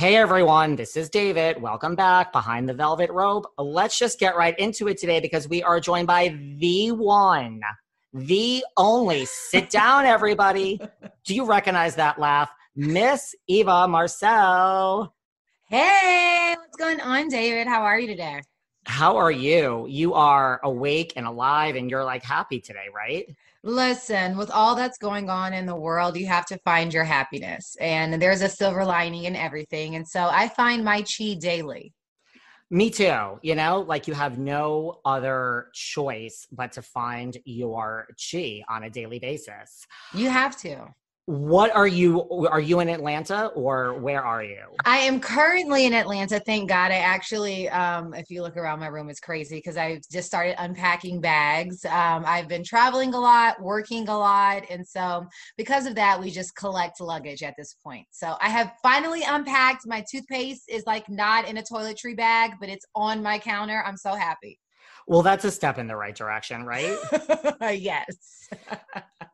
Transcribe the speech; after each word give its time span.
Hey 0.00 0.16
everyone, 0.16 0.76
this 0.76 0.96
is 0.96 1.10
David. 1.10 1.60
Welcome 1.60 1.94
back 1.94 2.32
behind 2.32 2.66
the 2.66 2.72
velvet 2.72 3.10
rope. 3.10 3.44
Let's 3.58 3.98
just 3.98 4.18
get 4.18 4.34
right 4.34 4.58
into 4.58 4.88
it 4.88 4.96
today 4.96 5.20
because 5.20 5.46
we 5.46 5.62
are 5.62 5.78
joined 5.78 6.06
by 6.06 6.34
the 6.56 6.92
one, 6.92 7.60
the 8.14 8.64
only. 8.78 9.26
Sit 9.26 9.68
down, 9.68 10.06
everybody. 10.06 10.80
Do 11.26 11.34
you 11.34 11.44
recognize 11.44 11.96
that 11.96 12.18
laugh? 12.18 12.50
Miss 12.74 13.34
Eva 13.46 13.86
Marcille. 13.86 15.12
Hey, 15.68 16.56
what's 16.56 16.78
going 16.78 17.02
on, 17.02 17.28
David? 17.28 17.66
How 17.66 17.82
are 17.82 18.00
you 18.00 18.06
today? 18.06 18.40
How 18.86 19.18
are 19.18 19.30
you? 19.30 19.86
You 19.86 20.14
are 20.14 20.60
awake 20.64 21.12
and 21.16 21.26
alive 21.26 21.76
and 21.76 21.90
you're 21.90 22.04
like 22.04 22.22
happy 22.22 22.58
today, 22.58 22.86
right? 22.94 23.26
Listen, 23.62 24.38
with 24.38 24.50
all 24.50 24.74
that's 24.74 24.96
going 24.96 25.28
on 25.28 25.52
in 25.52 25.66
the 25.66 25.76
world, 25.76 26.16
you 26.16 26.26
have 26.26 26.46
to 26.46 26.58
find 26.58 26.94
your 26.94 27.04
happiness. 27.04 27.76
And 27.78 28.20
there's 28.20 28.40
a 28.40 28.48
silver 28.48 28.84
lining 28.84 29.24
in 29.24 29.36
everything. 29.36 29.96
And 29.96 30.08
so 30.08 30.28
I 30.30 30.48
find 30.48 30.82
my 30.82 31.02
chi 31.02 31.34
daily. 31.34 31.92
Me 32.70 32.88
too. 32.88 33.38
You 33.42 33.54
know, 33.56 33.80
like 33.80 34.06
you 34.06 34.14
have 34.14 34.38
no 34.38 35.00
other 35.04 35.66
choice 35.74 36.46
but 36.52 36.72
to 36.72 36.82
find 36.82 37.36
your 37.44 38.06
chi 38.16 38.62
on 38.68 38.84
a 38.84 38.90
daily 38.90 39.18
basis. 39.18 39.86
You 40.14 40.30
have 40.30 40.56
to. 40.58 40.86
What 41.26 41.74
are 41.76 41.86
you 41.86 42.28
are 42.48 42.60
you 42.60 42.80
in 42.80 42.88
Atlanta 42.88 43.46
or 43.48 43.94
where 43.94 44.24
are 44.24 44.42
you? 44.42 44.64
I 44.84 44.98
am 44.98 45.20
currently 45.20 45.84
in 45.84 45.92
Atlanta. 45.92 46.40
Thank 46.40 46.68
God. 46.68 46.90
I 46.90 46.96
actually 46.96 47.68
um 47.68 48.14
if 48.14 48.30
you 48.30 48.42
look 48.42 48.56
around 48.56 48.80
my 48.80 48.88
room 48.88 49.08
it's 49.08 49.20
crazy 49.20 49.56
because 49.56 49.76
I 49.76 50.00
just 50.10 50.26
started 50.26 50.60
unpacking 50.60 51.20
bags. 51.20 51.84
Um 51.84 52.24
I've 52.26 52.48
been 52.48 52.64
traveling 52.64 53.14
a 53.14 53.20
lot, 53.20 53.62
working 53.62 54.08
a 54.08 54.18
lot, 54.18 54.64
and 54.70 54.86
so 54.86 55.26
because 55.56 55.86
of 55.86 55.94
that 55.94 56.18
we 56.18 56.30
just 56.30 56.56
collect 56.56 57.00
luggage 57.00 57.42
at 57.42 57.54
this 57.56 57.74
point. 57.74 58.06
So 58.10 58.36
I 58.40 58.48
have 58.48 58.72
finally 58.82 59.22
unpacked. 59.22 59.86
My 59.86 60.04
toothpaste 60.10 60.64
is 60.68 60.84
like 60.86 61.08
not 61.08 61.48
in 61.48 61.58
a 61.58 61.62
toiletry 61.62 62.16
bag, 62.16 62.52
but 62.58 62.68
it's 62.68 62.86
on 62.96 63.22
my 63.22 63.38
counter. 63.38 63.84
I'm 63.86 63.96
so 63.96 64.14
happy. 64.14 64.58
Well, 65.06 65.22
that's 65.22 65.44
a 65.44 65.50
step 65.50 65.78
in 65.78 65.86
the 65.86 65.96
right 65.96 66.14
direction, 66.14 66.64
right? 66.64 66.96
yes. 67.78 68.48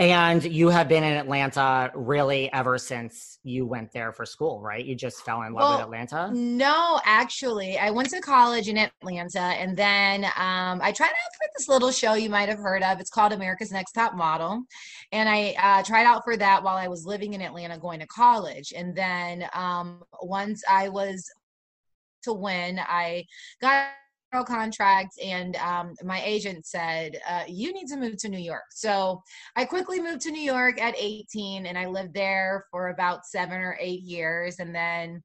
And 0.00 0.44
you 0.44 0.68
have 0.68 0.88
been 0.88 1.02
in 1.02 1.14
Atlanta 1.14 1.90
really 1.92 2.52
ever 2.52 2.78
since 2.78 3.40
you 3.42 3.66
went 3.66 3.90
there 3.92 4.12
for 4.12 4.24
school, 4.24 4.60
right? 4.60 4.84
You 4.84 4.94
just 4.94 5.24
fell 5.24 5.42
in 5.42 5.52
love 5.52 5.70
Well, 5.70 5.78
with 5.78 5.84
Atlanta? 5.86 6.30
No, 6.32 7.00
actually, 7.04 7.78
I 7.78 7.90
went 7.90 8.10
to 8.10 8.20
college 8.20 8.68
in 8.68 8.78
Atlanta, 8.78 9.40
and 9.40 9.76
then 9.76 10.24
um, 10.24 10.80
I 10.80 10.92
tried 10.92 11.08
out 11.08 11.32
for 11.36 11.48
this 11.56 11.68
little 11.68 11.90
show 11.90 12.14
you 12.14 12.30
might 12.30 12.48
have 12.48 12.58
heard 12.58 12.84
of. 12.84 13.00
It's 13.00 13.10
called 13.10 13.32
America's 13.32 13.72
Next 13.72 13.90
Top 13.90 14.14
Model, 14.14 14.62
and 15.10 15.28
I 15.28 15.56
uh, 15.58 15.82
tried 15.82 16.04
out 16.04 16.22
for 16.22 16.36
that 16.36 16.62
while 16.62 16.76
I 16.76 16.86
was 16.86 17.04
living 17.04 17.34
in 17.34 17.42
Atlanta, 17.42 17.76
going 17.76 17.98
to 17.98 18.06
college. 18.06 18.72
And 18.76 18.94
then 18.94 19.46
um, 19.52 20.04
once 20.22 20.62
I 20.70 20.90
was 20.90 21.28
to 22.22 22.32
win, 22.32 22.78
I 22.78 23.24
got 23.60 23.88
contract, 24.32 25.18
and 25.22 25.56
um, 25.56 25.94
my 26.04 26.22
agent 26.24 26.66
said, 26.66 27.18
uh, 27.28 27.44
"You 27.48 27.72
need 27.72 27.86
to 27.88 27.96
move 27.96 28.16
to 28.18 28.28
New 28.28 28.38
York." 28.38 28.64
So 28.70 29.22
I 29.56 29.64
quickly 29.64 30.00
moved 30.00 30.22
to 30.22 30.30
New 30.30 30.42
York 30.42 30.80
at 30.80 30.94
18, 30.98 31.66
and 31.66 31.78
I 31.78 31.86
lived 31.86 32.14
there 32.14 32.66
for 32.70 32.88
about 32.88 33.26
seven 33.26 33.60
or 33.60 33.76
eight 33.80 34.02
years, 34.02 34.58
and 34.58 34.74
then. 34.74 35.22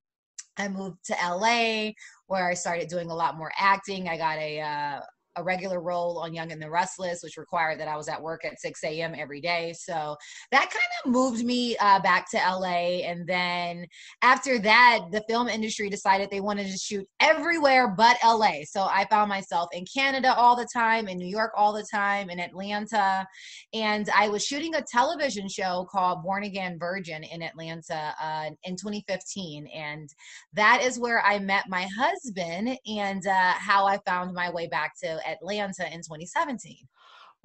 I 0.55 0.67
moved 0.67 1.03
to 1.05 1.15
LA 1.15 1.93
where 2.27 2.47
I 2.47 2.53
started 2.53 2.87
doing 2.87 3.09
a 3.09 3.15
lot 3.15 3.39
more 3.39 3.51
acting. 3.57 4.07
I 4.07 4.17
got 4.17 4.37
a 4.37 4.61
uh, 4.61 4.99
a 5.35 5.43
regular 5.43 5.81
role 5.81 6.19
on 6.19 6.33
Young 6.33 6.51
and 6.51 6.61
the 6.61 6.69
Restless, 6.69 7.21
which 7.23 7.37
required 7.37 7.79
that 7.79 7.87
I 7.87 7.97
was 7.97 8.07
at 8.07 8.21
work 8.21 8.45
at 8.45 8.59
6 8.59 8.83
a.m. 8.83 9.13
every 9.17 9.41
day. 9.41 9.73
So 9.77 10.15
that 10.51 10.69
kind 10.69 10.91
of 11.03 11.11
moved 11.11 11.43
me 11.43 11.75
uh, 11.77 11.99
back 11.99 12.29
to 12.31 12.37
LA. 12.37 13.03
And 13.03 13.27
then 13.27 13.85
after 14.21 14.59
that, 14.59 15.05
the 15.11 15.23
film 15.27 15.47
industry 15.47 15.89
decided 15.89 16.29
they 16.29 16.41
wanted 16.41 16.71
to 16.71 16.77
shoot 16.77 17.07
everywhere 17.19 17.87
but 17.87 18.17
LA. 18.23 18.63
So 18.65 18.83
I 18.83 19.05
found 19.09 19.29
myself 19.29 19.69
in 19.73 19.85
Canada 19.85 20.33
all 20.35 20.55
the 20.55 20.67
time, 20.73 21.07
in 21.07 21.17
New 21.17 21.27
York 21.27 21.51
all 21.55 21.73
the 21.73 21.85
time, 21.91 22.29
in 22.29 22.39
Atlanta. 22.39 23.25
And 23.73 24.09
I 24.15 24.29
was 24.29 24.45
shooting 24.45 24.75
a 24.75 24.81
television 24.81 25.47
show 25.49 25.87
called 25.91 26.23
Born 26.23 26.43
Again 26.43 26.77
Virgin 26.79 27.23
in 27.23 27.41
Atlanta 27.41 28.13
uh, 28.21 28.49
in 28.63 28.75
2015. 28.75 29.67
And 29.67 30.09
that 30.53 30.81
is 30.83 30.99
where 30.99 31.21
I 31.21 31.39
met 31.39 31.65
my 31.69 31.87
husband 31.97 32.77
and 32.85 33.25
uh, 33.27 33.53
how 33.53 33.85
I 33.85 33.97
found 34.05 34.33
my 34.33 34.51
way 34.51 34.67
back 34.67 34.93
to 35.03 35.19
Atlanta 35.27 35.85
in 35.93 36.01
2017. 36.01 36.87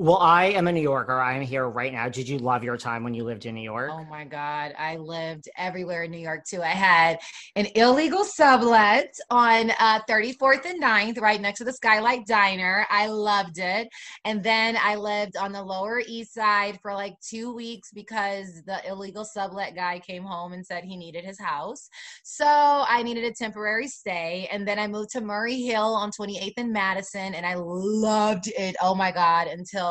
Well, 0.00 0.18
I 0.18 0.50
am 0.50 0.68
a 0.68 0.72
New 0.72 0.80
Yorker. 0.80 1.20
I'm 1.20 1.42
here 1.42 1.68
right 1.68 1.92
now. 1.92 2.08
Did 2.08 2.28
you 2.28 2.38
love 2.38 2.62
your 2.62 2.76
time 2.76 3.02
when 3.02 3.14
you 3.14 3.24
lived 3.24 3.46
in 3.46 3.56
New 3.56 3.62
York? 3.62 3.90
Oh 3.92 4.04
my 4.04 4.22
God. 4.22 4.72
I 4.78 4.94
lived 4.94 5.48
everywhere 5.56 6.04
in 6.04 6.12
New 6.12 6.20
York 6.20 6.44
too. 6.48 6.62
I 6.62 6.68
had 6.68 7.18
an 7.56 7.66
illegal 7.74 8.22
sublet 8.22 9.12
on 9.28 9.72
uh, 9.80 9.98
34th 10.08 10.66
and 10.66 10.80
9th, 10.80 11.20
right 11.20 11.40
next 11.40 11.58
to 11.58 11.64
the 11.64 11.72
Skylight 11.72 12.28
Diner. 12.28 12.86
I 12.90 13.08
loved 13.08 13.58
it. 13.58 13.88
And 14.24 14.40
then 14.40 14.78
I 14.80 14.94
lived 14.94 15.36
on 15.36 15.50
the 15.50 15.64
Lower 15.64 16.00
East 16.06 16.32
Side 16.32 16.78
for 16.80 16.94
like 16.94 17.14
two 17.20 17.52
weeks 17.52 17.90
because 17.92 18.62
the 18.66 18.78
illegal 18.88 19.24
sublet 19.24 19.74
guy 19.74 19.98
came 19.98 20.22
home 20.22 20.52
and 20.52 20.64
said 20.64 20.84
he 20.84 20.96
needed 20.96 21.24
his 21.24 21.40
house. 21.40 21.88
So 22.22 22.46
I 22.46 23.02
needed 23.02 23.24
a 23.24 23.34
temporary 23.34 23.88
stay. 23.88 24.48
And 24.52 24.66
then 24.66 24.78
I 24.78 24.86
moved 24.86 25.10
to 25.14 25.20
Murray 25.20 25.60
Hill 25.62 25.92
on 25.96 26.12
28th 26.12 26.54
and 26.56 26.72
Madison, 26.72 27.34
and 27.34 27.44
I 27.44 27.54
loved 27.56 28.46
it. 28.56 28.76
Oh 28.80 28.94
my 28.94 29.10
God. 29.10 29.48
Until 29.48 29.87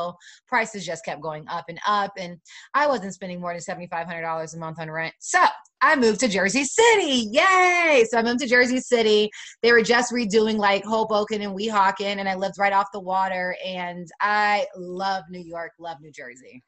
prices 0.48 0.86
just 0.86 1.06
kept 1.06 1.22
going 1.22 1.48
up 1.48 1.66
and 1.70 1.80
up. 1.88 2.14
And 2.18 2.38
I 2.74 2.88
wasn't 2.88 3.14
spending 3.14 3.40
more 3.40 3.54
than 3.54 3.62
$7,500 3.62 4.54
a 4.54 4.58
month 4.58 4.80
on 4.80 4.90
rent. 4.90 5.14
So 5.20 5.40
I 5.82 5.96
moved 5.96 6.20
to 6.22 6.28
Jersey 6.28 6.64
City. 6.64 7.28
Yay! 7.32 8.06
So 8.10 8.18
I 8.18 8.24
moved 8.24 8.40
to 8.40 8.48
Jersey 8.48 8.80
City. 8.80 9.30
They 9.62 9.72
were 9.72 9.84
just 9.84 10.12
redoing 10.12 10.58
like 10.58 10.84
Hoboken 10.84 11.42
and 11.42 11.56
Weehawken, 11.56 12.18
and 12.18 12.28
I 12.28 12.36
lived 12.36 12.56
right 12.58 12.74
off 12.74 12.88
the 12.94 13.00
water. 13.00 13.56
And 13.66 14.08
I 14.22 14.66
love 14.76 15.24
New 15.30 15.44
York, 15.44 15.74
love 15.80 15.98
New 16.02 16.12
Jersey. 16.12 16.64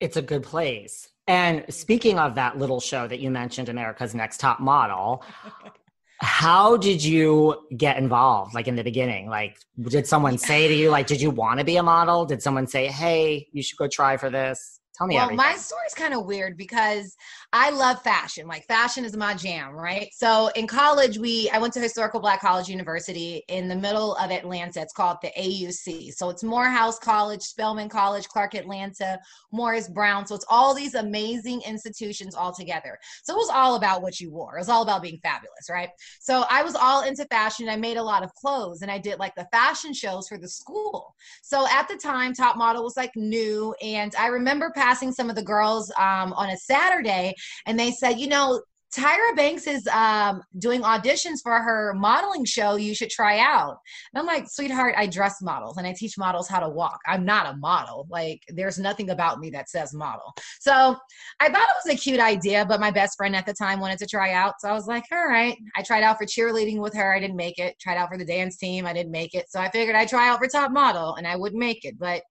It's 0.00 0.16
a 0.16 0.22
good 0.22 0.42
place. 0.42 1.08
And 1.26 1.64
speaking 1.72 2.18
of 2.18 2.34
that 2.34 2.58
little 2.58 2.80
show 2.80 3.06
that 3.06 3.20
you 3.20 3.30
mentioned, 3.30 3.68
America's 3.68 4.14
Next 4.14 4.40
Top 4.40 4.60
Model, 4.60 5.22
how 6.20 6.76
did 6.76 7.02
you 7.02 7.66
get 7.76 7.96
involved 7.96 8.54
like 8.54 8.68
in 8.68 8.76
the 8.76 8.84
beginning? 8.84 9.28
Like 9.28 9.58
did 9.80 10.06
someone 10.06 10.36
say 10.36 10.68
to 10.68 10.74
you 10.74 10.90
like 10.90 11.06
did 11.06 11.20
you 11.20 11.30
want 11.30 11.58
to 11.58 11.64
be 11.64 11.76
a 11.76 11.82
model? 11.82 12.26
Did 12.26 12.42
someone 12.42 12.66
say 12.66 12.88
hey 12.88 13.48
you 13.52 13.62
should 13.62 13.78
go 13.78 13.88
try 13.88 14.16
for 14.16 14.28
this? 14.30 14.80
Tell 14.96 15.06
me 15.06 15.14
well, 15.14 15.24
everything. 15.24 15.36
my 15.38 15.54
story's 15.56 15.94
kind 15.94 16.12
of 16.12 16.26
weird 16.26 16.58
because 16.58 17.16
I 17.52 17.70
love 17.70 18.00
fashion. 18.02 18.46
Like 18.46 18.64
fashion 18.66 19.04
is 19.04 19.16
my 19.16 19.34
jam, 19.34 19.74
right? 19.74 20.08
So 20.14 20.50
in 20.54 20.68
college, 20.68 21.18
we 21.18 21.50
I 21.50 21.58
went 21.58 21.74
to 21.74 21.80
Historical 21.80 22.20
Black 22.20 22.40
College 22.40 22.68
University 22.68 23.42
in 23.48 23.66
the 23.66 23.74
middle 23.74 24.14
of 24.16 24.30
Atlanta. 24.30 24.80
It's 24.80 24.92
called 24.92 25.16
the 25.20 25.32
AUC. 25.36 26.12
So 26.12 26.30
it's 26.30 26.44
Morehouse 26.44 27.00
College, 27.00 27.42
Spelman 27.42 27.88
College, 27.88 28.28
Clark 28.28 28.54
Atlanta, 28.54 29.18
Morris 29.50 29.88
Brown. 29.88 30.26
So 30.26 30.36
it's 30.36 30.44
all 30.48 30.74
these 30.74 30.94
amazing 30.94 31.62
institutions 31.62 32.36
all 32.36 32.54
together. 32.54 32.96
So 33.24 33.34
it 33.34 33.38
was 33.38 33.50
all 33.52 33.74
about 33.74 34.00
what 34.00 34.20
you 34.20 34.30
wore. 34.30 34.56
It 34.56 34.60
was 34.60 34.68
all 34.68 34.82
about 34.82 35.02
being 35.02 35.18
fabulous, 35.20 35.68
right? 35.68 35.88
So 36.20 36.44
I 36.48 36.62
was 36.62 36.76
all 36.76 37.02
into 37.02 37.24
fashion. 37.26 37.68
I 37.68 37.76
made 37.76 37.96
a 37.96 38.02
lot 38.02 38.22
of 38.22 38.32
clothes 38.34 38.82
and 38.82 38.92
I 38.92 38.98
did 38.98 39.18
like 39.18 39.34
the 39.34 39.48
fashion 39.50 39.92
shows 39.92 40.28
for 40.28 40.38
the 40.38 40.48
school. 40.48 41.16
So 41.42 41.66
at 41.68 41.88
the 41.88 41.96
time, 41.96 42.32
Top 42.32 42.56
Model 42.56 42.84
was 42.84 42.96
like 42.96 43.10
new, 43.16 43.74
and 43.82 44.14
I 44.16 44.28
remember 44.28 44.70
passing 44.74 45.10
some 45.10 45.28
of 45.28 45.36
the 45.36 45.42
girls 45.42 45.90
um, 45.98 46.32
on 46.34 46.50
a 46.50 46.56
Saturday, 46.56 47.34
and 47.66 47.78
they 47.78 47.90
said, 47.90 48.18
you 48.18 48.28
know, 48.28 48.60
Tyra 48.96 49.36
Banks 49.36 49.68
is 49.68 49.86
um, 49.86 50.42
doing 50.58 50.82
auditions 50.82 51.38
for 51.42 51.52
her 51.60 51.94
modeling 51.94 52.44
show. 52.44 52.74
You 52.74 52.92
should 52.94 53.10
try 53.10 53.38
out. 53.38 53.78
And 54.12 54.20
I'm 54.20 54.26
like, 54.26 54.50
sweetheart, 54.50 54.94
I 54.96 55.06
dress 55.06 55.40
models 55.40 55.76
and 55.76 55.86
I 55.86 55.94
teach 55.96 56.18
models 56.18 56.48
how 56.48 56.58
to 56.58 56.68
walk. 56.68 56.98
I'm 57.06 57.24
not 57.24 57.54
a 57.54 57.56
model. 57.56 58.08
Like, 58.10 58.42
there's 58.48 58.78
nothing 58.78 59.10
about 59.10 59.38
me 59.38 59.50
that 59.50 59.68
says 59.68 59.94
model. 59.94 60.34
So 60.58 60.96
I 61.38 61.48
thought 61.48 61.68
it 61.68 61.88
was 61.88 61.94
a 61.94 61.96
cute 61.96 62.18
idea, 62.18 62.66
but 62.66 62.80
my 62.80 62.90
best 62.90 63.16
friend 63.16 63.36
at 63.36 63.46
the 63.46 63.54
time 63.54 63.78
wanted 63.78 64.00
to 64.00 64.06
try 64.06 64.32
out. 64.32 64.54
So 64.60 64.68
I 64.68 64.72
was 64.72 64.86
like, 64.86 65.04
all 65.12 65.28
right. 65.28 65.56
I 65.76 65.82
tried 65.82 66.02
out 66.02 66.18
for 66.18 66.26
cheerleading 66.26 66.80
with 66.80 66.94
her. 66.94 67.14
I 67.14 67.20
didn't 67.20 67.36
make 67.36 67.60
it. 67.60 67.78
Tried 67.78 67.96
out 67.96 68.08
for 68.08 68.18
the 68.18 68.24
dance 68.24 68.56
team. 68.56 68.86
I 68.86 68.92
didn't 68.92 69.12
make 69.12 69.34
it. 69.34 69.48
So 69.50 69.60
I 69.60 69.70
figured 69.70 69.94
I'd 69.94 70.08
try 70.08 70.28
out 70.28 70.40
for 70.40 70.48
top 70.48 70.72
model 70.72 71.14
and 71.14 71.28
I 71.28 71.36
would 71.36 71.54
make 71.54 71.84
it. 71.84 71.96
But 71.96 72.22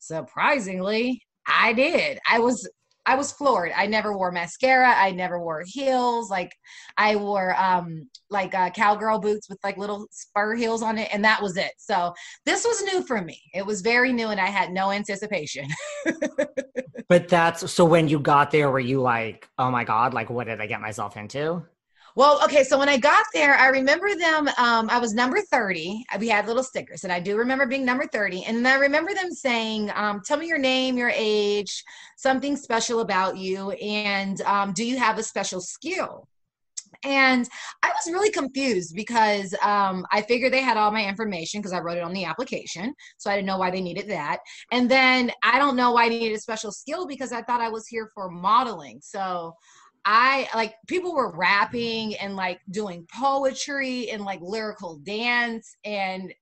surprisingly, 0.00 1.22
I 1.46 1.72
did. 1.72 2.18
I 2.28 2.40
was 2.40 2.68
I 3.06 3.16
was 3.16 3.32
floored. 3.32 3.72
I 3.74 3.86
never 3.86 4.16
wore 4.16 4.30
mascara. 4.30 4.94
I 4.94 5.10
never 5.12 5.40
wore 5.40 5.62
heels. 5.66 6.30
Like 6.30 6.52
I 6.96 7.16
wore 7.16 7.54
um 7.60 8.08
like 8.30 8.54
uh, 8.54 8.70
cowgirl 8.70 9.18
boots 9.18 9.48
with 9.48 9.58
like 9.64 9.76
little 9.76 10.06
spur 10.10 10.54
heels 10.54 10.82
on 10.82 10.98
it, 10.98 11.08
and 11.12 11.24
that 11.24 11.42
was 11.42 11.56
it. 11.56 11.72
So 11.78 12.14
this 12.44 12.64
was 12.64 12.82
new 12.82 13.02
for 13.02 13.20
me. 13.20 13.40
It 13.54 13.64
was 13.64 13.80
very 13.80 14.12
new, 14.12 14.28
and 14.28 14.40
I 14.40 14.46
had 14.46 14.70
no 14.70 14.90
anticipation. 14.90 15.66
but 17.08 17.28
that's 17.28 17.70
so. 17.72 17.84
When 17.84 18.08
you 18.08 18.20
got 18.20 18.50
there, 18.50 18.70
were 18.70 18.78
you 18.80 19.00
like, 19.00 19.48
"Oh 19.58 19.70
my 19.70 19.84
god! 19.84 20.14
Like, 20.14 20.30
what 20.30 20.46
did 20.46 20.60
I 20.60 20.66
get 20.66 20.80
myself 20.80 21.16
into?" 21.16 21.64
Well, 22.16 22.42
okay, 22.44 22.64
so 22.64 22.78
when 22.78 22.88
I 22.88 22.96
got 22.96 23.24
there, 23.32 23.54
I 23.54 23.68
remember 23.68 24.14
them. 24.16 24.48
Um, 24.58 24.90
I 24.90 24.98
was 24.98 25.14
number 25.14 25.40
30. 25.40 26.04
We 26.18 26.28
had 26.28 26.46
little 26.46 26.64
stickers, 26.64 27.04
and 27.04 27.12
I 27.12 27.20
do 27.20 27.36
remember 27.36 27.66
being 27.66 27.84
number 27.84 28.06
30. 28.06 28.44
And 28.44 28.66
I 28.66 28.74
remember 28.74 29.14
them 29.14 29.30
saying, 29.30 29.90
um, 29.94 30.20
Tell 30.24 30.36
me 30.36 30.46
your 30.46 30.58
name, 30.58 30.96
your 30.96 31.12
age, 31.14 31.84
something 32.16 32.56
special 32.56 33.00
about 33.00 33.36
you, 33.36 33.70
and 33.72 34.40
um, 34.42 34.72
do 34.72 34.84
you 34.84 34.98
have 34.98 35.18
a 35.18 35.22
special 35.22 35.60
skill? 35.60 36.26
And 37.04 37.48
I 37.82 37.88
was 37.88 38.12
really 38.12 38.30
confused 38.30 38.94
because 38.94 39.54
um, 39.62 40.04
I 40.12 40.22
figured 40.22 40.52
they 40.52 40.60
had 40.60 40.76
all 40.76 40.90
my 40.90 41.06
information 41.06 41.60
because 41.60 41.72
I 41.72 41.80
wrote 41.80 41.96
it 41.96 42.02
on 42.02 42.12
the 42.12 42.24
application. 42.24 42.92
So 43.16 43.30
I 43.30 43.36
didn't 43.36 43.46
know 43.46 43.56
why 43.58 43.70
they 43.70 43.80
needed 43.80 44.08
that. 44.10 44.38
And 44.70 44.90
then 44.90 45.30
I 45.42 45.58
don't 45.58 45.76
know 45.76 45.92
why 45.92 46.06
I 46.06 46.08
needed 46.08 46.36
a 46.36 46.40
special 46.40 46.72
skill 46.72 47.06
because 47.06 47.32
I 47.32 47.42
thought 47.42 47.62
I 47.62 47.70
was 47.70 47.86
here 47.86 48.10
for 48.14 48.28
modeling. 48.28 48.98
So 49.02 49.54
I 50.04 50.48
like 50.54 50.74
people 50.86 51.14
were 51.14 51.30
rapping 51.36 52.16
and 52.16 52.36
like 52.36 52.60
doing 52.70 53.06
poetry 53.12 54.10
and 54.10 54.24
like 54.24 54.40
lyrical 54.40 54.96
dance. 54.98 55.76
And 55.84 56.32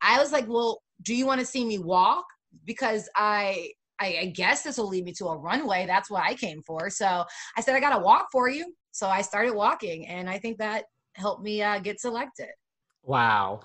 I 0.00 0.18
was 0.18 0.32
like, 0.32 0.46
well, 0.48 0.82
do 1.02 1.14
you 1.14 1.26
want 1.26 1.40
to 1.40 1.46
see 1.46 1.64
me 1.64 1.78
walk? 1.78 2.24
Because 2.64 3.08
I, 3.16 3.70
I, 4.00 4.18
I 4.20 4.32
guess 4.34 4.62
this 4.62 4.78
will 4.78 4.88
lead 4.88 5.04
me 5.04 5.12
to 5.14 5.26
a 5.26 5.36
runway. 5.36 5.86
That's 5.86 6.10
what 6.10 6.22
I 6.22 6.34
came 6.34 6.62
for. 6.62 6.88
So 6.90 7.24
I 7.56 7.60
said, 7.60 7.74
I 7.74 7.80
got 7.80 7.96
to 7.96 8.02
walk 8.02 8.28
for 8.30 8.48
you. 8.48 8.72
So 8.92 9.08
I 9.08 9.22
started 9.22 9.54
walking. 9.54 10.06
And 10.06 10.30
I 10.30 10.38
think 10.38 10.58
that 10.58 10.84
helped 11.14 11.42
me 11.42 11.62
uh, 11.62 11.80
get 11.80 12.00
selected. 12.00 12.48
Wow. 13.02 13.60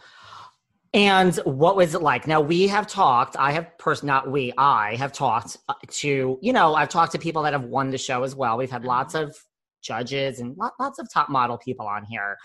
And 0.94 1.36
what 1.38 1.76
was 1.76 1.96
it 1.96 2.02
like? 2.04 2.28
Now 2.28 2.40
we 2.40 2.68
have 2.68 2.86
talked. 2.88 3.36
I 3.38 3.52
have 3.52 3.78
person, 3.80 4.08
not 4.08 4.30
we. 4.30 4.54
I 4.58 4.96
have 4.96 5.12
talked 5.12 5.58
uh, 5.68 5.74
to 5.90 6.38
you 6.42 6.54
know. 6.54 6.76
I've 6.76 6.90
talked 6.90 7.14
to 7.14 7.20
people 7.20 7.42
that 7.44 7.54
have 7.54 7.64
won 7.64 7.90
the 7.90 7.98
show 7.98 8.24
as 8.24 8.36
well. 8.36 8.58
We've 8.58 8.70
had 8.70 8.86
lots 8.86 9.16
of 9.16 9.36
judges 9.82 10.40
and 10.40 10.56
lots 10.80 11.00
of 11.00 11.12
top 11.12 11.30
model 11.30 11.58
people 11.58 11.88
on 11.88 12.06
here. 12.06 12.38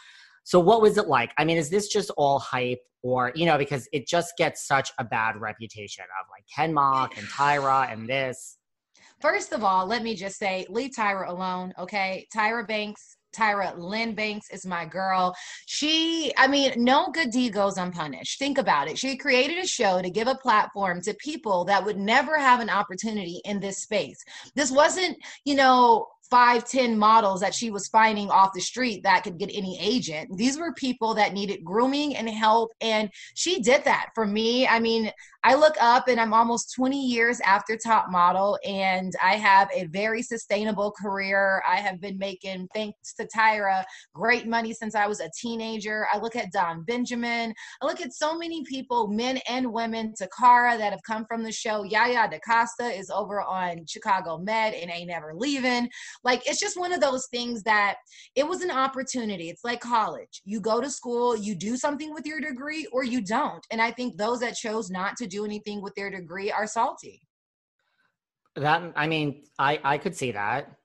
So 0.45 0.59
what 0.59 0.81
was 0.81 0.97
it 0.97 1.09
like? 1.09 1.33
I 1.37 1.45
mean, 1.45 1.59
is 1.59 1.69
this 1.69 1.89
just 1.89 2.11
all 2.17 2.39
hype 2.39 2.81
or, 3.03 3.33
you 3.35 3.45
know, 3.45 3.59
because 3.59 3.87
it 3.93 4.09
just 4.09 4.33
gets 4.39 4.67
such 4.67 4.91
a 4.99 5.05
bad 5.05 5.37
reputation 5.37 6.05
of 6.05 6.27
like 6.31 6.45
Ken 6.55 6.73
Mok 6.73 7.19
and 7.19 7.27
Tyra 7.29 7.93
and 7.93 8.09
this. 8.09 8.57
First 9.21 9.53
of 9.53 9.63
all, 9.63 9.87
let 9.87 10.03
me 10.03 10.15
just 10.15 10.39
say, 10.39 10.65
leave 10.71 10.93
Tyra 10.97 11.29
alone, 11.29 11.75
okay? 11.79 12.27
Tyra 12.35 12.67
Banks 12.67 13.18
Tyra 13.39 13.77
Lynn 13.79 14.15
Banks 14.15 14.51
is 14.51 14.67
my 14.67 14.85
girl. 14.85 15.35
She, 15.67 16.33
I 16.37 16.49
mean, 16.49 16.73
no 16.77 17.11
good 17.13 17.31
deed 17.31 17.53
goes 17.53 17.77
unpunished. 17.77 18.39
Think 18.39 18.59
about 18.59 18.89
it. 18.89 18.99
She 18.99 19.17
created 19.17 19.59
a 19.59 19.67
show 19.67 20.03
to 20.03 20.11
give 20.11 20.27
a 20.27 20.35
platform 20.35 21.01
to 21.03 21.15
people 21.15 21.65
that 21.67 21.85
would 21.85 21.99
never 21.99 22.37
have 22.39 22.61
an 22.61 22.71
opportunity 22.71 23.41
in 23.45 23.61
this 23.61 23.79
space. 23.79 24.19
This 24.55 24.71
wasn't, 24.71 25.17
you 25.45 25.55
know, 25.55 26.07
five, 26.31 26.65
ten 26.65 26.99
models 26.99 27.41
that 27.41 27.55
she 27.55 27.71
was 27.71 27.89
finding 27.89 28.31
off 28.31 28.53
the 28.55 28.61
street 28.61 29.03
that 29.03 29.25
could 29.25 29.39
get 29.39 29.51
any 29.53 29.79
agent. 29.81 30.37
These 30.37 30.59
were 30.59 30.73
people 30.75 31.15
that 31.15 31.33
needed 31.33 31.65
grooming 31.65 32.17
and 32.17 32.29
help. 32.29 32.71
And 32.81 33.11
she 33.35 33.61
did 33.61 33.85
that 33.85 34.11
for 34.15 34.27
me. 34.27 34.67
I 34.67 34.79
mean, 34.79 35.11
I 35.45 35.55
look 35.55 35.77
up 35.81 36.09
and 36.09 36.21
I'm 36.21 36.35
almost 36.35 36.75
20 36.75 37.07
years 37.07 37.41
after 37.41 37.77
top 37.77 38.11
model 38.11 38.59
and 38.67 39.13
I 39.23 39.37
have 39.37 39.71
a 39.73 39.87
very 39.87 40.21
sustainable 40.21 40.93
career. 41.01 41.63
I 41.67 41.77
have 41.77 42.01
been 42.01 42.19
making, 42.19 42.69
thanks 42.75 43.15
to 43.15 43.27
Tyra, 43.35 43.85
great 44.15 44.49
money 44.49 44.75
since 44.75 44.95
I 44.95 45.07
was 45.07 45.21
a 45.21 45.31
teenager. 45.41 46.07
I 46.13 46.19
look 46.19 46.35
at 46.35 46.53
Don 46.53 46.83
Benjamin. 46.83 47.55
I 47.81 47.87
look 47.87 48.01
at 48.01 48.13
so 48.13 48.37
many 48.37 48.65
people, 48.65 49.07
men 49.09 49.39
and 49.49 49.73
women, 49.73 50.13
Takara 50.21 50.77
that 50.77 50.93
have 50.93 51.03
come 51.07 51.25
from 51.27 51.45
the 51.45 51.53
show. 51.53 51.85
Yaya 51.85 52.29
DaCosta 52.29 52.87
is 52.87 53.09
over 53.09 53.41
on 53.41 53.87
Chicago 53.87 54.39
Med 54.39 54.75
and 54.75 54.91
ain't 54.91 55.09
never 55.09 55.33
leaving. 55.35 55.89
Like 56.25 56.47
it's 56.47 56.61
just 56.61 56.79
one 56.79 56.93
of 56.93 57.01
those 57.01 57.27
things 57.29 57.63
that 57.65 57.97
it 58.35 58.47
was 58.47 58.63
an 58.63 58.71
opportunity. 58.71 59.51
It's 59.51 59.65
like 59.65 59.81
college. 59.81 60.43
You 60.45 60.61
go 60.61 60.81
to 60.81 60.91
school, 60.91 61.37
you 61.37 61.55
do 61.55 61.77
something 61.77 62.13
with 62.13 62.27
your 62.27 62.41
degree 62.41 62.87
or 62.93 63.05
you 63.05 63.21
don't. 63.21 63.65
And 63.71 63.81
I 63.81 63.91
think 63.91 64.17
those 64.17 64.41
that 64.41 64.55
chose 64.55 64.91
not 64.91 65.17
to 65.19 65.27
do 65.27 65.45
anything 65.45 65.83
with 65.83 65.95
their 65.95 66.11
degree 66.11 66.51
are 66.51 66.67
salty. 66.67 67.23
That 68.57 68.93
I 68.97 69.07
mean, 69.07 69.45
I 69.59 69.81
I 69.85 69.99
could 69.99 70.17
see 70.17 70.33
that 70.33 70.78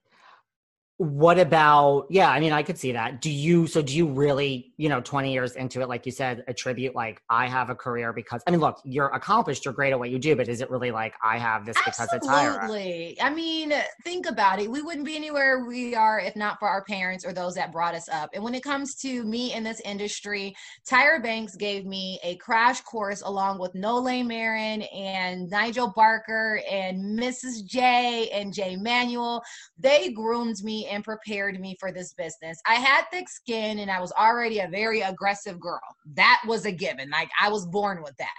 what 1.04 1.40
about 1.40 2.08
yeah 2.10 2.30
i 2.30 2.40
mean 2.40 2.52
i 2.52 2.64
could 2.64 2.78
see 2.78 2.92
that. 2.92 3.22
Do 3.22 3.30
you 3.30 3.68
so 3.68 3.82
do 3.82 3.96
you 3.96 4.08
really 4.08 4.74
you 4.78 4.90
know 4.90 5.02
20 5.02 5.34
years 5.34 5.56
into 5.56 5.82
it 5.82 5.90
like 5.90 6.06
you 6.06 6.12
said 6.12 6.44
attribute 6.48 6.96
like 6.96 7.22
i 7.30 7.48
have 7.48 7.70
a 7.70 7.76
career 7.76 8.14
because 8.14 8.42
i 8.48 8.52
mean 8.52 8.60
look 8.60 8.80
you're 8.84 9.08
accomplished 9.08 9.66
you're 9.66 9.74
great 9.74 9.92
at 9.92 10.00
what 10.00 10.10
you 10.10 10.20
do 10.20 10.36
but 10.36 10.48
is 10.48 10.62
it 10.62 10.70
really 10.70 10.92
like 10.92 11.14
i 11.24 11.38
have 11.38 11.66
this 11.66 11.78
because 11.86 12.08
it's 12.14 12.28
Tyra? 12.28 13.16
i 13.22 13.30
mean 13.30 13.74
think 14.04 14.26
about 14.26 14.60
it. 14.60 14.70
We 14.70 14.82
wouldn't 14.82 15.06
be 15.06 15.16
anywhere 15.16 15.66
we 15.66 15.96
are 15.96 16.20
if 16.20 16.36
not 16.36 16.60
for 16.60 16.68
our 16.68 16.84
parents 16.84 17.26
or 17.26 17.34
those 17.34 17.56
that 17.56 17.72
brought 17.72 17.96
us 17.96 18.10
up. 18.10 18.30
And 18.34 18.44
when 18.44 18.56
it 18.56 18.64
comes 18.64 18.96
to 18.96 19.24
me 19.24 19.54
in 19.54 19.64
this 19.64 19.82
industry 19.82 20.56
tyra 20.88 21.22
banks 21.22 21.56
gave 21.56 21.86
me 21.86 22.20
a 22.24 22.36
crash 22.38 22.82
course 22.82 23.22
along 23.22 23.60
with 23.60 23.74
nole 23.76 24.24
marin 24.24 24.84
and 24.84 25.50
nigel 25.50 25.92
barker 25.96 26.62
and 26.70 27.20
mrs 27.20 27.66
j 27.66 28.30
and 28.34 28.54
jay 28.54 28.76
manuel. 28.76 29.44
They 29.78 30.12
groomed 30.12 30.64
me 30.64 30.88
and 30.94 31.04
prepared 31.04 31.60
me 31.60 31.76
for 31.80 31.92
this 31.92 32.14
business. 32.14 32.60
I 32.66 32.76
had 32.76 33.06
thick 33.12 33.30
skin 33.30 33.80
and 33.80 33.92
I 33.92 34.00
was 34.00 34.12
already 34.14 34.60
a 34.60 34.68
very 34.68 35.02
aggressive 35.02 35.60
girl. 35.60 35.82
That 36.16 36.42
was 36.48 36.66
a 36.66 36.72
given. 36.72 37.10
Like 37.10 37.30
I 37.40 37.50
was 37.50 37.66
born 37.66 38.02
with 38.04 38.16
that. 38.18 38.30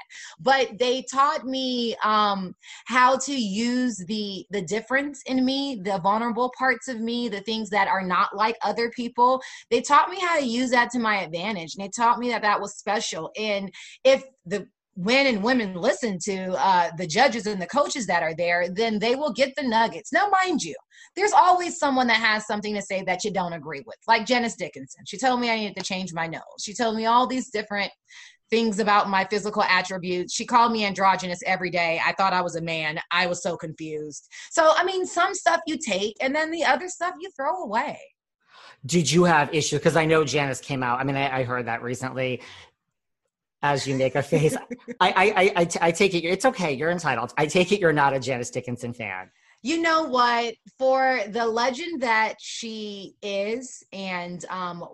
But 0.40 0.78
they 0.78 1.04
taught 1.12 1.44
me 1.44 1.96
um, 2.02 2.54
how 2.86 3.16
to 3.18 3.34
use 3.34 3.96
the 4.08 4.46
the 4.50 4.62
difference 4.62 5.22
in 5.26 5.44
me, 5.44 5.80
the 5.82 5.98
vulnerable 5.98 6.52
parts 6.58 6.88
of 6.88 7.00
me, 7.00 7.28
the 7.28 7.40
things 7.40 7.70
that 7.70 7.88
are 7.88 8.04
not 8.04 8.36
like 8.36 8.56
other 8.62 8.90
people. 8.90 9.40
They 9.70 9.80
taught 9.80 10.10
me 10.10 10.20
how 10.20 10.38
to 10.38 10.46
use 10.46 10.70
that 10.70 10.90
to 10.90 10.98
my 10.98 11.22
advantage. 11.22 11.74
And 11.74 11.84
they 11.84 11.90
taught 11.90 12.18
me 12.18 12.30
that 12.30 12.42
that 12.42 12.60
was 12.60 12.76
special. 12.76 13.30
And 13.36 13.72
if 14.04 14.24
the 14.46 14.66
men 14.96 15.26
and 15.26 15.42
women 15.42 15.74
listen 15.74 16.18
to 16.24 16.52
uh, 16.52 16.90
the 16.96 17.06
judges 17.06 17.46
and 17.46 17.60
the 17.60 17.66
coaches 17.66 18.06
that 18.06 18.22
are 18.22 18.34
there, 18.34 18.68
then 18.68 18.98
they 18.98 19.16
will 19.16 19.32
get 19.32 19.54
the 19.56 19.62
nuggets. 19.62 20.12
Now, 20.12 20.28
mind 20.44 20.62
you, 20.62 20.74
there's 21.16 21.32
always 21.32 21.78
someone 21.78 22.06
that 22.08 22.16
has 22.16 22.46
something 22.46 22.74
to 22.74 22.82
say 22.82 23.02
that 23.04 23.24
you 23.24 23.32
don't 23.32 23.52
agree 23.52 23.82
with, 23.86 23.96
like 24.06 24.26
Janice 24.26 24.56
Dickinson. 24.56 25.04
She 25.06 25.18
told 25.18 25.40
me 25.40 25.50
I 25.50 25.56
needed 25.56 25.76
to 25.76 25.84
change 25.84 26.12
my 26.12 26.26
nose. 26.26 26.42
She 26.60 26.74
told 26.74 26.96
me 26.96 27.06
all 27.06 27.26
these 27.26 27.50
different 27.50 27.90
things 28.50 28.78
about 28.78 29.08
my 29.08 29.24
physical 29.24 29.62
attributes. 29.62 30.34
She 30.34 30.44
called 30.44 30.70
me 30.70 30.84
androgynous 30.84 31.40
every 31.44 31.70
day. 31.70 32.00
I 32.04 32.12
thought 32.12 32.32
I 32.32 32.42
was 32.42 32.56
a 32.56 32.62
man. 32.62 33.00
I 33.10 33.26
was 33.26 33.42
so 33.42 33.56
confused. 33.56 34.28
So, 34.50 34.72
I 34.76 34.84
mean, 34.84 35.06
some 35.06 35.34
stuff 35.34 35.60
you 35.66 35.76
take, 35.78 36.16
and 36.20 36.34
then 36.34 36.50
the 36.50 36.64
other 36.64 36.88
stuff 36.88 37.14
you 37.20 37.30
throw 37.36 37.62
away. 37.62 37.98
Did 38.86 39.10
you 39.10 39.24
have 39.24 39.52
issues? 39.54 39.78
Because 39.78 39.96
I 39.96 40.04
know 40.04 40.24
Janice 40.24 40.60
came 40.60 40.82
out. 40.82 41.00
I 41.00 41.04
mean, 41.04 41.16
I, 41.16 41.38
I 41.38 41.42
heard 41.44 41.66
that 41.66 41.82
recently 41.82 42.42
as 43.64 43.86
you 43.86 43.96
make 43.96 44.14
a 44.14 44.22
face. 44.22 44.54
I, 45.00 45.08
I, 45.10 45.52
I, 45.56 45.68
I, 45.80 45.90
take 45.90 46.14
it, 46.14 46.22
it's 46.22 46.44
okay. 46.44 46.74
You're 46.74 46.90
entitled. 46.90 47.32
I 47.38 47.46
take 47.46 47.72
it 47.72 47.80
you're 47.80 47.94
not 47.94 48.12
a 48.12 48.20
Janice 48.20 48.50
Dickinson 48.50 48.92
fan. 48.92 49.30
You 49.62 49.80
know 49.80 50.02
what? 50.02 50.54
For 50.78 51.22
the 51.28 51.46
legend 51.46 52.02
that 52.02 52.34
she 52.38 53.16
is, 53.22 53.82
and 53.90 54.44
um, 54.50 54.84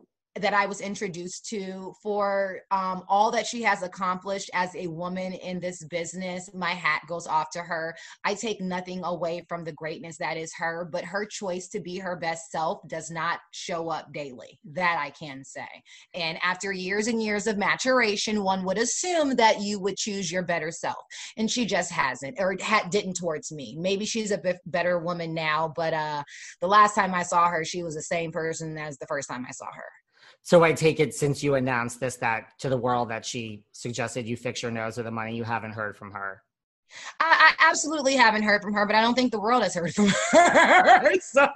that 0.40 0.54
I 0.54 0.66
was 0.66 0.80
introduced 0.80 1.46
to 1.50 1.92
for 2.02 2.60
um, 2.70 3.04
all 3.08 3.30
that 3.30 3.46
she 3.46 3.62
has 3.62 3.82
accomplished 3.82 4.50
as 4.54 4.74
a 4.74 4.86
woman 4.86 5.32
in 5.32 5.60
this 5.60 5.84
business. 5.84 6.50
My 6.54 6.70
hat 6.70 7.02
goes 7.06 7.26
off 7.26 7.50
to 7.50 7.60
her. 7.60 7.94
I 8.24 8.34
take 8.34 8.60
nothing 8.60 9.04
away 9.04 9.44
from 9.48 9.64
the 9.64 9.72
greatness 9.72 10.16
that 10.18 10.36
is 10.36 10.52
her, 10.56 10.88
but 10.90 11.04
her 11.04 11.24
choice 11.24 11.68
to 11.68 11.80
be 11.80 11.98
her 11.98 12.16
best 12.16 12.50
self 12.50 12.80
does 12.88 13.10
not 13.10 13.40
show 13.52 13.88
up 13.88 14.12
daily. 14.12 14.58
That 14.64 14.98
I 14.98 15.10
can 15.10 15.44
say. 15.44 15.68
And 16.14 16.38
after 16.42 16.72
years 16.72 17.06
and 17.06 17.22
years 17.22 17.46
of 17.46 17.58
maturation, 17.58 18.42
one 18.42 18.64
would 18.64 18.78
assume 18.78 19.36
that 19.36 19.60
you 19.60 19.78
would 19.80 19.96
choose 19.96 20.30
your 20.30 20.42
better 20.42 20.70
self. 20.70 21.04
And 21.36 21.50
she 21.50 21.66
just 21.66 21.92
hasn't, 21.92 22.36
or 22.38 22.56
ha- 22.60 22.88
didn't 22.90 23.14
towards 23.14 23.52
me. 23.52 23.76
Maybe 23.78 24.04
she's 24.04 24.30
a 24.30 24.38
bit 24.38 24.58
better 24.66 24.98
woman 24.98 25.34
now, 25.34 25.72
but 25.76 25.92
uh, 25.92 26.22
the 26.60 26.66
last 26.66 26.94
time 26.94 27.14
I 27.14 27.22
saw 27.22 27.48
her, 27.48 27.64
she 27.64 27.82
was 27.82 27.94
the 27.94 28.02
same 28.02 28.32
person 28.32 28.78
as 28.78 28.98
the 28.98 29.06
first 29.06 29.28
time 29.28 29.44
I 29.48 29.52
saw 29.52 29.66
her. 29.66 29.84
So 30.42 30.64
I 30.64 30.72
take 30.72 31.00
it 31.00 31.14
since 31.14 31.42
you 31.42 31.54
announced 31.54 32.00
this 32.00 32.16
that 32.16 32.58
to 32.60 32.68
the 32.68 32.76
world 32.76 33.10
that 33.10 33.24
she 33.24 33.64
suggested 33.72 34.26
you 34.26 34.36
fix 34.36 34.62
your 34.62 34.70
nose 34.70 34.96
with 34.96 35.06
the 35.06 35.12
money, 35.12 35.36
you 35.36 35.44
haven't 35.44 35.72
heard 35.72 35.96
from 35.96 36.12
her. 36.12 36.42
I, 37.20 37.54
I 37.60 37.68
absolutely 37.68 38.16
haven't 38.16 38.42
heard 38.42 38.62
from 38.62 38.72
her, 38.74 38.86
but 38.86 38.96
I 38.96 39.02
don't 39.02 39.14
think 39.14 39.32
the 39.32 39.40
world 39.40 39.62
has 39.62 39.74
heard 39.74 39.94
from 39.94 40.08
her. 40.32 41.14
so 41.20 41.48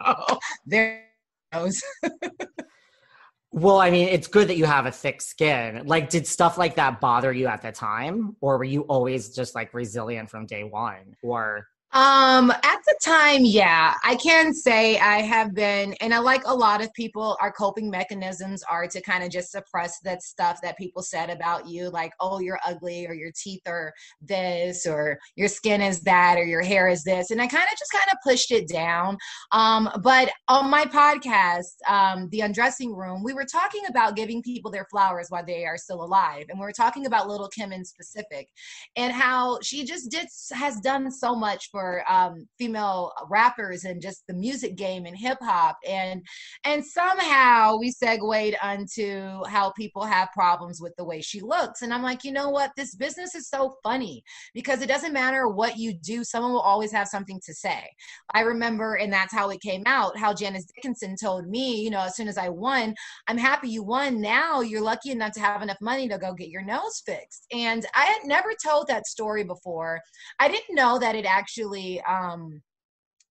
there 0.67 1.05
goes. 1.53 1.83
well, 3.51 3.81
I 3.81 3.91
mean, 3.91 4.09
it's 4.09 4.27
good 4.27 4.49
that 4.49 4.57
you 4.57 4.65
have 4.65 4.87
a 4.87 4.93
thick 4.93 5.21
skin. 5.21 5.87
Like, 5.87 6.11
did 6.11 6.27
stuff 6.27 6.59
like 6.59 6.77
that 6.77 7.01
bother 7.01 7.33
you 7.33 7.47
at 7.47 7.63
the 7.63 7.73
time, 7.73 8.37
or 8.41 8.59
were 8.59 8.65
you 8.65 8.83
always 8.83 9.35
just 9.35 9.55
like 9.55 9.75
resilient 9.75 10.31
from 10.31 10.47
day 10.47 10.65
one? 10.65 11.17
Or 11.23 11.67
um, 11.95 12.51
at 12.51 12.79
the 12.87 12.99
time, 13.05 13.45
yeah, 13.45 13.95
I 14.03 14.17
can 14.17 14.53
say 14.53 14.99
I 14.99 15.19
have 15.19 15.55
been, 15.55 15.95
and 16.01 16.13
I 16.13 16.19
like 16.19 16.43
a 16.45 16.55
lot 16.55 16.83
of 16.83 16.93
people, 16.93 17.37
our 17.41 17.53
coping 17.53 17.89
mechanisms 17.89 18.65
are 18.69 18.89
to 18.89 19.01
kind 19.01 19.23
of 19.23 19.31
just 19.31 19.53
suppress 19.53 20.01
that 20.01 20.21
stuff 20.21 20.59
that 20.63 20.77
people 20.77 21.03
said 21.03 21.31
about 21.31 21.69
you, 21.69 21.91
like, 21.91 22.13
oh, 22.19 22.41
you're 22.41 22.59
ugly, 22.67 23.07
or 23.07 23.15
your 23.15 23.31
teeth 23.41 23.63
are 23.69 23.93
this, 24.21 24.87
or 24.87 25.21
your 25.37 25.47
skin 25.47 25.81
is 25.81 26.01
that, 26.01 26.37
or 26.37 26.45
your 26.45 26.63
hair 26.63 26.89
is 26.89 27.05
this. 27.05 27.31
And 27.31 27.41
I 27.41 27.47
kind 27.47 27.69
of 27.73 27.79
just 27.79 27.93
kind 27.93 28.11
of 28.11 28.19
pushed 28.25 28.51
it 28.51 28.67
down. 28.67 29.17
Um, 29.53 29.89
but 30.03 30.33
on 30.49 30.69
my 30.69 30.87
podcast, 30.87 31.77
um, 31.89 32.29
The 32.31 32.41
Undressing 32.41 32.93
Room, 32.93 33.23
we 33.23 33.35
were 33.35 33.45
talking 33.45 33.83
about 33.89 34.17
giving 34.17 34.43
people 34.43 34.73
their 34.73 34.87
flowers 34.91 35.27
while 35.29 35.47
they 35.47 35.65
are 35.65 35.79
still 35.79 36.03
alive. 36.03 36.47
And 36.49 36.59
we 36.59 36.67
were 36.67 36.73
talking 36.73 37.07
about 37.07 37.29
Lil' 37.29 37.49
Kim 37.51 37.73
in 37.73 37.85
specific 37.85 38.49
and 38.97 39.13
how 39.13 39.61
she 39.63 39.85
just 39.85 40.11
did, 40.11 40.27
has 40.53 40.81
done 40.81 41.09
so 41.13 41.37
much 41.37 41.71
for 41.71 41.84
for 41.85 42.03
um, 42.11 42.49
female 42.59 43.13
rappers 43.29 43.85
and 43.85 44.01
just 44.01 44.27
the 44.27 44.35
music 44.35 44.75
game 44.77 45.05
and 45.05 45.17
hip 45.17 45.39
hop. 45.43 45.77
And 45.87 46.23
and 46.65 46.85
somehow 46.85 47.77
we 47.77 47.91
segued 47.91 48.57
onto 48.63 49.45
how 49.45 49.71
people 49.73 50.05
have 50.05 50.31
problems 50.33 50.81
with 50.81 50.95
the 50.97 51.05
way 51.05 51.21
she 51.21 51.41
looks. 51.41 51.83
And 51.83 51.93
I'm 51.93 52.03
like 52.03 52.25
you 52.25 52.33
know 52.33 52.49
what? 52.49 52.71
This 52.77 52.95
business 52.95 53.35
is 53.35 53.49
so 53.49 53.77
funny 53.83 54.23
because 54.55 54.81
it 54.81 54.89
doesn't 54.89 55.13
matter 55.13 55.49
what 55.49 55.77
you 55.77 55.93
do 55.93 56.25
someone 56.25 56.53
will 56.53 56.61
always 56.61 56.93
have 56.93 57.09
something 57.09 57.41
to 57.45 57.53
say. 57.53 57.85
I 58.33 58.41
remember 58.41 58.95
and 58.95 59.13
that's 59.13 59.35
how 59.35 59.51
it 59.51 59.61
came 59.61 59.83
out 59.87 60.17
how 60.17 60.33
Janice 60.33 60.67
Dickinson 60.75 61.17
told 61.23 61.47
me 61.49 61.83
you 61.83 61.91
know 61.91 62.01
as 62.01 62.17
soon 62.17 62.29
as 62.29 62.39
I 62.39 62.49
won 62.49 62.95
I'm 63.29 63.39
happy 63.39 63.69
you 63.69 63.83
won. 63.83 64.21
Now 64.21 64.63
you're 64.63 64.81
lucky 64.81 65.11
enough 65.11 65.33
to 65.33 65.41
have 65.41 65.61
enough 65.63 65.77
money 65.83 66.09
to 66.09 66.19
go 66.19 66.33
get 66.33 66.49
your 66.49 66.65
nose 66.65 67.03
fixed. 67.05 67.47
And 67.53 67.85
I 67.95 68.05
had 68.05 68.25
never 68.25 68.53
told 68.65 68.87
that 68.89 69.07
story 69.07 69.45
before. 69.45 70.01
I 70.39 70.49
didn't 70.49 70.75
know 70.75 70.99
that 70.99 71.15
it 71.15 71.27
actually 71.27 71.74
actually 71.75 72.01
um 72.03 72.63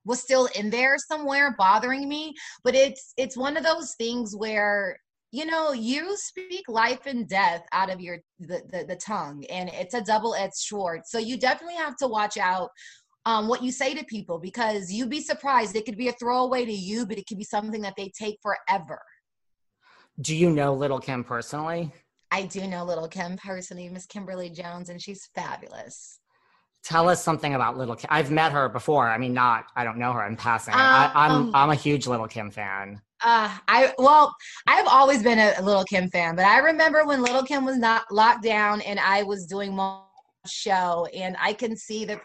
was 0.05 0.21
still 0.21 0.49
in 0.55 0.69
there 0.69 0.97
somewhere 0.97 1.55
bothering 1.57 2.07
me 2.09 2.33
but 2.63 2.75
it's 2.75 3.13
it's 3.17 3.37
one 3.37 3.55
of 3.55 3.63
those 3.63 3.95
things 3.95 4.35
where 4.35 4.97
you 5.31 5.45
know 5.45 5.71
you 5.71 6.15
speak 6.17 6.63
life 6.67 7.05
and 7.05 7.27
death 7.27 7.65
out 7.71 7.89
of 7.89 8.01
your 8.01 8.17
the, 8.39 8.61
the, 8.71 8.85
the 8.87 8.95
tongue 8.95 9.43
and 9.49 9.69
it's 9.69 9.95
a 9.95 10.01
double-edged 10.01 10.53
sword. 10.53 11.01
So 11.05 11.17
you 11.17 11.37
definitely 11.37 11.77
have 11.77 11.95
to 11.97 12.07
watch 12.07 12.37
out 12.37 12.69
um, 13.25 13.47
what 13.47 13.63
you 13.63 13.71
say 13.71 13.95
to 13.95 14.03
people 14.03 14.37
because 14.37 14.91
you'd 14.91 15.09
be 15.09 15.21
surprised. 15.21 15.75
It 15.75 15.85
could 15.85 15.97
be 15.97 16.09
a 16.09 16.13
throwaway 16.13 16.65
to 16.65 16.71
you 16.71 17.05
but 17.07 17.17
it 17.17 17.25
could 17.27 17.39
be 17.39 17.43
something 17.45 17.81
that 17.81 17.95
they 17.97 18.11
take 18.15 18.37
forever. 18.43 19.01
Do 20.21 20.35
you 20.35 20.51
know 20.51 20.75
lil' 20.75 20.99
kim 20.99 21.23
personally? 21.23 21.91
I 22.29 22.43
do 22.43 22.67
know 22.67 22.83
lil' 22.83 23.07
kim 23.07 23.37
personally 23.37 23.89
miss 23.89 24.05
kimberly 24.05 24.51
jones 24.51 24.89
and 24.89 25.01
she's 25.01 25.29
fabulous 25.33 26.19
Tell 26.83 27.07
us 27.07 27.23
something 27.23 27.53
about 27.55 27.77
Lil' 27.77 27.95
Kim. 27.95 28.09
I've 28.11 28.29
met 28.29 28.51
her 28.51 28.67
before. 28.67 29.09
I 29.09 29.17
mean, 29.17 29.33
not 29.33 29.65
I 29.75 29.83
don't 29.83 29.97
know 29.97 30.11
her 30.13 30.25
in 30.25 30.35
passing. 30.35 30.73
Um, 30.73 30.79
I, 30.79 31.05
am 31.05 31.11
passing. 31.11 31.45
I'm, 31.47 31.55
I'm 31.55 31.69
a 31.69 31.75
huge 31.75 32.07
Lil' 32.07 32.27
Kim 32.27 32.51
fan. 32.51 33.01
Uh, 33.23 33.57
I 33.69 33.93
well, 33.97 34.35
I've 34.67 34.87
always 34.87 35.23
been 35.23 35.39
a, 35.39 35.61
Lil' 35.61 35.85
Kim 35.85 36.09
fan, 36.09 36.35
but 36.35 36.45
I 36.45 36.59
remember 36.59 37.05
when 37.05 37.21
Lil' 37.21 37.43
Kim 37.43 37.63
was 37.63 37.77
not 37.77 38.11
locked 38.11 38.43
down 38.43 38.81
and 38.81 38.99
I 38.99 39.23
was 39.23 39.45
doing 39.45 39.73
my 39.73 40.01
show, 40.45 41.07
and 41.13 41.37
I 41.39 41.53
can 41.53 41.77
see 41.77 42.03
the 42.03 42.17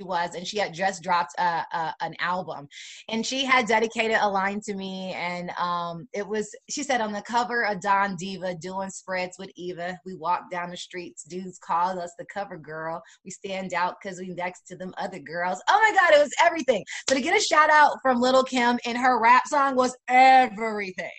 was 0.00 0.34
and 0.34 0.46
she 0.46 0.58
had 0.58 0.74
just 0.74 1.02
dropped 1.02 1.34
a, 1.38 1.64
a, 1.72 1.94
an 2.00 2.14
album. 2.18 2.66
And 3.08 3.24
she 3.24 3.44
had 3.44 3.66
dedicated 3.66 4.18
a 4.20 4.28
line 4.28 4.60
to 4.64 4.74
me 4.74 5.12
and 5.12 5.50
um, 5.58 6.08
it 6.12 6.26
was 6.26 6.54
she 6.68 6.82
said 6.82 7.00
on 7.00 7.12
the 7.12 7.22
cover 7.22 7.64
of 7.64 7.80
don 7.80 8.16
diva 8.16 8.54
doing 8.56 8.90
spreads 8.90 9.36
with 9.38 9.50
eva 9.56 9.98
we 10.04 10.14
walk 10.14 10.50
down 10.50 10.70
the 10.70 10.76
streets 10.76 11.24
dudes 11.24 11.58
call 11.58 11.98
us 11.98 12.12
the 12.18 12.26
cover 12.32 12.56
girl 12.56 13.02
we 13.24 13.30
stand 13.30 13.74
out 13.74 13.96
because 14.02 14.18
we 14.18 14.28
next 14.28 14.66
to 14.68 14.76
them 14.76 14.92
other 14.98 15.18
girls. 15.18 15.62
Oh 15.68 15.80
my 15.82 15.96
god 15.96 16.18
it 16.18 16.22
was 16.22 16.32
everything. 16.42 16.84
So 17.08 17.14
to 17.14 17.20
get 17.20 17.36
a 17.36 17.40
shout 17.40 17.70
out 17.70 17.98
from 18.02 18.20
lil' 18.20 18.44
kim 18.44 18.78
in 18.84 18.96
her 18.96 19.20
rap 19.20 19.46
song 19.46 19.76
was 19.76 19.96
everything. 20.08 21.10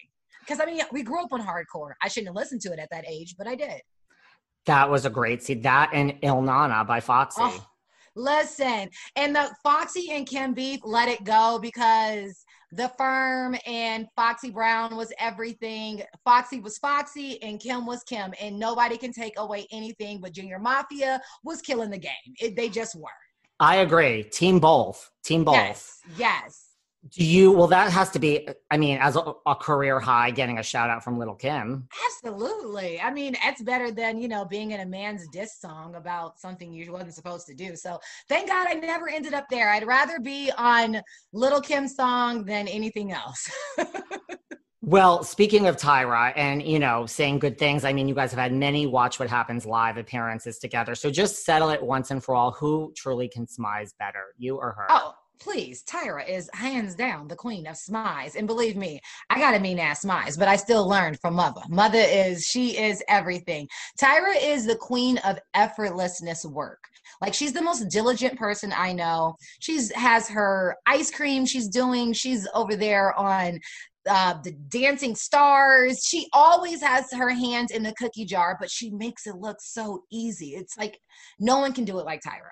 Because 0.41 0.59
i 0.59 0.65
mean 0.65 0.81
we 0.91 1.03
grew 1.03 1.23
up 1.23 1.31
on 1.31 1.41
hardcore. 1.41 1.93
I 2.01 2.07
shouldn't 2.07 2.29
have 2.29 2.35
listened 2.35 2.61
to 2.61 2.73
it 2.73 2.79
at 2.79 2.89
that 2.91 3.05
age 3.07 3.35
but 3.37 3.47
i 3.47 3.55
did. 3.55 3.81
That 4.65 4.89
was 4.89 5.05
a 5.05 5.09
great 5.09 5.43
see 5.43 5.53
that 5.55 5.91
and 5.93 6.15
ill 6.21 6.41
na 6.41 6.67
na 6.67 6.83
by 6.83 6.99
foxy. 6.99 7.41
Oh 7.41 7.65
Listen, 8.15 8.89
and 9.15 9.35
the 9.35 9.53
Foxy 9.63 10.11
and 10.11 10.25
Kim 10.25 10.53
Beef 10.53 10.79
let 10.83 11.09
it 11.09 11.23
go 11.23 11.59
because 11.61 12.45
the 12.71 12.91
firm 12.97 13.55
and 13.65 14.07
Foxy 14.15 14.49
Brown 14.51 14.95
was 14.95 15.11
everything. 15.19 16.01
Foxy 16.23 16.59
was 16.59 16.77
Foxy 16.77 17.41
and 17.41 17.59
Kim 17.59 17.85
was 17.85 18.03
Kim, 18.03 18.33
and 18.41 18.57
nobody 18.57 18.97
can 18.97 19.11
take 19.11 19.33
away 19.37 19.67
anything. 19.71 20.19
But 20.21 20.33
Junior 20.33 20.59
Mafia 20.59 21.21
was 21.43 21.61
killing 21.61 21.89
the 21.89 21.97
game. 21.97 22.11
It, 22.39 22.55
they 22.55 22.69
just 22.69 22.95
were. 22.95 23.09
I 23.59 23.77
agree. 23.77 24.23
Team 24.23 24.59
both. 24.59 25.09
Team 25.23 25.43
both. 25.43 25.55
Yes. 25.55 25.99
Yes. 26.17 26.64
Do 27.11 27.23
you? 27.23 27.51
Well, 27.51 27.67
that 27.67 27.91
has 27.91 28.09
to 28.11 28.19
be. 28.19 28.47
I 28.71 28.77
mean, 28.77 28.97
as 28.97 29.15
a, 29.15 29.33
a, 29.45 29.55
career 29.55 29.99
high, 29.99 30.31
getting 30.31 30.57
a 30.57 30.63
shout 30.63 30.89
out 30.89 31.03
from 31.03 31.19
Lil' 31.19 31.35
Kim. 31.35 31.87
Absolutely. 32.07 32.99
I 32.99 33.11
mean, 33.11 33.35
it's 33.43 33.61
better 33.61 33.91
than 33.91 34.17
you 34.17 34.27
know 34.27 34.43
being 34.43 34.71
in 34.71 34.79
a 34.79 34.85
man's 34.85 35.27
diss 35.31 35.59
song 35.59 35.95
about 35.95 36.39
something 36.39 36.73
you 36.73 36.91
wasn't 36.91 37.13
supposed 37.13 37.45
to 37.47 37.53
do. 37.53 37.75
So 37.75 37.99
thank 38.27 38.49
God 38.49 38.67
I 38.67 38.73
never 38.73 39.07
ended 39.07 39.35
up 39.35 39.45
there. 39.51 39.69
I'd 39.69 39.85
rather 39.85 40.19
be 40.19 40.51
on 40.57 40.99
Lil' 41.31 41.61
Kim's 41.61 41.95
song 41.95 42.43
than 42.43 42.67
anything 42.67 43.11
else. 43.11 43.51
well, 44.81 45.23
speaking 45.23 45.67
of 45.67 45.77
Tyra 45.77 46.33
and 46.35 46.63
you 46.63 46.79
know 46.79 47.05
saying 47.05 47.37
good 47.37 47.59
things, 47.59 47.85
I 47.85 47.93
mean, 47.93 48.07
you 48.07 48.15
guys 48.15 48.31
have 48.31 48.39
had 48.39 48.51
many 48.51 48.87
Watch 48.87 49.19
What 49.19 49.29
Happens 49.29 49.63
live 49.67 49.97
appearances 49.97 50.57
together. 50.57 50.95
So 50.95 51.11
just 51.11 51.45
settle 51.45 51.69
it 51.69 51.83
once 51.83 52.09
and 52.09 52.23
for 52.23 52.33
all. 52.33 52.53
Who 52.53 52.93
truly 52.95 53.29
can 53.29 53.45
smize 53.45 53.91
better, 53.99 54.33
you 54.39 54.55
or 54.55 54.71
her? 54.71 54.87
Oh 54.89 55.13
please, 55.39 55.83
Tyra 55.83 56.27
is 56.27 56.49
hands 56.53 56.95
down 56.95 57.27
the 57.27 57.35
queen 57.35 57.67
of 57.67 57.75
smize. 57.75 58.35
And 58.35 58.47
believe 58.47 58.75
me, 58.75 58.99
I 59.29 59.39
got 59.39 59.55
a 59.55 59.59
mean 59.59 59.79
ass 59.79 60.05
smize, 60.05 60.37
but 60.37 60.47
I 60.47 60.55
still 60.55 60.87
learned 60.87 61.19
from 61.19 61.35
mother. 61.35 61.61
Mother 61.69 61.99
is, 61.99 62.43
she 62.43 62.77
is 62.77 63.03
everything. 63.07 63.67
Tyra 64.01 64.35
is 64.41 64.65
the 64.65 64.75
queen 64.75 65.17
of 65.19 65.39
effortlessness 65.55 66.45
work. 66.45 66.79
Like 67.21 67.33
she's 67.33 67.53
the 67.53 67.61
most 67.61 67.89
diligent 67.89 68.37
person 68.37 68.73
I 68.75 68.93
know. 68.93 69.35
She's 69.59 69.91
has 69.93 70.27
her 70.29 70.75
ice 70.85 71.11
cream 71.11 71.45
she's 71.45 71.67
doing. 71.67 72.13
She's 72.13 72.47
over 72.53 72.75
there 72.75 73.17
on 73.17 73.59
uh, 74.07 74.35
the 74.43 74.51
dancing 74.69 75.15
stars. 75.15 76.05
She 76.05 76.27
always 76.33 76.81
has 76.81 77.11
her 77.11 77.29
hands 77.29 77.71
in 77.71 77.83
the 77.83 77.93
cookie 77.93 78.25
jar, 78.25 78.57
but 78.59 78.69
she 78.69 78.91
makes 78.91 79.25
it 79.27 79.35
look 79.35 79.57
so 79.59 80.03
easy. 80.11 80.55
It's 80.55 80.77
like 80.77 80.99
no 81.39 81.59
one 81.59 81.73
can 81.73 81.85
do 81.85 81.99
it 81.99 82.05
like 82.05 82.21
Tyra. 82.21 82.51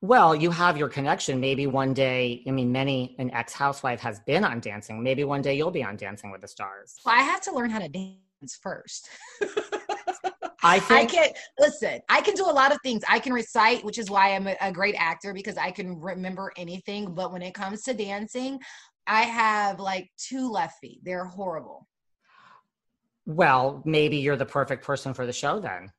Well, 0.00 0.34
you 0.34 0.50
have 0.52 0.76
your 0.76 0.88
connection. 0.88 1.40
Maybe 1.40 1.66
one 1.66 1.92
day, 1.92 2.44
I 2.46 2.52
mean, 2.52 2.70
many 2.70 3.16
an 3.18 3.32
ex 3.32 3.52
housewife 3.52 4.00
has 4.00 4.20
been 4.20 4.44
on 4.44 4.60
dancing. 4.60 5.02
Maybe 5.02 5.24
one 5.24 5.42
day 5.42 5.56
you'll 5.56 5.72
be 5.72 5.82
on 5.82 5.96
Dancing 5.96 6.30
with 6.30 6.40
the 6.40 6.46
Stars. 6.48 6.94
Well, 7.04 7.16
I 7.16 7.22
have 7.22 7.40
to 7.42 7.52
learn 7.52 7.70
how 7.70 7.80
to 7.80 7.88
dance 7.88 8.14
first. 8.62 9.08
I 10.62 10.78
think 10.80 11.10
I 11.10 11.14
can 11.14 11.28
listen. 11.58 12.00
I 12.08 12.20
can 12.20 12.34
do 12.34 12.44
a 12.44 12.52
lot 12.52 12.70
of 12.70 12.78
things. 12.84 13.02
I 13.08 13.18
can 13.18 13.32
recite, 13.32 13.84
which 13.84 13.98
is 13.98 14.08
why 14.08 14.36
I'm 14.36 14.46
a, 14.46 14.56
a 14.60 14.70
great 14.70 14.94
actor 14.96 15.34
because 15.34 15.56
I 15.56 15.72
can 15.72 15.98
remember 16.00 16.52
anything. 16.56 17.12
But 17.12 17.32
when 17.32 17.42
it 17.42 17.54
comes 17.54 17.82
to 17.82 17.94
dancing, 17.94 18.60
I 19.08 19.22
have 19.22 19.80
like 19.80 20.10
two 20.16 20.48
left 20.48 20.78
feet. 20.80 21.00
They're 21.02 21.24
horrible. 21.24 21.88
well, 23.26 23.82
maybe 23.84 24.18
you're 24.18 24.36
the 24.36 24.46
perfect 24.46 24.84
person 24.84 25.12
for 25.12 25.26
the 25.26 25.32
show 25.32 25.58
then. 25.58 25.90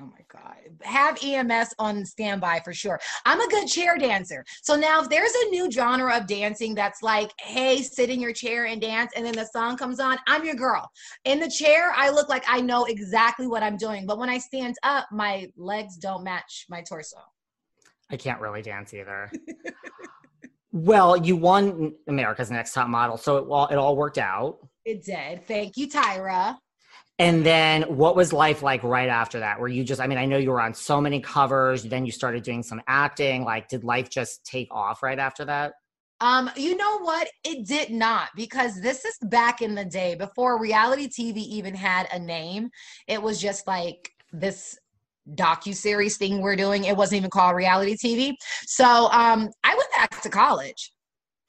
Oh 0.00 0.04
my 0.04 0.20
God. 0.28 0.56
Have 0.82 1.18
EMS 1.22 1.74
on 1.78 2.04
standby 2.04 2.60
for 2.64 2.74
sure. 2.74 3.00
I'm 3.24 3.40
a 3.40 3.48
good 3.48 3.66
chair 3.66 3.96
dancer. 3.96 4.44
So 4.62 4.76
now 4.76 5.00
if 5.00 5.08
there's 5.08 5.32
a 5.32 5.50
new 5.50 5.70
genre 5.70 6.14
of 6.16 6.26
dancing 6.26 6.74
that's 6.74 7.02
like, 7.02 7.30
hey, 7.40 7.80
sit 7.80 8.10
in 8.10 8.20
your 8.20 8.32
chair 8.32 8.66
and 8.66 8.80
dance, 8.80 9.12
and 9.16 9.24
then 9.24 9.34
the 9.34 9.46
song 9.46 9.78
comes 9.78 9.98
on, 9.98 10.18
I'm 10.26 10.44
your 10.44 10.54
girl. 10.54 10.90
In 11.24 11.40
the 11.40 11.48
chair, 11.48 11.92
I 11.96 12.10
look 12.10 12.28
like 12.28 12.44
I 12.46 12.60
know 12.60 12.84
exactly 12.84 13.46
what 13.46 13.62
I'm 13.62 13.78
doing. 13.78 14.06
But 14.06 14.18
when 14.18 14.28
I 14.28 14.38
stand 14.38 14.76
up, 14.82 15.06
my 15.10 15.50
legs 15.56 15.96
don't 15.96 16.24
match 16.24 16.66
my 16.68 16.82
torso. 16.82 17.16
I 18.10 18.16
can't 18.16 18.40
really 18.40 18.62
dance 18.62 18.92
either. 18.92 19.32
well, 20.72 21.16
you 21.16 21.36
won 21.36 21.94
America's 22.06 22.50
Next 22.50 22.74
Top 22.74 22.88
Model, 22.88 23.16
so 23.16 23.38
it 23.38 23.46
all 23.48 23.66
it 23.68 23.76
all 23.76 23.96
worked 23.96 24.18
out. 24.18 24.58
It 24.84 25.04
did. 25.04 25.46
Thank 25.46 25.76
you, 25.76 25.88
Tyra. 25.88 26.56
And 27.18 27.46
then 27.46 27.82
what 27.82 28.14
was 28.14 28.32
life 28.32 28.62
like 28.62 28.82
right 28.82 29.08
after 29.08 29.40
that? 29.40 29.58
Were 29.58 29.68
you 29.68 29.84
just, 29.84 30.00
I 30.00 30.06
mean, 30.06 30.18
I 30.18 30.26
know 30.26 30.36
you 30.36 30.50
were 30.50 30.60
on 30.60 30.74
so 30.74 31.00
many 31.00 31.20
covers, 31.20 31.82
then 31.82 32.04
you 32.04 32.12
started 32.12 32.42
doing 32.42 32.62
some 32.62 32.82
acting. 32.86 33.42
Like, 33.42 33.68
did 33.68 33.84
life 33.84 34.10
just 34.10 34.44
take 34.44 34.68
off 34.70 35.02
right 35.02 35.18
after 35.18 35.46
that? 35.46 35.72
Um, 36.20 36.50
you 36.56 36.76
know 36.76 36.98
what? 37.00 37.28
It 37.44 37.66
did 37.66 37.90
not 37.90 38.28
because 38.36 38.80
this 38.80 39.04
is 39.04 39.16
back 39.22 39.62
in 39.62 39.74
the 39.74 39.84
day 39.84 40.14
before 40.14 40.60
reality 40.60 41.08
TV 41.08 41.38
even 41.38 41.74
had 41.74 42.08
a 42.12 42.18
name. 42.18 42.70
It 43.06 43.20
was 43.22 43.40
just 43.40 43.66
like 43.66 44.10
this 44.32 44.78
docu 45.34 45.74
series 45.74 46.16
thing 46.16 46.40
we're 46.40 46.56
doing. 46.56 46.84
It 46.84 46.96
wasn't 46.96 47.18
even 47.18 47.30
called 47.30 47.56
reality 47.56 47.96
TV. 48.02 48.34
So 48.66 48.84
um, 49.10 49.48
I 49.64 49.74
went 49.74 49.90
back 49.92 50.20
to 50.22 50.28
college. 50.28 50.92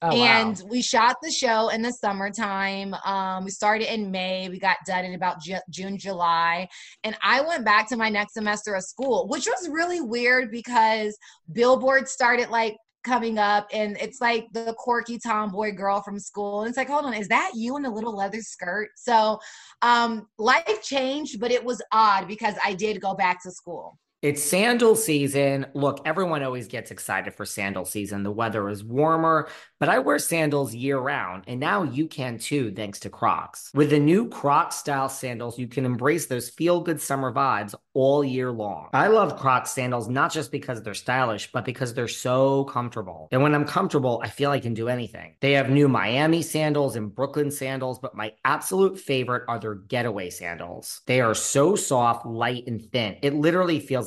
Oh, 0.02 0.10
wow. 0.10 0.26
and 0.26 0.62
we 0.70 0.84
shot 0.84 1.16
the 1.24 1.32
show 1.32 1.70
in 1.70 1.82
the 1.82 1.92
summertime. 1.92 2.94
Um, 3.04 3.46
we 3.46 3.50
started 3.50 3.92
in 3.92 4.12
May. 4.12 4.48
We 4.48 4.60
got 4.60 4.78
done 4.86 5.06
in 5.06 5.16
about 5.16 5.42
Ju- 5.42 5.58
June, 5.72 5.98
July. 5.98 6.68
And 7.04 7.18
I 7.24 7.42
went 7.42 7.66
back 7.66 7.90
to 7.90 7.98
my 7.98 8.10
next 8.10 8.34
semester 8.34 8.76
of 8.76 8.84
school, 8.84 9.28
which 9.28 9.48
was 9.48 9.70
really 9.70 10.02
weird 10.02 10.52
because 10.52 11.18
Billboard 11.52 12.08
started 12.08 12.50
like 12.50 12.76
coming 13.04 13.40
up 13.40 13.68
and 13.74 13.98
it's 14.00 14.22
like 14.22 14.46
the 14.54 14.76
quirky 14.78 15.18
tomboy 15.18 15.72
girl 15.72 16.02
from 16.04 16.20
school. 16.20 16.62
And 16.62 16.70
it's 16.70 16.78
like, 16.78 16.90
hold 16.90 17.06
on, 17.06 17.16
is 17.16 17.30
that 17.30 17.54
you 17.56 17.78
in 17.78 17.86
a 17.86 17.94
little 17.94 18.16
leather 18.16 18.42
skirt? 18.42 18.90
So 18.96 19.40
um, 19.82 20.28
life 20.38 20.84
changed, 20.84 21.40
but 21.40 21.52
it 21.52 21.64
was 21.64 21.82
odd 21.92 22.28
because 22.28 22.54
I 22.64 22.74
did 22.74 23.02
go 23.02 23.16
back 23.16 23.42
to 23.44 23.52
school. 23.52 23.98
It's 24.24 24.44
sandal 24.44 24.96
season. 24.96 25.68
Look, 25.76 26.02
everyone 26.04 26.42
always 26.42 26.68
gets 26.68 26.90
excited 26.90 27.36
for 27.36 27.46
sandal 27.46 27.86
season. 27.86 28.24
The 28.24 28.32
weather 28.32 28.68
is 28.68 28.84
warmer, 28.84 29.48
but 29.80 29.90
I 29.90 30.00
wear 30.00 30.18
sandals 30.18 30.74
year 30.74 30.98
round, 30.98 31.44
and 31.46 31.60
now 31.60 31.84
you 31.84 32.08
can 32.08 32.40
too, 32.40 32.72
thanks 32.72 33.00
to 33.02 33.12
Crocs. 33.12 33.70
With 33.76 33.92
the 33.92 34.00
new 34.00 34.28
Crocs 34.28 34.78
style 34.78 35.08
sandals, 35.08 35.60
you 35.60 35.68
can 35.68 35.86
embrace 35.86 36.26
those 36.26 36.50
feel 36.50 36.82
good 36.82 37.00
summer 37.00 37.32
vibes 37.32 37.76
all 37.94 38.24
year 38.24 38.52
long. 38.52 38.90
I 38.92 39.06
love 39.08 39.38
Crocs 39.38 39.70
sandals 39.70 40.10
not 40.10 40.34
just 40.34 40.52
because 40.52 40.82
they're 40.82 40.96
stylish, 40.96 41.52
but 41.52 41.64
because 41.64 41.94
they're 41.94 42.08
so 42.08 42.64
comfortable. 42.64 43.28
And 43.32 43.44
when 43.44 43.54
I'm 43.54 43.66
comfortable, 43.66 44.20
I 44.24 44.30
feel 44.30 44.50
I 44.50 44.60
can 44.60 44.74
do 44.74 44.88
anything. 44.88 45.36
They 45.42 45.52
have 45.54 45.70
new 45.70 45.88
Miami 45.88 46.42
sandals 46.42 46.96
and 46.96 47.14
Brooklyn 47.14 47.52
sandals, 47.52 48.00
but 48.00 48.16
my 48.16 48.34
absolute 48.46 49.00
favorite 49.00 49.44
are 49.48 49.60
their 49.60 49.76
getaway 49.76 50.32
sandals. 50.32 51.02
They 51.06 51.22
are 51.22 51.36
so 51.36 51.76
soft, 51.76 52.26
light, 52.26 52.66
and 52.66 52.82
thin. 52.92 53.18
It 53.22 53.36
literally 53.36 53.80
feels 53.80 54.07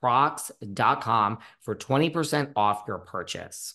crocs.com 0.00 1.38
for 1.60 1.74
20% 1.74 2.52
off 2.56 2.84
your 2.86 2.98
purchase. 2.98 3.74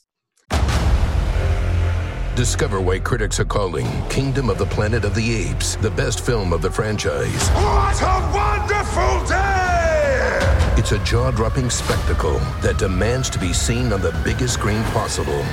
Discover 2.36 2.82
why 2.82 2.98
critics 2.98 3.40
are 3.40 3.46
calling 3.46 3.86
Kingdom 4.10 4.50
of 4.50 4.58
the 4.58 4.66
Planet 4.66 5.06
of 5.06 5.14
the 5.14 5.36
Apes 5.36 5.76
the 5.76 5.92
best 5.92 6.26
film 6.26 6.52
of 6.52 6.64
the 6.64 6.72
franchise. 6.72 7.50
What 7.50 8.02
a 8.02 8.32
wonderful 8.34 9.28
day! 9.28 10.74
It's 10.76 10.94
a 10.94 11.00
jaw 11.06 11.30
dropping 11.30 11.70
spectacle 11.70 12.40
that 12.62 12.80
demands 12.80 13.30
to 13.30 13.40
be 13.40 13.54
seen 13.54 13.94
on 13.94 14.02
the 14.02 14.20
biggest 14.24 14.56
screen 14.56 14.82
possible. 14.86 15.46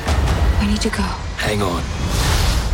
We 0.58 0.68
need 0.68 0.80
to 0.80 0.88
go. 0.88 1.02
Hang 1.36 1.60
on. 1.60 2.39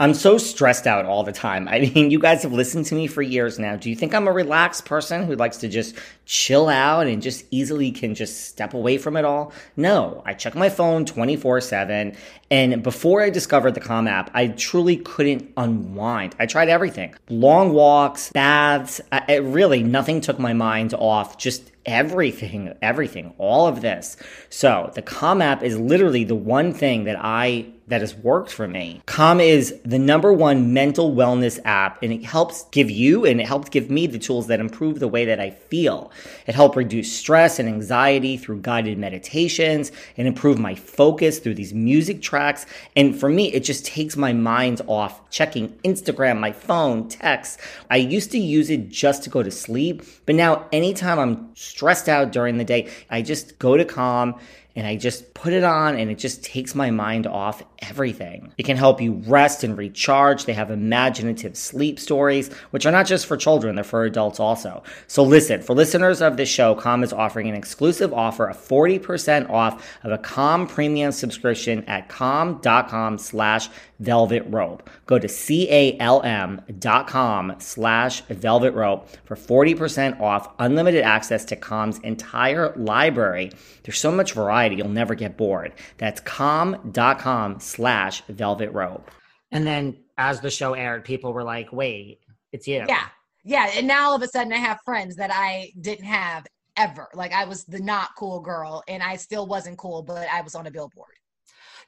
I'm 0.00 0.14
so 0.14 0.38
stressed 0.38 0.86
out 0.86 1.04
all 1.04 1.22
the 1.22 1.32
time. 1.32 1.68
I 1.68 1.80
mean, 1.80 2.10
you 2.10 2.18
guys 2.18 2.42
have 2.42 2.52
listened 2.52 2.86
to 2.86 2.94
me 2.94 3.06
for 3.06 3.22
years 3.22 3.58
now. 3.58 3.76
Do 3.76 3.90
you 3.90 3.96
think 3.96 4.14
I'm 4.14 4.26
a 4.26 4.32
relaxed 4.32 4.84
person 4.84 5.24
who 5.24 5.36
likes 5.36 5.58
to 5.58 5.68
just 5.68 5.96
chill 6.24 6.68
out 6.68 7.06
and 7.06 7.20
just 7.20 7.44
easily 7.50 7.90
can 7.90 8.14
just 8.14 8.46
step 8.46 8.74
away 8.74 8.98
from 8.98 9.16
it 9.16 9.24
all? 9.24 9.52
No, 9.76 10.22
I 10.24 10.34
check 10.34 10.54
my 10.54 10.70
phone 10.70 11.04
24 11.04 11.60
7. 11.60 12.16
And 12.50 12.82
before 12.82 13.22
I 13.22 13.30
discovered 13.30 13.74
the 13.74 13.80
Calm 13.80 14.08
app, 14.08 14.30
I 14.34 14.48
truly 14.48 14.96
couldn't 14.96 15.52
unwind. 15.56 16.34
I 16.38 16.46
tried 16.46 16.68
everything 16.68 17.14
long 17.28 17.72
walks, 17.72 18.30
baths. 18.32 19.00
I, 19.10 19.36
really, 19.36 19.82
nothing 19.82 20.20
took 20.20 20.38
my 20.38 20.52
mind 20.52 20.94
off 20.94 21.38
just 21.38 21.71
everything, 21.86 22.74
everything, 22.82 23.34
all 23.38 23.66
of 23.66 23.80
this. 23.80 24.16
So 24.50 24.90
the 24.94 25.02
Calm 25.02 25.42
app 25.42 25.62
is 25.62 25.78
literally 25.78 26.24
the 26.24 26.34
one 26.34 26.72
thing 26.72 27.04
that 27.04 27.16
I 27.20 27.72
that 27.88 28.00
has 28.00 28.14
worked 28.14 28.50
for 28.50 28.66
me. 28.66 29.02
Calm 29.04 29.38
is 29.38 29.78
the 29.84 29.98
number 29.98 30.32
one 30.32 30.72
mental 30.72 31.14
wellness 31.14 31.58
app 31.66 32.02
and 32.02 32.10
it 32.10 32.24
helps 32.24 32.64
give 32.70 32.90
you 32.90 33.26
and 33.26 33.38
it 33.40 33.46
helps 33.46 33.68
give 33.68 33.90
me 33.90 34.06
the 34.06 34.18
tools 34.18 34.46
that 34.46 34.60
improve 34.60 34.98
the 34.98 35.08
way 35.08 35.26
that 35.26 35.40
I 35.40 35.50
feel. 35.50 36.10
It 36.46 36.54
helps 36.54 36.76
reduce 36.76 37.14
stress 37.14 37.58
and 37.58 37.68
anxiety 37.68 38.38
through 38.38 38.60
guided 38.60 38.96
meditations 38.96 39.92
and 40.16 40.26
improve 40.26 40.58
my 40.58 40.74
focus 40.74 41.38
through 41.38 41.56
these 41.56 41.74
music 41.74 42.22
tracks. 42.22 42.64
And 42.96 43.18
for 43.18 43.28
me, 43.28 43.52
it 43.52 43.64
just 43.64 43.84
takes 43.84 44.16
my 44.16 44.32
mind 44.32 44.80
off 44.86 45.28
checking 45.30 45.68
Instagram, 45.84 46.38
my 46.38 46.52
phone, 46.52 47.08
texts. 47.08 47.58
I 47.90 47.96
used 47.96 48.30
to 48.32 48.38
use 48.38 48.70
it 48.70 48.88
just 48.88 49.22
to 49.24 49.30
go 49.30 49.42
to 49.42 49.50
sleep, 49.50 50.02
but 50.24 50.34
now 50.34 50.66
anytime 50.72 51.18
I'm 51.18 51.54
stressed 51.72 52.08
out 52.08 52.32
during 52.32 52.58
the 52.58 52.64
day, 52.64 52.90
I 53.08 53.22
just 53.22 53.58
go 53.58 53.78
to 53.78 53.84
Calm 53.84 54.34
and 54.74 54.86
I 54.86 54.96
just 54.96 55.34
put 55.34 55.52
it 55.52 55.64
on 55.64 55.98
and 55.98 56.10
it 56.10 56.18
just 56.18 56.42
takes 56.42 56.74
my 56.74 56.90
mind 56.90 57.26
off 57.26 57.62
everything. 57.80 58.52
It 58.56 58.64
can 58.64 58.76
help 58.76 59.00
you 59.00 59.22
rest 59.26 59.64
and 59.64 59.76
recharge. 59.76 60.44
They 60.44 60.52
have 60.54 60.70
imaginative 60.70 61.56
sleep 61.56 61.98
stories, 61.98 62.52
which 62.70 62.86
are 62.86 62.92
not 62.92 63.06
just 63.06 63.26
for 63.26 63.36
children, 63.36 63.74
they're 63.74 63.84
for 63.84 64.04
adults 64.04 64.40
also. 64.40 64.82
So 65.06 65.22
listen, 65.22 65.62
for 65.62 65.74
listeners 65.74 66.22
of 66.22 66.36
this 66.36 66.48
show, 66.48 66.74
Calm 66.74 67.02
is 67.02 67.12
offering 67.12 67.48
an 67.48 67.54
exclusive 67.54 68.12
offer 68.12 68.46
of 68.46 68.56
40% 68.56 69.50
off 69.50 69.98
of 70.04 70.12
a 70.12 70.18
Calm 70.18 70.66
premium 70.66 71.12
subscription 71.12 71.84
at 71.84 72.08
calm.com 72.08 73.18
slash 73.18 73.68
velvet 74.02 74.44
rope. 74.48 74.88
Go 75.06 75.18
to 75.18 75.28
C-A-L-M 75.28 76.60
dot 76.78 77.06
com 77.06 77.54
slash 77.58 78.22
velvet 78.22 78.72
rope 78.72 79.08
for 79.24 79.36
40% 79.36 80.20
off 80.20 80.52
unlimited 80.58 81.02
access 81.02 81.44
to 81.46 81.56
Calm's 81.56 81.98
entire 82.00 82.74
library. 82.76 83.52
There's 83.82 83.98
so 83.98 84.12
much 84.12 84.32
variety, 84.32 84.76
you'll 84.76 84.88
never 84.88 85.14
get 85.14 85.36
bored. 85.36 85.72
That's 85.98 86.20
calm.com 86.20 87.60
slash 87.60 88.22
velvet 88.28 88.72
rope. 88.72 89.10
And 89.50 89.66
then 89.66 89.96
as 90.18 90.40
the 90.40 90.50
show 90.50 90.74
aired, 90.74 91.04
people 91.04 91.32
were 91.32 91.44
like, 91.44 91.72
wait, 91.72 92.20
it's 92.52 92.66
you. 92.66 92.84
Yeah. 92.88 93.06
Yeah, 93.44 93.70
and 93.74 93.88
now 93.88 94.10
all 94.10 94.14
of 94.14 94.22
a 94.22 94.28
sudden 94.28 94.52
I 94.52 94.58
have 94.58 94.78
friends 94.84 95.16
that 95.16 95.30
I 95.32 95.72
didn't 95.80 96.04
have 96.04 96.46
ever. 96.76 97.08
Like 97.14 97.32
I 97.32 97.44
was 97.44 97.64
the 97.64 97.80
not 97.80 98.10
cool 98.16 98.40
girl 98.40 98.82
and 98.86 99.02
I 99.02 99.16
still 99.16 99.46
wasn't 99.46 99.78
cool, 99.78 100.02
but 100.02 100.28
I 100.32 100.42
was 100.42 100.54
on 100.54 100.66
a 100.66 100.70
billboard. 100.70 101.14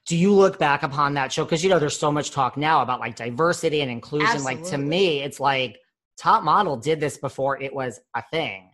Do 0.07 0.17
you 0.17 0.33
look 0.33 0.59
back 0.59 0.83
upon 0.83 1.15
that 1.15 1.33
show? 1.33 1.45
Because 1.45 1.65
you 1.65 1.71
know, 1.71 1.79
there's 1.79 1.99
so 1.99 2.13
much 2.13 2.31
talk 2.31 2.57
now 2.57 2.83
about 2.83 3.01
like 3.01 3.17
diversity 3.17 3.81
and 3.81 3.91
inclusion. 3.91 4.29
Absolutely. 4.29 4.63
Like 4.63 4.71
to 4.71 4.79
me, 4.79 5.23
it's 5.23 5.41
like 5.41 5.79
top 6.19 6.45
model 6.45 6.77
did 6.77 7.01
this 7.01 7.17
before 7.17 7.61
it 7.61 7.75
was 7.75 8.01
a 8.15 8.23
thing. 8.31 8.71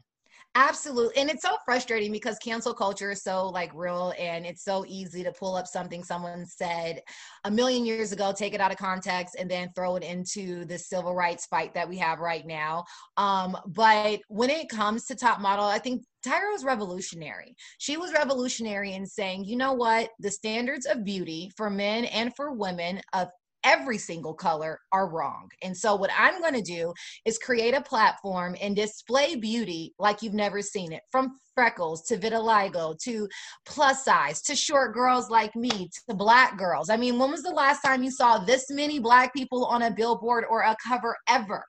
Absolutely. 0.57 1.17
And 1.17 1.31
it's 1.31 1.43
so 1.43 1.57
frustrating 1.65 2.11
because 2.11 2.37
cancel 2.39 2.75
culture 2.75 3.13
is 3.13 3.23
so 3.23 3.49
like 3.49 3.71
real 3.73 4.13
and 4.19 4.45
it's 4.45 4.65
so 4.65 4.85
easy 4.89 5.23
to 5.23 5.31
pull 5.31 5.55
up 5.55 5.69
something 5.69 6.03
someone 6.03 6.45
said 6.45 7.01
a 7.45 7.51
million 7.51 7.87
years 7.87 8.11
ago, 8.11 8.33
take 8.37 8.53
it 8.53 8.61
out 8.61 8.73
of 8.73 8.77
context, 8.77 9.37
and 9.39 9.49
then 9.49 9.71
throw 9.77 9.95
it 9.95 10.03
into 10.03 10.65
the 10.65 10.77
civil 10.77 11.15
rights 11.15 11.47
fight 11.47 11.73
that 11.75 11.89
we 11.89 11.99
have 11.99 12.19
right 12.19 12.45
now. 12.49 12.85
Um, 13.17 13.57
but 13.65 14.23
when 14.27 14.51
it 14.51 14.69
comes 14.69 15.05
to 15.07 15.15
top 15.15 15.41
model, 15.41 15.67
I 15.67 15.79
think 15.79 16.03
Tyra 16.27 16.53
was 16.53 16.65
revolutionary. 16.65 17.55
She 17.79 17.97
was 17.97 18.13
revolutionary 18.13 18.93
in 18.93 19.07
saying, 19.07 19.45
you 19.45 19.57
know 19.57 19.73
what, 19.73 20.11
the 20.19 20.31
standards 20.31 20.87
of 20.87 21.05
beauty 21.05 21.51
for 21.57 21.71
men 21.71 22.05
and 22.07 22.35
for 22.37 22.53
women 22.53 23.01
of 23.13 23.29
every 23.65 23.99
single 23.99 24.35
color 24.35 24.79
are 24.93 25.09
wrong. 25.09 25.49
And 25.63 25.77
so, 25.77 25.95
what 25.95 26.11
I'm 26.17 26.41
going 26.41 26.55
to 26.55 26.63
do 26.63 26.93
is 27.25 27.39
create 27.39 27.75
a 27.75 27.81
platform 27.81 28.57
and 28.61 28.75
display 28.75 29.37
beauty 29.37 29.95
like 29.99 30.23
you've 30.23 30.35
never 30.35 30.63
seen 30.63 30.93
it 30.93 31.03
from 31.11 31.39
freckles 31.55 32.03
to 32.03 32.17
vitiligo 32.17 32.99
to 33.01 33.29
plus 33.67 34.05
size 34.05 34.41
to 34.43 34.55
short 34.55 34.95
girls 34.95 35.31
like 35.31 35.55
me 35.55 35.71
to 36.09 36.15
black 36.15 36.59
girls. 36.59 36.91
I 36.91 36.97
mean, 36.97 37.19
when 37.19 37.31
was 37.31 37.43
the 37.43 37.51
last 37.51 37.83
time 37.83 38.03
you 38.03 38.11
saw 38.11 38.39
this 38.39 38.71
many 38.71 38.99
black 38.99 39.35
people 39.35 39.65
on 39.67 39.83
a 39.83 39.91
billboard 39.91 40.45
or 40.49 40.63
a 40.63 40.77
cover 40.87 41.17
ever? 41.29 41.65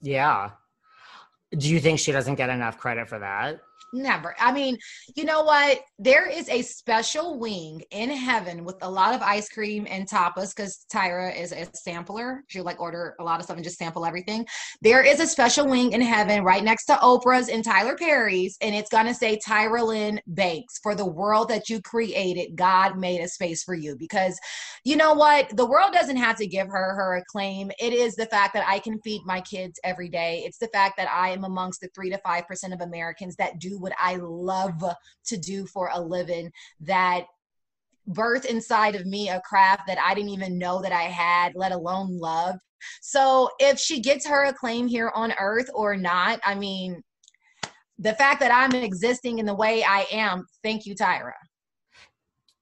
Yeah. 0.00 0.50
Do 1.56 1.68
you 1.68 1.80
think 1.80 1.98
she 1.98 2.12
doesn't 2.12 2.34
get 2.34 2.50
enough 2.50 2.78
credit 2.78 3.08
for 3.08 3.18
that? 3.18 3.60
Never. 3.92 4.34
I 4.38 4.52
mean, 4.52 4.76
you 5.16 5.24
know 5.24 5.42
what? 5.42 5.80
There 5.98 6.28
is 6.28 6.46
a 6.50 6.60
special 6.60 7.38
wing 7.38 7.82
in 7.90 8.10
heaven 8.10 8.64
with 8.64 8.76
a 8.82 8.90
lot 8.90 9.14
of 9.14 9.22
ice 9.22 9.48
cream 9.48 9.86
and 9.88 10.06
tapas 10.06 10.54
because 10.54 10.84
Tyra 10.92 11.34
is 11.34 11.52
a 11.52 11.66
sampler. 11.74 12.44
She'll 12.48 12.64
like 12.64 12.80
order 12.80 13.16
a 13.18 13.24
lot 13.24 13.40
of 13.40 13.44
stuff 13.44 13.56
and 13.56 13.64
just 13.64 13.78
sample 13.78 14.04
everything. 14.04 14.46
There 14.82 15.02
is 15.02 15.20
a 15.20 15.26
special 15.26 15.66
wing 15.66 15.92
in 15.92 16.02
heaven 16.02 16.44
right 16.44 16.62
next 16.62 16.84
to 16.86 16.96
Oprah's 16.96 17.48
and 17.48 17.64
Tyler 17.64 17.96
Perry's, 17.96 18.58
and 18.60 18.74
it's 18.74 18.90
gonna 18.90 19.14
say 19.14 19.38
Tyra 19.38 19.86
Lynn 19.86 20.20
Banks 20.26 20.78
for 20.82 20.94
the 20.94 21.06
world 21.06 21.48
that 21.48 21.70
you 21.70 21.80
created. 21.80 22.56
God 22.56 22.98
made 22.98 23.22
a 23.22 23.28
space 23.28 23.62
for 23.64 23.74
you 23.74 23.96
because 23.96 24.38
you 24.84 24.96
know 24.96 25.14
what? 25.14 25.56
The 25.56 25.66
world 25.66 25.94
doesn't 25.94 26.16
have 26.16 26.36
to 26.36 26.46
give 26.46 26.68
her 26.68 26.94
her 26.94 27.16
acclaim. 27.16 27.70
It 27.80 27.94
is 27.94 28.16
the 28.16 28.26
fact 28.26 28.52
that 28.52 28.68
I 28.68 28.80
can 28.80 29.00
feed 29.00 29.22
my 29.24 29.40
kids 29.40 29.80
every 29.82 30.10
day. 30.10 30.42
It's 30.44 30.58
the 30.58 30.68
fact 30.74 30.98
that 30.98 31.10
I 31.10 31.30
am 31.30 31.44
amongst 31.44 31.80
the 31.80 31.88
three 31.94 32.10
to 32.10 32.18
five 32.18 32.46
percent 32.46 32.74
of 32.74 32.82
Americans 32.82 33.34
that 33.36 33.58
do 33.58 33.77
what 33.80 33.92
I 33.98 34.16
love 34.16 34.82
to 35.26 35.36
do 35.36 35.66
for 35.66 35.90
a 35.92 36.00
living 36.00 36.50
that 36.80 37.24
birth 38.06 38.44
inside 38.46 38.94
of 38.94 39.06
me 39.06 39.28
a 39.28 39.40
craft 39.42 39.82
that 39.86 39.98
I 39.98 40.14
didn't 40.14 40.30
even 40.30 40.58
know 40.58 40.80
that 40.82 40.92
I 40.92 41.02
had, 41.02 41.54
let 41.54 41.72
alone 41.72 42.18
loved. 42.18 42.58
So 43.02 43.50
if 43.58 43.78
she 43.78 44.00
gets 44.00 44.26
her 44.26 44.44
acclaim 44.44 44.86
here 44.86 45.12
on 45.14 45.34
earth 45.38 45.68
or 45.74 45.96
not, 45.96 46.40
I 46.44 46.54
mean, 46.54 47.02
the 47.98 48.14
fact 48.14 48.40
that 48.40 48.52
I'm 48.52 48.74
existing 48.74 49.38
in 49.38 49.46
the 49.46 49.54
way 49.54 49.82
I 49.82 50.06
am, 50.12 50.46
thank 50.62 50.86
you, 50.86 50.94
Tyra. 50.94 51.32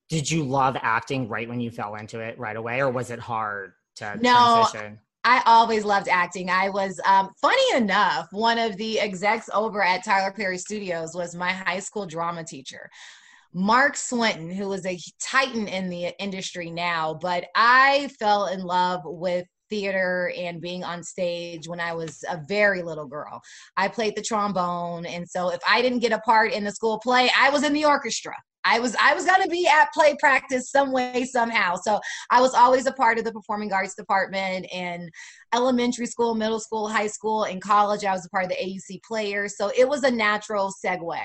Did 0.09 0.31
you 0.31 0.45
love 0.45 0.77
acting 0.81 1.29
right 1.29 1.49
when 1.49 1.61
you 1.61 1.71
fell 1.71 1.97
into 1.97 2.21
it 2.21 2.39
right 2.39 2.57
away, 2.57 2.81
or 2.81 2.91
was 2.91 3.11
it 3.11 3.19
hard 3.19 3.73
to 3.97 4.19
No, 4.21 4.49
transition? 4.53 4.99
I 5.29 5.43
always 5.45 5.85
loved 5.85 6.09
acting. 6.09 6.49
I 6.49 6.69
was, 6.69 7.01
um, 7.05 7.31
funny 7.41 7.77
enough, 7.77 8.29
one 8.31 8.59
of 8.59 8.77
the 8.77 9.01
execs 9.01 9.51
over 9.53 9.83
at 9.83 10.05
Tyler 10.05 10.31
Perry 10.31 10.57
Studios 10.57 11.17
was 11.17 11.35
my 11.35 11.51
high 11.51 11.81
school 11.81 12.07
drama 12.07 12.45
teacher. 12.45 12.89
Mark 13.53 13.97
Swinton, 13.97 14.53
who 14.53 14.73
is 14.73 14.87
a 14.87 14.97
titan 15.21 15.67
in 15.67 15.89
the 15.89 16.15
industry 16.23 16.71
now, 16.71 17.19
but 17.21 17.47
I 17.57 18.09
fell 18.21 18.47
in 18.47 18.61
love 18.61 19.01
with 19.05 19.47
theater 19.69 20.33
and 20.39 20.61
being 20.61 20.85
on 20.85 21.03
stage 21.03 21.67
when 21.67 21.81
I 21.81 21.93
was 21.93 22.23
a 22.31 22.41
very 22.47 22.83
little 22.83 23.07
girl. 23.07 23.43
I 23.77 23.89
played 23.89 24.15
the 24.15 24.23
trombone, 24.23 25.07
and 25.07 25.29
so 25.29 25.49
if 25.49 25.61
I 25.69 25.83
didn't 25.83 25.99
get 25.99 26.13
a 26.13 26.21
part 26.21 26.53
in 26.53 26.63
the 26.63 26.71
school 26.71 27.01
play, 27.01 27.33
I 27.37 27.51
was 27.51 27.65
in 27.65 27.73
the 27.73 27.85
orchestra. 27.85 28.37
I 28.67 28.81
was 28.81 28.97
I 29.01 29.15
was 29.15 29.25
gonna 29.25 29.49
be 29.49 29.67
at 29.67 29.93
play 29.93 30.17
practice 30.19 30.71
some 30.71 30.93
way 30.93 31.25
somehow. 31.25 31.77
So 31.77 32.01
I 32.31 32.41
was 32.41 32.53
always 32.55 32.87
a 32.87 32.93
part 32.93 33.19
of 33.19 33.25
the 33.25 33.33
performing 33.33 33.73
arts 33.73 33.95
department 33.95 34.67
in 34.73 35.09
elementary 35.55 36.07
school, 36.07 36.35
middle 36.35 36.61
school, 36.61 36.89
high 36.89 37.07
school, 37.07 37.45
and 37.45 37.63
college. 37.63 38.05
I 38.05 38.13
was 38.13 38.27
a 38.27 38.31
part 38.31 38.45
of 38.45 38.51
the 38.51 38.57
AUC 38.57 39.03
players. 39.03 39.57
So 39.57 39.71
it 39.77 39.89
was 39.89 40.03
a 40.03 40.11
natural 40.11 40.73
segue. 40.85 41.19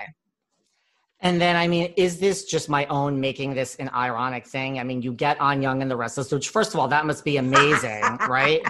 And 1.23 1.39
then, 1.39 1.55
I 1.55 1.67
mean, 1.67 1.93
is 1.97 2.19
this 2.19 2.45
just 2.45 2.67
my 2.67 2.85
own 2.87 3.21
making 3.21 3.53
this 3.53 3.75
an 3.75 3.89
ironic 3.93 4.47
thing? 4.47 4.79
I 4.79 4.83
mean, 4.83 5.03
you 5.03 5.13
get 5.13 5.39
on 5.39 5.61
Young 5.61 5.83
and 5.83 5.91
the 5.91 5.95
Restless, 5.95 6.31
which, 6.31 6.49
first 6.49 6.73
of 6.73 6.79
all, 6.79 6.87
that 6.87 7.05
must 7.05 7.23
be 7.23 7.37
amazing, 7.37 8.01
right? 8.27 8.65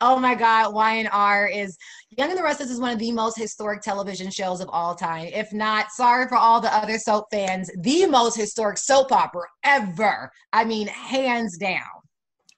Oh 0.00 0.18
my 0.18 0.34
God, 0.34 0.74
Y&R 0.74 1.46
is 1.46 1.76
Young 2.18 2.30
and 2.30 2.38
the 2.38 2.42
Restless 2.42 2.70
is 2.70 2.80
one 2.80 2.92
of 2.92 2.98
the 2.98 3.12
most 3.12 3.38
historic 3.38 3.80
television 3.80 4.30
shows 4.30 4.60
of 4.60 4.68
all 4.68 4.94
time. 4.94 5.28
If 5.32 5.52
not, 5.52 5.90
sorry 5.92 6.28
for 6.28 6.36
all 6.36 6.60
the 6.60 6.74
other 6.74 6.98
soap 6.98 7.26
fans, 7.30 7.70
the 7.78 8.06
most 8.06 8.36
historic 8.36 8.78
soap 8.78 9.12
opera 9.12 9.44
ever. 9.64 10.30
I 10.52 10.64
mean, 10.64 10.88
hands 10.88 11.56
down. 11.56 11.80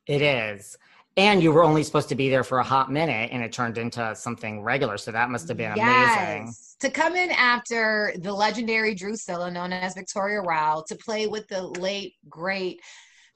It 0.07 0.23
is. 0.23 0.77
And 1.17 1.40
you 1.40 1.53
were 1.53 1.62
only 1.62 1.85
supposed 1.85 2.09
to 2.09 2.17
be 2.17 2.29
there 2.29 2.43
for 2.43 2.59
a 2.59 2.64
hot 2.64 2.90
minute 2.90 3.31
and 3.31 3.43
it 3.43 3.53
turned 3.53 3.79
into 3.79 4.14
something 4.17 4.62
regular. 4.62 4.99
So 4.99 5.12
that 5.12 5.31
must 5.31 5.47
have 5.47 5.57
been 5.57 5.73
amazing. 5.73 6.53
To 6.81 6.90
come 6.90 7.14
in 7.14 7.31
after 7.31 8.12
the 8.19 8.33
legendary 8.33 8.95
Drusilla, 8.95 9.51
known 9.51 9.73
as 9.73 9.95
Victoria 9.95 10.40
Rowell, 10.40 10.85
to 10.88 10.97
play 10.97 11.29
with 11.29 11.47
the 11.47 11.62
late, 11.62 12.14
great 12.29 12.81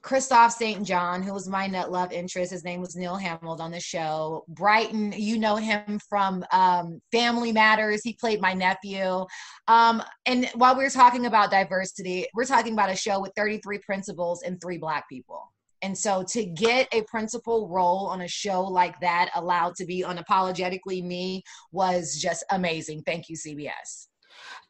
Kristoff 0.01 0.51
St. 0.51 0.85
John, 0.85 1.21
who 1.21 1.33
was 1.33 1.47
my 1.47 1.67
net 1.67 1.91
love 1.91 2.13
interest. 2.13 2.51
His 2.51 2.63
name 2.63 2.79
was 2.79 2.95
Neil 2.95 3.17
Hamilton 3.17 3.65
on 3.65 3.71
the 3.71 3.79
show. 3.79 4.45
Bryton, 4.47 5.13
you 5.17 5.37
know 5.37 5.57
him 5.57 5.99
from 6.07 6.45
um, 6.53 7.01
Family 7.11 7.51
Matters. 7.51 8.01
He 8.03 8.13
played 8.13 8.39
my 8.39 8.53
nephew. 8.53 9.25
Um, 9.67 10.01
and 10.25 10.49
while 10.55 10.77
we 10.77 10.83
were 10.83 10.89
talking 10.89 11.25
about 11.25 11.51
diversity, 11.51 12.27
we're 12.33 12.45
talking 12.45 12.73
about 12.73 12.89
a 12.89 12.95
show 12.95 13.19
with 13.19 13.33
33 13.35 13.79
principals 13.79 14.41
and 14.43 14.61
three 14.61 14.77
black 14.77 15.09
people. 15.09 15.51
And 15.81 15.97
so 15.97 16.23
to 16.29 16.45
get 16.45 16.87
a 16.93 17.03
principal 17.03 17.67
role 17.69 18.07
on 18.07 18.21
a 18.21 18.27
show 18.27 18.63
like 18.63 18.99
that, 19.01 19.29
allowed 19.35 19.75
to 19.75 19.85
be 19.85 20.03
unapologetically 20.03 21.03
me, 21.03 21.43
was 21.71 22.17
just 22.17 22.43
amazing. 22.51 23.03
Thank 23.03 23.29
you, 23.29 23.37
CBS. 23.37 24.08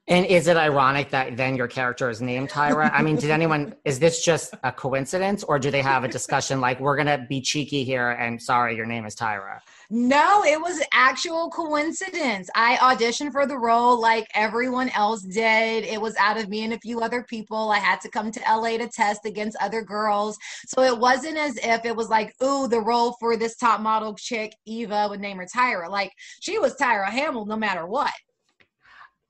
And 0.10 0.26
is 0.26 0.48
it 0.48 0.58
ironic 0.58 1.12
that 1.12 1.38
then 1.38 1.56
your 1.56 1.67
character 1.67 2.10
is 2.10 2.19
named 2.19 2.50
Tyra? 2.50 2.89
I 2.91 3.04
mean, 3.04 3.15
did 3.15 3.30
anyone, 3.30 3.76
is 3.86 4.00
this 4.00 4.26
just 4.26 4.56
a 4.63 4.72
coincidence 4.72 5.43
or 5.43 5.60
do 5.60 5.69
they 5.69 5.84
have 5.84 6.04
a 6.04 6.08
discussion 6.08 6.60
like, 6.60 6.80
we're 6.80 6.95
going 6.95 7.06
to 7.06 7.28
be 7.30 7.39
cheeky 7.41 7.84
here 7.84 8.10
and 8.10 8.41
sorry, 8.41 8.76
your 8.76 8.88
name 8.88 9.06
is 9.06 9.15
Tyra? 9.15 9.60
No, 9.91 10.43
it 10.43 10.60
was 10.60 10.82
actual 10.93 11.52
coincidence. 11.52 12.50
I 12.56 12.78
auditioned 12.78 13.32
for 13.32 13.45
the 13.45 13.60
role 13.60 14.02
like 14.02 14.28
everyone 14.34 14.89
else 14.89 15.22
did. 15.22 15.84
It 15.84 16.02
was 16.02 16.15
out 16.17 16.39
of 16.39 16.50
me 16.50 16.63
and 16.63 16.74
a 16.74 16.80
few 16.80 17.02
other 17.02 17.22
people. 17.22 17.69
I 17.69 17.78
had 17.78 18.02
to 18.02 18.10
come 18.10 18.32
to 18.32 18.39
LA 18.50 18.78
to 18.78 18.88
test 18.88 19.28
against 19.28 19.58
other 19.62 19.84
girls. 19.84 20.39
So 20.65 20.82
it 20.82 20.98
wasn't 20.98 21.38
as 21.38 21.56
if 21.58 21.86
it 21.86 21.95
was 21.95 22.10
like, 22.10 22.34
ooh, 22.43 22.67
the 22.67 22.82
role 22.82 23.15
for 23.19 23.38
this 23.38 23.58
top 23.58 23.80
model 23.80 24.15
chick, 24.15 24.56
Eva, 24.65 25.08
would 25.08 25.19
name 25.19 25.38
her 25.38 25.45
Tyra. 25.45 25.88
Like 25.88 26.13
she 26.41 26.58
was 26.58 26.76
Tyra 26.78 27.10
Hamill 27.10 27.45
no 27.45 27.58
matter 27.58 27.86
what. 27.86 28.12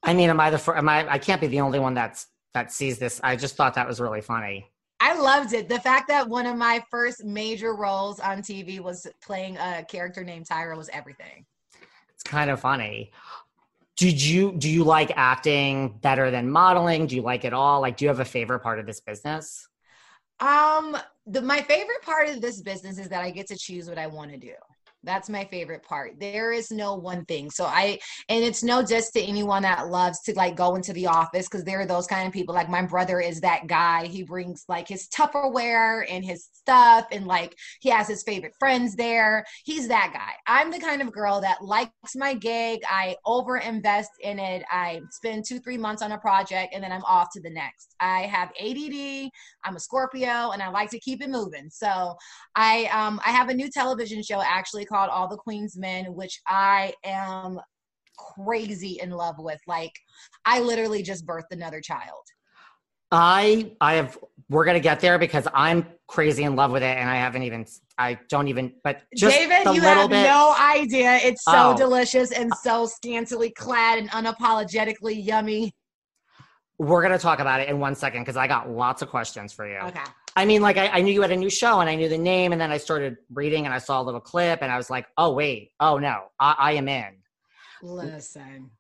I 0.04 0.14
mean, 0.14 0.30
am 0.30 0.40
I 0.40 0.50
the, 0.50 0.58
fir- 0.58 0.78
am 0.78 0.88
I, 0.88 1.10
I 1.10 1.18
can't 1.18 1.42
be 1.42 1.48
the 1.48 1.62
only 1.62 1.80
one 1.80 1.94
that's, 1.94 2.28
that 2.54 2.72
sees 2.72 2.98
this. 2.98 3.20
I 3.24 3.36
just 3.36 3.56
thought 3.56 3.76
that 3.76 3.88
was 3.88 4.00
really 4.00 4.22
funny. 4.22 4.72
I 5.00 5.18
loved 5.18 5.54
it. 5.54 5.70
The 5.70 5.80
fact 5.80 6.08
that 6.10 6.28
one 6.28 6.46
of 6.46 6.58
my 6.58 6.84
first 6.90 7.24
major 7.24 7.74
roles 7.74 8.20
on 8.20 8.40
TV 8.40 8.80
was 8.80 9.08
playing 9.22 9.58
a 9.58 9.86
character 9.88 10.24
named 10.24 10.48
Tyra 10.48 10.76
was 10.76 10.90
everything. 10.92 11.46
It's 12.14 12.24
kind 12.24 12.50
of 12.50 12.60
funny. 12.60 13.12
Did 13.96 14.22
you, 14.22 14.54
do 14.58 14.70
you 14.70 14.84
like 14.84 15.12
acting 15.16 15.98
better 16.02 16.32
than 16.32 16.50
modeling? 16.50 17.08
Do 17.08 17.16
you 17.16 17.22
like 17.22 17.46
it 17.46 17.54
all? 17.54 17.82
Like, 17.82 17.98
do 17.98 18.06
you 18.06 18.10
have 18.10 18.20
a 18.20 18.26
favorite 18.26 18.60
part 18.60 18.80
of 18.80 18.86
this 18.86 19.00
business? 19.00 19.68
Um, 20.40 20.98
the 21.28 21.42
my 21.42 21.62
favorite 21.62 22.02
part 22.02 22.30
of 22.30 22.42
this 22.42 22.62
business 22.62 22.98
is 22.98 23.10
that 23.10 23.24
I 23.24 23.30
get 23.30 23.48
to 23.48 23.58
choose 23.58 23.90
what 23.90 23.98
I 23.98 24.08
want 24.08 24.32
to 24.32 24.38
do. 24.38 24.54
That's 25.04 25.30
my 25.30 25.46
favorite 25.46 25.84
part. 25.84 26.20
There 26.20 26.52
is 26.52 26.72
no 26.72 26.96
one 26.96 27.24
thing. 27.26 27.50
So 27.52 27.66
I, 27.66 28.00
and 28.28 28.44
it's 28.44 28.64
no 28.64 28.84
just 28.84 29.14
to 29.14 29.22
anyone 29.22 29.64
that 29.64 29.88
loves 29.88 30.20
to 30.24 30.34
like 30.34 30.56
go 30.58 30.76
into 30.76 30.92
the 30.94 31.08
office 31.08 31.48
because 31.48 31.64
there 31.64 31.80
are 31.80 31.86
those 31.86 32.08
kind 32.08 32.28
of 32.28 32.34
people. 32.34 32.54
Like 32.54 32.70
my 32.70 32.82
brother 32.82 33.22
is 33.22 33.40
that 33.42 33.68
guy. 33.68 34.08
He 34.08 34.24
brings 34.24 34.66
like 34.68 34.88
his 34.88 35.08
Tupperware 35.08 36.06
and 36.10 36.24
his 36.26 36.50
stuff, 36.54 37.08
and 37.12 37.26
like 37.26 37.56
he 37.80 37.90
has 37.90 38.08
his 38.08 38.24
favorite 38.24 38.54
friends 38.60 38.96
there. 38.96 39.46
He's 39.64 39.88
that 39.88 40.12
guy. 40.14 40.34
I'm 40.48 40.70
the 40.70 40.80
kind 40.80 41.02
of 41.02 41.12
girl 41.12 41.40
that 41.42 41.64
likes 41.64 41.92
my 42.16 42.34
gig. 42.34 42.82
I 42.88 43.16
over 43.26 43.58
invest 43.58 44.12
in 44.22 44.40
it. 44.40 44.64
I 44.70 45.02
spend 45.12 45.46
two, 45.46 45.60
three 45.60 45.78
months 45.78 46.02
on 46.02 46.12
a 46.12 46.18
project 46.18 46.74
and 46.74 46.84
then 46.84 46.92
I'm 46.92 47.04
off 47.06 47.30
to 47.34 47.42
the 47.42 47.50
next. 47.50 47.96
I 48.00 48.22
have 48.22 48.52
ADD. 48.60 49.30
I'm 49.64 49.76
a 49.76 49.80
Scorpio 49.80 50.52
and 50.52 50.62
I 50.62 50.70
like 50.70 50.90
to 50.92 51.00
keep 51.00 51.22
it 51.22 51.30
moving. 51.30 51.70
So 51.70 52.16
I, 52.56 52.86
um, 52.86 53.22
I 53.26 53.32
have 53.32 53.50
a 53.50 53.54
new 53.54 53.70
television 53.70 54.22
show 54.24 54.42
actually 54.42 54.86
called 54.90 55.10
All 55.10 55.28
the 55.28 55.38
Queen's 55.38 55.78
Men, 55.78 56.14
which 56.16 56.40
I 56.48 56.94
am 57.06 57.60
crazy 58.18 59.00
in 59.02 59.12
love 59.12 59.36
with. 59.38 59.60
Like, 59.68 59.94
I 60.46 60.60
literally 60.60 61.04
just 61.04 61.26
birthed 61.26 61.52
another 61.52 61.80
child. 61.82 62.24
I 63.12 63.72
I 63.82 63.96
have 63.96 64.18
we're 64.50 64.66
gonna 64.66 64.80
get 64.80 65.00
there 65.00 65.18
because 65.18 65.48
I'm 65.54 65.88
crazy 66.08 66.44
in 66.44 66.56
love 66.56 66.72
with 66.72 66.84
it 66.84 66.96
and 66.98 67.10
I 67.10 67.16
haven't 67.16 67.44
even 67.44 67.66
I 67.98 68.20
don't 68.30 68.48
even 68.48 68.74
but 68.84 69.02
just 69.16 69.36
David, 69.36 69.74
you 69.74 69.82
have 69.82 70.10
bit 70.10 70.24
no 70.24 70.56
idea. 70.60 71.16
It's 71.16 71.44
so 71.44 71.72
Oh. 71.72 71.78
delicious 71.78 72.32
and 72.32 72.52
so 72.64 72.86
scantily 72.86 73.52
clad 73.52 73.98
and 73.98 74.10
unapologetically 74.12 75.26
yummy. 75.26 75.74
We're 76.80 77.02
gonna 77.02 77.20
talk 77.20 77.40
about 77.40 77.60
it 77.60 77.68
in 77.68 77.80
one 77.80 77.94
second 77.94 78.22
because 78.22 78.38
I 78.38 78.48
got 78.48 78.70
lots 78.70 79.02
of 79.02 79.10
questions 79.10 79.52
for 79.52 79.68
you. 79.68 79.78
Okay. 79.80 80.00
I 80.36 80.46
mean, 80.46 80.62
like 80.62 80.78
I, 80.78 80.88
I 80.88 81.02
knew 81.02 81.14
you 81.14 81.22
had 81.22 81.32
a 81.32 81.36
new 81.36 81.50
show 81.50 81.82
and 81.82 81.90
I 81.90 81.96
knew 81.96 82.08
the 82.08 82.18
name, 82.18 82.54
and 82.54 82.60
then 82.60 82.72
I 82.72 82.78
started 82.78 83.18
reading 83.34 83.66
and 83.66 83.74
I 83.74 83.80
saw 83.80 84.02
a 84.02 84.04
little 84.04 84.22
clip 84.22 84.60
and 84.62 84.72
I 84.72 84.78
was 84.78 84.90
like, 84.90 85.06
oh 85.18 85.34
wait, 85.34 85.72
oh 85.80 85.98
no, 85.98 86.24
I, 86.40 86.56
I 86.58 86.72
am 86.74 86.88
in. 86.88 87.18
Listen. 87.84 88.72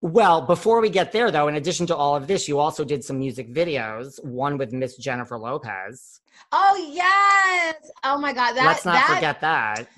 Well, 0.00 0.42
before 0.42 0.80
we 0.80 0.88
get 0.88 1.12
there 1.12 1.30
though, 1.30 1.48
in 1.48 1.56
addition 1.56 1.86
to 1.88 1.96
all 1.96 2.14
of 2.14 2.28
this, 2.28 2.46
you 2.48 2.58
also 2.58 2.84
did 2.84 3.04
some 3.04 3.18
music 3.18 3.52
videos, 3.52 4.24
one 4.24 4.56
with 4.56 4.72
Miss 4.72 4.96
Jennifer 4.96 5.38
Lopez. 5.38 6.20
Oh 6.52 6.90
yes. 6.92 7.90
Oh 8.04 8.18
my 8.18 8.32
God. 8.32 8.54
That 8.54 8.66
Let's 8.66 8.84
not 8.84 8.94
that 8.94 9.14
forget 9.14 9.40
that. 9.40 9.88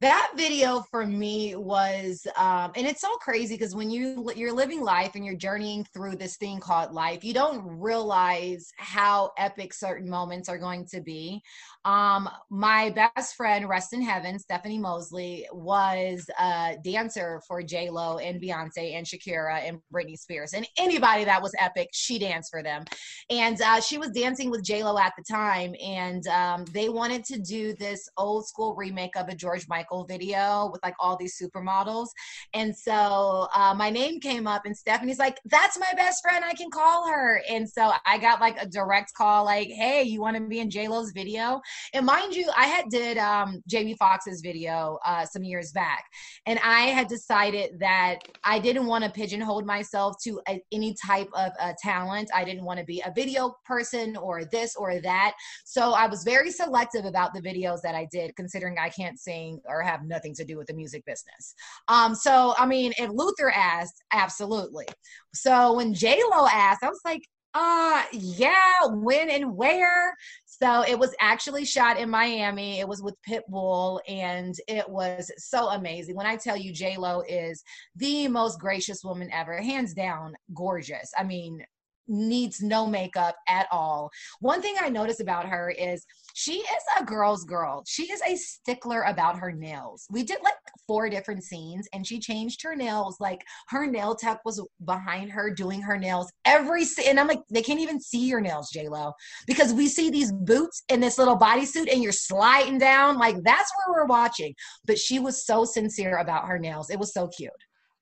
That 0.00 0.32
video 0.34 0.82
for 0.90 1.06
me 1.06 1.54
was 1.56 2.26
um 2.36 2.72
and 2.74 2.86
it's 2.86 3.02
so 3.02 3.14
crazy 3.16 3.54
because 3.54 3.74
when 3.74 3.90
you 3.90 4.30
you're 4.34 4.52
living 4.52 4.80
life 4.80 5.14
and 5.14 5.24
you're 5.24 5.36
journeying 5.36 5.84
through 5.92 6.16
this 6.16 6.36
thing 6.36 6.58
called 6.58 6.92
life 6.92 7.22
you 7.22 7.34
don't 7.34 7.62
realize 7.78 8.72
how 8.76 9.30
epic 9.36 9.74
certain 9.74 10.08
moments 10.08 10.48
are 10.48 10.58
going 10.58 10.86
to 10.86 11.00
be 11.00 11.42
um 11.84 12.28
my 12.50 12.90
best 12.90 13.34
friend 13.36 13.68
rest 13.68 13.92
in 13.92 14.02
heaven 14.02 14.38
stephanie 14.38 14.78
moseley 14.78 15.46
was 15.52 16.28
a 16.38 16.76
dancer 16.84 17.40
for 17.48 17.62
j 17.62 17.88
lo 17.88 18.18
and 18.18 18.40
beyonce 18.40 18.94
and 18.94 19.06
shakira 19.06 19.66
and 19.66 19.78
britney 19.92 20.18
spears 20.18 20.52
and 20.52 20.66
anybody 20.76 21.24
that 21.24 21.40
was 21.40 21.52
epic 21.58 21.88
she 21.92 22.18
danced 22.18 22.50
for 22.50 22.62
them. 22.62 22.84
And 23.28 23.60
uh, 23.60 23.80
she 23.80 23.98
was 23.98 24.10
dancing 24.10 24.50
with 24.50 24.62
j 24.62 24.82
lo 24.82 24.98
at 24.98 25.12
the 25.16 25.24
time 25.24 25.74
and 25.82 26.26
um, 26.28 26.64
they 26.72 26.88
wanted 26.88 27.24
to 27.24 27.38
do 27.38 27.74
this 27.74 28.08
old 28.16 28.46
school 28.46 28.74
remake 28.74 29.16
of 29.16 29.28
a 29.28 29.34
george 29.34 29.66
michael 29.68 30.04
video 30.04 30.68
with 30.72 30.82
like 30.82 30.94
all 30.98 31.16
these 31.16 31.38
supermodels. 31.40 32.08
And 32.54 32.76
so 32.76 33.48
uh, 33.54 33.74
my 33.76 33.90
name 33.90 34.20
came 34.20 34.46
up 34.46 34.66
and 34.66 34.76
stephanie's 34.76 35.18
like 35.18 35.38
that's 35.46 35.78
my 35.78 35.92
best 35.96 36.22
friend 36.22 36.44
i 36.44 36.54
can 36.54 36.70
call 36.70 37.08
her. 37.08 37.42
And 37.48 37.68
so 37.68 37.92
i 38.06 38.18
got 38.18 38.40
like 38.40 38.60
a 38.60 38.66
direct 38.66 39.14
call 39.14 39.44
like 39.44 39.68
hey 39.68 40.02
you 40.02 40.20
want 40.20 40.36
to 40.36 40.42
be 40.42 40.60
in 40.60 40.70
j-lo's 40.70 41.12
video 41.12 41.60
and 41.94 42.04
mind 42.06 42.34
you 42.34 42.48
i 42.56 42.66
had 42.66 42.86
did 42.90 43.18
um, 43.18 43.62
jamie 43.66 43.94
foxx's 43.94 44.40
video 44.40 44.98
uh, 45.04 45.24
some 45.24 45.42
years 45.42 45.72
back 45.72 46.04
and 46.46 46.58
i 46.64 46.82
had 46.82 47.08
decided 47.08 47.78
that 47.78 48.18
i 48.44 48.58
didn't 48.58 48.86
want 48.86 49.04
to 49.04 49.10
pigeonhole 49.10 49.62
myself 49.62 50.16
to 50.22 50.40
a, 50.48 50.60
any 50.72 50.94
type 50.94 51.28
of 51.34 51.52
uh, 51.60 51.72
talent 51.82 52.28
i 52.34 52.44
didn't 52.44 52.64
want 52.64 52.78
to 52.78 52.84
be 52.84 53.02
a 53.06 53.12
video 53.14 53.54
person 53.64 54.16
or 54.16 54.44
this 54.44 54.74
or 54.76 55.00
that 55.00 55.34
so 55.64 55.92
I 55.92 56.06
was 56.06 56.24
very 56.24 56.50
selective 56.50 57.04
about 57.04 57.34
the 57.34 57.40
videos 57.40 57.80
that 57.82 57.94
I 57.94 58.08
did, 58.10 58.34
considering 58.36 58.76
I 58.78 58.88
can't 58.88 59.18
sing 59.18 59.60
or 59.66 59.82
have 59.82 60.04
nothing 60.04 60.34
to 60.34 60.44
do 60.44 60.56
with 60.56 60.66
the 60.66 60.74
music 60.74 61.04
business. 61.04 61.54
Um, 61.88 62.14
so 62.14 62.54
I 62.58 62.66
mean, 62.66 62.92
if 62.98 63.10
Luther 63.10 63.50
asked, 63.50 64.02
absolutely. 64.12 64.86
So 65.34 65.74
when 65.74 65.94
J 65.94 66.20
Lo 66.30 66.46
asked, 66.52 66.82
I 66.82 66.88
was 66.88 67.00
like, 67.04 67.22
uh 67.52 68.04
yeah, 68.12 68.86
when 68.86 69.28
and 69.28 69.56
where? 69.56 70.14
So 70.62 70.84
it 70.86 70.98
was 70.98 71.14
actually 71.20 71.64
shot 71.64 71.98
in 71.98 72.10
Miami. 72.10 72.80
It 72.80 72.88
was 72.88 73.02
with 73.02 73.14
Pitbull, 73.26 74.00
and 74.06 74.54
it 74.68 74.86
was 74.88 75.30
so 75.38 75.68
amazing. 75.70 76.16
When 76.16 76.26
I 76.26 76.36
tell 76.36 76.56
you, 76.56 76.72
J 76.72 76.98
Lo 76.98 77.22
is 77.26 77.64
the 77.96 78.28
most 78.28 78.60
gracious 78.60 79.02
woman 79.02 79.30
ever, 79.32 79.62
hands 79.62 79.94
down, 79.94 80.34
gorgeous. 80.54 81.10
I 81.16 81.24
mean, 81.24 81.64
needs 82.10 82.60
no 82.60 82.86
makeup 82.86 83.36
at 83.48 83.66
all. 83.70 84.10
One 84.40 84.60
thing 84.60 84.74
I 84.80 84.88
notice 84.88 85.20
about 85.20 85.46
her 85.46 85.70
is 85.70 86.04
she 86.34 86.54
is 86.58 86.82
a 86.98 87.04
girl's 87.04 87.44
girl. 87.44 87.82
She 87.86 88.04
is 88.04 88.20
a 88.26 88.36
stickler 88.36 89.02
about 89.02 89.38
her 89.38 89.52
nails. 89.52 90.06
We 90.10 90.22
did 90.22 90.38
like 90.42 90.54
four 90.86 91.08
different 91.08 91.44
scenes 91.44 91.88
and 91.92 92.06
she 92.06 92.18
changed 92.18 92.62
her 92.62 92.74
nails. 92.74 93.16
Like 93.20 93.42
her 93.68 93.86
nail 93.86 94.14
tech 94.14 94.40
was 94.44 94.64
behind 94.84 95.30
her 95.30 95.50
doing 95.50 95.80
her 95.82 95.98
nails 95.98 96.30
every 96.44 96.84
scene. 96.84 97.08
And 97.08 97.20
I'm 97.20 97.28
like, 97.28 97.42
they 97.50 97.62
can't 97.62 97.80
even 97.80 98.00
see 98.00 98.26
your 98.26 98.40
nails, 98.40 98.70
Lo, 98.74 99.12
because 99.46 99.72
we 99.72 99.88
see 99.88 100.10
these 100.10 100.32
boots 100.32 100.82
and 100.88 101.02
this 101.02 101.18
little 101.18 101.38
bodysuit 101.38 101.92
and 101.92 102.02
you're 102.02 102.12
sliding 102.12 102.78
down. 102.78 103.18
Like 103.18 103.42
that's 103.42 103.72
where 103.86 103.96
we're 103.96 104.06
watching. 104.06 104.54
But 104.86 104.98
she 104.98 105.18
was 105.18 105.46
so 105.46 105.64
sincere 105.64 106.18
about 106.18 106.46
her 106.46 106.58
nails. 106.58 106.90
It 106.90 106.98
was 106.98 107.12
so 107.12 107.28
cute. 107.28 107.50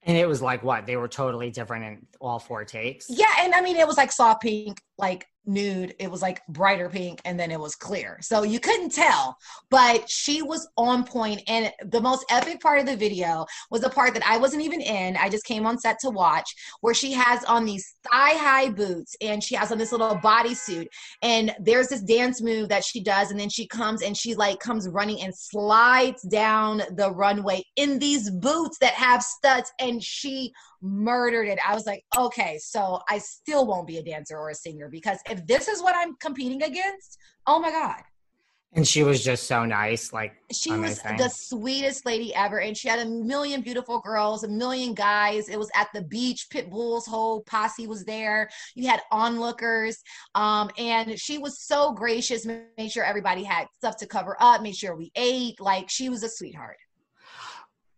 And 0.08 0.16
it 0.16 0.26
was 0.26 0.40
like 0.40 0.64
what? 0.64 0.86
They 0.86 0.96
were 0.96 1.06
totally 1.06 1.50
different 1.50 1.84
in 1.84 2.06
all 2.18 2.38
four 2.38 2.64
takes. 2.64 3.10
Yeah, 3.10 3.26
and 3.40 3.54
I 3.54 3.60
mean 3.60 3.76
it 3.76 3.86
was 3.86 3.98
like 3.98 4.10
soft 4.10 4.40
pink, 4.40 4.80
like 4.96 5.26
nude. 5.48 5.94
It 5.98 6.10
was 6.10 6.22
like 6.22 6.46
brighter 6.48 6.88
pink, 6.88 7.20
and 7.24 7.40
then 7.40 7.50
it 7.50 7.58
was 7.58 7.74
clear. 7.74 8.18
So 8.20 8.42
you 8.42 8.60
couldn't 8.60 8.90
tell, 8.90 9.36
but 9.70 10.08
she 10.08 10.42
was 10.42 10.68
on 10.76 11.04
point. 11.04 11.42
And 11.48 11.72
the 11.86 12.00
most 12.00 12.24
epic 12.30 12.60
part 12.60 12.78
of 12.78 12.86
the 12.86 12.96
video 12.96 13.46
was 13.70 13.80
the 13.80 13.90
part 13.90 14.14
that 14.14 14.26
I 14.26 14.36
wasn't 14.36 14.62
even 14.62 14.80
in. 14.80 15.16
I 15.16 15.28
just 15.28 15.44
came 15.44 15.66
on 15.66 15.78
set 15.78 15.98
to 16.00 16.10
watch, 16.10 16.54
where 16.82 16.94
she 16.94 17.12
has 17.12 17.42
on 17.44 17.64
these 17.64 17.94
thigh 18.04 18.34
high 18.34 18.68
boots 18.68 19.16
and 19.20 19.42
she 19.42 19.54
has 19.54 19.72
on 19.72 19.78
this 19.78 19.92
little 19.92 20.16
bodysuit. 20.16 20.86
And 21.22 21.54
there's 21.58 21.88
this 21.88 22.02
dance 22.02 22.40
move 22.40 22.68
that 22.68 22.84
she 22.84 23.02
does, 23.02 23.30
and 23.30 23.40
then 23.40 23.48
she 23.48 23.66
comes 23.66 24.02
and 24.02 24.16
she 24.16 24.34
like 24.34 24.60
comes 24.60 24.88
running 24.88 25.22
and 25.22 25.34
slides 25.34 26.22
down 26.22 26.82
the 26.92 27.10
runway 27.10 27.64
in 27.76 27.98
these 27.98 28.30
boots 28.30 28.78
that 28.80 28.92
have 28.92 29.22
studs, 29.22 29.72
and 29.80 30.02
she 30.02 30.52
murdered 30.80 31.48
it. 31.48 31.58
I 31.66 31.74
was 31.74 31.86
like, 31.86 32.04
okay, 32.16 32.58
so 32.58 33.00
I 33.08 33.18
still 33.18 33.66
won't 33.66 33.86
be 33.86 33.98
a 33.98 34.02
dancer 34.02 34.36
or 34.36 34.50
a 34.50 34.54
singer 34.54 34.88
because 34.88 35.18
if 35.28 35.37
this 35.46 35.68
is 35.68 35.82
what 35.82 35.94
I'm 35.96 36.14
competing 36.16 36.62
against, 36.62 37.18
oh 37.46 37.58
my 37.58 37.70
God. 37.70 38.02
And 38.74 38.86
she 38.86 39.02
was 39.02 39.24
just 39.24 39.46
so 39.46 39.64
nice. 39.64 40.12
Like 40.12 40.34
She 40.52 40.68
amazing. 40.70 41.16
was 41.16 41.22
the 41.22 41.28
sweetest 41.30 42.04
lady 42.04 42.34
ever. 42.34 42.60
And 42.60 42.76
she 42.76 42.86
had 42.86 42.98
a 42.98 43.08
million 43.08 43.62
beautiful 43.62 43.98
girls, 44.00 44.44
a 44.44 44.48
million 44.48 44.92
guys. 44.92 45.48
It 45.48 45.58
was 45.58 45.70
at 45.74 45.88
the 45.94 46.02
beach. 46.02 46.48
Pitbull's 46.52 47.06
whole 47.06 47.40
posse 47.44 47.86
was 47.86 48.04
there. 48.04 48.50
You 48.74 48.86
had 48.86 49.00
onlookers. 49.10 49.96
Um, 50.34 50.68
and 50.76 51.18
she 51.18 51.38
was 51.38 51.60
so 51.60 51.94
gracious, 51.94 52.44
made 52.44 52.90
sure 52.90 53.04
everybody 53.04 53.42
had 53.42 53.68
stuff 53.74 53.96
to 53.98 54.06
cover 54.06 54.36
up, 54.38 54.60
made 54.60 54.76
sure 54.76 54.94
we 54.94 55.10
ate. 55.16 55.58
Like 55.62 55.88
she 55.88 56.10
was 56.10 56.22
a 56.22 56.28
sweetheart. 56.28 56.76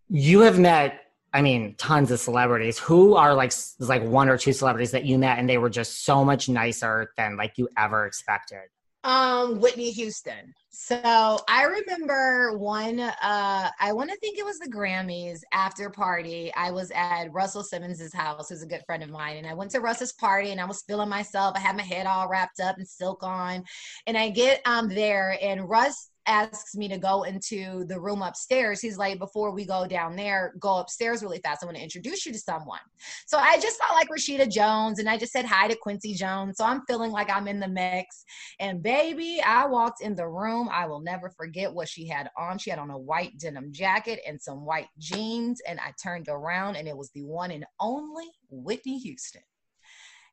you 0.09 0.40
have 0.40 0.59
met 0.59 1.00
i 1.32 1.42
mean 1.42 1.74
tons 1.76 2.10
of 2.10 2.18
celebrities 2.20 2.78
who 2.78 3.14
are 3.14 3.34
like 3.34 3.52
like 3.78 4.02
one 4.02 4.28
or 4.28 4.36
two 4.38 4.52
celebrities 4.52 4.90
that 4.90 5.04
you 5.04 5.18
met 5.18 5.38
and 5.38 5.48
they 5.48 5.58
were 5.58 5.70
just 5.70 6.04
so 6.04 6.24
much 6.24 6.48
nicer 6.48 7.12
than 7.16 7.36
like 7.36 7.52
you 7.56 7.68
ever 7.76 8.06
expected 8.06 8.62
Um, 9.02 9.60
Whitney 9.60 9.90
Houston. 9.92 10.52
So 10.68 11.38
I 11.48 11.64
remember 11.64 12.56
one, 12.58 13.00
uh, 13.00 13.70
I 13.80 13.92
want 13.92 14.10
to 14.10 14.16
think 14.16 14.38
it 14.38 14.44
was 14.44 14.58
the 14.58 14.68
Grammys 14.70 15.40
after 15.52 15.88
party. 15.90 16.52
I 16.54 16.70
was 16.70 16.90
at 16.94 17.32
Russell 17.32 17.62
Simmons's 17.64 18.12
house, 18.12 18.50
who's 18.50 18.62
a 18.62 18.66
good 18.66 18.82
friend 18.86 19.02
of 19.02 19.08
mine. 19.08 19.38
And 19.38 19.46
I 19.46 19.54
went 19.54 19.70
to 19.72 19.80
Russell's 19.80 20.12
party 20.12 20.50
and 20.50 20.60
I 20.60 20.66
was 20.66 20.82
feeling 20.82 21.08
myself. 21.08 21.56
I 21.56 21.60
had 21.60 21.76
my 21.76 21.82
head 21.82 22.06
all 22.06 22.28
wrapped 22.28 22.60
up 22.60 22.76
and 22.76 22.86
silk 22.86 23.22
on. 23.22 23.64
And 24.06 24.18
I 24.18 24.28
get 24.30 24.60
um 24.66 24.88
there 24.88 25.38
and 25.40 25.66
Russ 25.68 26.09
asks 26.26 26.74
me 26.74 26.88
to 26.88 26.98
go 26.98 27.22
into 27.24 27.85
the 27.87 27.98
room 27.98 28.22
upstairs. 28.22 28.80
He's 28.80 28.98
like, 28.98 29.18
before 29.18 29.50
we 29.50 29.64
go 29.64 29.87
down 29.87 30.16
there, 30.16 30.54
go 30.61 30.78
upstairs 30.78 31.22
really 31.22 31.38
fast. 31.38 31.62
I 31.62 31.66
want 31.66 31.76
to 31.76 31.83
introduce 31.83 32.26
you 32.26 32.33
to 32.33 32.38
someone. 32.38 32.80
So 33.26 33.38
I 33.38 33.59
just 33.59 33.78
felt 33.78 33.94
like 33.94 34.09
Rashida 34.09 34.50
Jones 34.50 34.98
and 34.98 35.09
I 35.09 35.16
just 35.16 35.33
said 35.33 35.44
hi 35.44 35.68
to 35.68 35.76
Quincy 35.76 36.14
Jones. 36.14 36.56
So 36.59 36.64
I'm 36.64 36.83
feeling 36.87 37.11
like 37.11 37.30
I'm 37.30 37.48
in 37.48 37.61
the 37.61 37.68
mix. 37.68 38.24
And 38.59 38.83
baby, 38.83 39.40
I 39.44 39.66
walked 39.66 40.02
in 40.02 40.14
the 40.14 40.28
room. 40.28 40.68
I 40.70 40.87
will 40.87 41.00
never 41.00 41.30
forget 41.30 41.72
what 41.72 41.88
she 41.88 42.06
had 42.06 42.30
on. 42.37 42.59
She 42.59 42.70
had 42.70 42.78
on 42.78 42.90
a 42.90 42.98
white 42.98 43.38
denim 43.38 43.72
jacket 43.72 44.20
and 44.26 44.40
some 44.40 44.64
white 44.64 44.88
jeans. 44.98 45.61
And 45.66 45.80
I 45.80 45.92
turned 46.02 46.28
around 46.28 46.76
and 46.76 46.87
it 46.87 46.96
was 46.96 47.11
the 47.11 47.24
one 47.24 47.50
and 47.50 47.64
only 47.80 48.26
Whitney 48.50 48.98
Houston. 48.98 49.42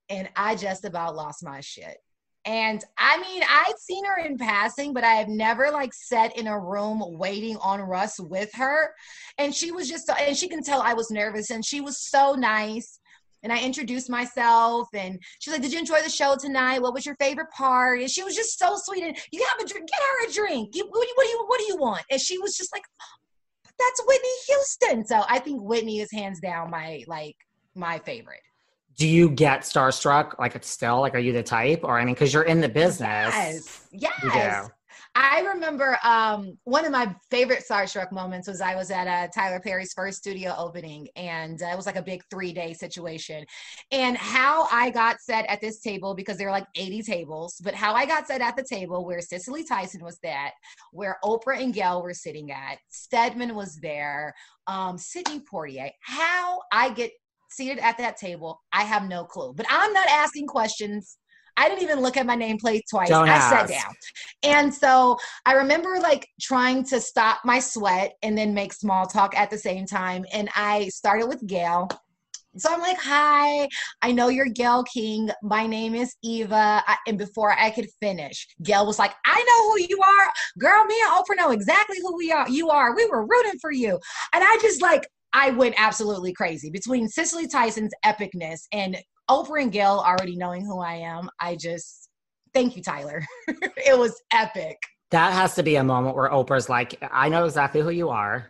And 0.10 0.30
I 0.36 0.56
just 0.56 0.86
about 0.86 1.16
lost 1.16 1.44
my 1.44 1.60
shit. 1.60 1.98
And 2.48 2.82
I 2.98 3.18
mean, 3.18 3.44
I'd 3.44 3.78
seen 3.78 4.06
her 4.06 4.26
in 4.26 4.38
passing, 4.38 4.94
but 4.94 5.04
I 5.04 5.16
have 5.16 5.28
never 5.28 5.70
like 5.70 5.94
sat 5.94 6.38
in 6.38 6.48
a 6.48 6.58
room 6.58 7.04
waiting 7.20 7.58
on 7.58 7.82
Russ 7.82 8.22
with 8.22 8.50
her. 8.54 8.94
And 9.38 9.54
she 9.54 9.74
was 9.74 9.90
just, 9.90 10.10
and 10.10 10.36
she 10.36 10.48
can 10.48 10.64
tell 10.64 10.82
I 10.82 10.94
was 10.94 11.12
nervous 11.12 11.50
and 11.50 11.64
she 11.64 11.82
was 11.82 12.00
so 12.00 12.36
nice 12.36 13.02
and 13.44 13.52
I 13.52 13.62
introduced 13.62 14.10
myself 14.10 14.88
and 14.94 15.20
she's 15.40 15.54
like, 15.54 15.62
Did 15.62 15.74
you 15.74 15.80
enjoy 15.80 16.02
the 16.02 16.10
show 16.10 16.38
tonight? 16.40 16.82
What 16.82 16.94
was 16.94 17.06
your 17.06 17.16
favorite 17.16 17.52
part? 17.52 18.00
And 18.00 18.10
she 18.10 18.24
was 18.24 18.34
just 18.34 18.58
so 18.58 18.76
sweet. 18.78 19.04
And 19.04 19.18
you 19.32 19.46
have 19.46 19.66
a 19.66 19.68
drink, 19.68 19.90
get 19.90 20.00
her 20.00 20.30
a 20.30 20.34
drink. 20.34 20.70
What, 20.74 21.02
do 21.02 21.08
you, 21.08 21.14
what 21.16 21.24
do 21.26 21.30
you 21.30 21.46
what 21.48 21.60
do 21.60 21.66
you 21.66 21.78
want? 21.78 22.04
And 22.10 22.20
she 22.20 22.38
was 22.38 22.56
just 22.56 22.74
like, 22.74 22.84
That's 23.78 24.04
Whitney 24.08 24.30
Houston. 24.48 25.06
So 25.06 25.24
I 25.28 25.40
think 25.40 25.62
Whitney 25.62 26.00
is 26.00 26.12
hands 26.14 26.40
down 26.40 26.72
my 26.72 27.04
like 27.08 27.36
my 27.76 28.00
favorite. 28.00 28.40
Do 28.98 29.08
you 29.08 29.30
get 29.30 29.62
starstruck 29.62 30.38
like 30.40 30.56
it's 30.56 30.70
still 30.70 31.00
like 31.00 31.14
are 31.16 31.20
you 31.20 31.34
the 31.34 31.44
type 31.44 31.82
or 31.84 32.00
i 32.00 32.06
mean 32.06 32.14
because 32.14 32.34
you're 32.34 32.44
in 32.44 32.60
the 32.62 32.70
business 32.70 33.34
Yes. 33.92 34.22
Yes. 34.24 34.70
I 35.20 35.42
remember 35.42 35.98
um, 36.04 36.60
one 36.66 36.86
of 36.86 36.92
my 36.92 37.16
favorite 37.32 37.64
starstruck 37.68 38.12
moments 38.12 38.48
was 38.48 38.62
I 38.62 38.76
was 38.76 38.92
at 38.92 39.08
uh, 39.08 39.28
Tyler 39.34 39.60
Perry's 39.60 39.92
first 39.94 40.20
studio 40.20 40.54
opening, 40.56 41.08
and 41.16 41.60
uh, 41.64 41.68
it 41.68 41.76
was 41.76 41.88
like 41.88 41.96
a 41.96 42.04
big 42.04 42.22
three 42.30 42.54
day 42.54 42.74
situation. 42.74 43.44
And 43.92 44.16
how 44.16 44.68
I 44.72 44.92
got 44.92 45.20
set 45.20 45.48
at 45.48 45.60
this 45.60 45.80
table 45.80 46.14
because 46.14 46.38
there 46.38 46.46
were 46.46 46.52
like 46.52 46.68
80 46.76 47.02
tables, 47.02 47.60
but 47.64 47.74
how 47.74 47.96
I 47.96 48.06
got 48.06 48.28
set 48.28 48.42
at 48.42 48.56
the 48.56 48.64
table 48.64 49.06
where 49.06 49.20
Cicely 49.20 49.64
Tyson 49.64 50.04
was 50.04 50.20
at, 50.24 50.52
where 50.92 51.18
Oprah 51.24 51.64
and 51.64 51.74
gail 51.74 52.04
were 52.04 52.14
sitting 52.14 52.52
at, 52.52 52.78
Stedman 52.90 53.56
was 53.56 53.78
there, 53.78 54.36
um, 54.68 55.00
Sidney 55.00 55.40
Poitier. 55.52 55.90
How 56.02 56.60
I 56.72 56.92
get 56.92 57.12
seated 57.50 57.80
at 57.80 57.98
that 57.98 58.18
table, 58.18 58.62
I 58.74 58.84
have 58.84 59.08
no 59.08 59.24
clue. 59.24 59.54
But 59.56 59.66
I'm 59.70 59.94
not 59.94 60.08
asking 60.10 60.48
questions. 60.48 61.18
I 61.58 61.68
didn't 61.68 61.84
even 61.84 62.02
look 62.02 62.18
at 62.18 62.26
my 62.26 62.38
nameplate 62.38 62.82
twice. 62.90 63.10
Don't 63.10 63.28
I 63.28 63.34
ask. 63.34 63.50
sat 63.50 63.68
down. 63.68 63.94
And 64.44 64.74
so 64.74 65.18
I 65.46 65.54
remember 65.54 65.98
like 66.00 66.28
trying 66.40 66.84
to 66.86 67.02
stop 67.02 67.40
my 67.44 67.60
sweat 67.60 68.14
and 68.22 68.38
then 68.38 68.54
make 68.54 68.74
small 68.74 69.08
talk 69.08 69.36
at 69.36 69.50
the 69.50 69.58
same 69.58 69.88
time. 69.88 70.24
And 70.32 70.50
I 70.56 70.90
started 70.90 71.28
with 71.28 71.46
Gail. 71.48 71.90
So 72.58 72.74
I'm 72.74 72.80
like, 72.80 72.98
hi, 73.00 73.68
I 74.02 74.12
know 74.12 74.30
you're 74.30 74.48
Gail 74.48 74.84
King. 74.84 75.30
My 75.44 75.68
name 75.68 75.94
is 75.94 76.16
Eva. 76.24 76.84
I, 76.88 76.98
and 77.08 77.18
before 77.18 77.52
I 77.52 77.70
could 77.70 77.88
finish, 78.02 78.48
Gail 78.64 78.86
was 78.86 78.98
like, 78.98 79.14
I 79.26 79.44
know 79.44 79.72
who 79.72 79.88
you 79.88 80.00
are. 80.02 80.34
Girl, 80.58 80.84
me 80.86 80.96
and 81.04 81.14
Oprah 81.14 81.38
know 81.38 81.52
exactly 81.52 81.98
who 82.02 82.18
we 82.18 82.32
are. 82.32 82.50
You 82.50 82.70
are. 82.70 82.96
We 82.96 83.06
were 83.08 83.28
rooting 83.28 83.60
for 83.62 83.72
you. 83.72 84.00
And 84.34 84.44
I 84.44 84.58
just 84.62 84.82
like, 84.82 85.08
I 85.38 85.52
went 85.52 85.76
absolutely 85.78 86.34
crazy 86.34 86.72
between 86.72 87.08
Cicely 87.08 87.48
Tyson's 87.48 87.94
epicness 88.04 88.62
and 88.72 88.98
Oprah 89.30 89.62
and 89.62 89.72
Gayle 89.72 90.04
already 90.04 90.36
knowing 90.36 90.66
who 90.66 90.80
I 90.80 90.96
am. 90.96 91.30
I 91.40 91.56
just, 91.56 92.10
thank 92.56 92.76
you, 92.76 92.82
Tyler. 92.82 93.24
it 93.48 93.96
was 93.96 94.20
epic. 94.34 94.78
That 95.12 95.34
has 95.34 95.54
to 95.56 95.64
be 95.64 95.76
a 95.76 95.84
moment 95.84 96.16
where 96.16 96.28
Oprah's 96.32 96.70
like, 96.70 96.98
I 97.12 97.30
know 97.30 97.46
exactly 97.46 97.82
who 97.82 97.92
you 97.92 98.10
are. 98.10 98.50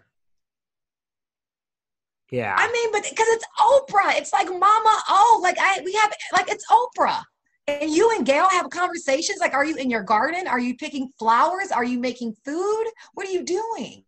Yeah. 2.32 2.56
I 2.58 2.72
mean, 2.72 2.92
but 2.94 3.04
because 3.04 3.28
it's 3.32 3.46
Oprah, 3.60 4.18
it's 4.18 4.32
like 4.32 4.48
Mama 4.48 5.02
Oh, 5.10 5.40
like 5.44 5.58
I 5.60 5.82
we 5.84 5.94
have 5.94 6.14
like 6.34 6.50
it's 6.50 6.66
Oprah. 6.72 7.22
And 7.68 7.92
you 7.92 8.12
and 8.16 8.26
Gayle 8.26 8.48
have 8.50 8.70
conversations. 8.70 9.40
Like, 9.42 9.54
are 9.54 9.66
you 9.66 9.76
in 9.76 9.90
your 9.90 10.04
garden? 10.04 10.48
Are 10.48 10.60
you 10.60 10.76
picking 10.78 11.10
flowers? 11.20 11.70
Are 11.70 11.84
you 11.84 12.00
making 12.00 12.34
food? 12.46 12.86
What 13.14 13.28
are 13.28 13.32
you 13.32 13.44
doing? 13.44 14.06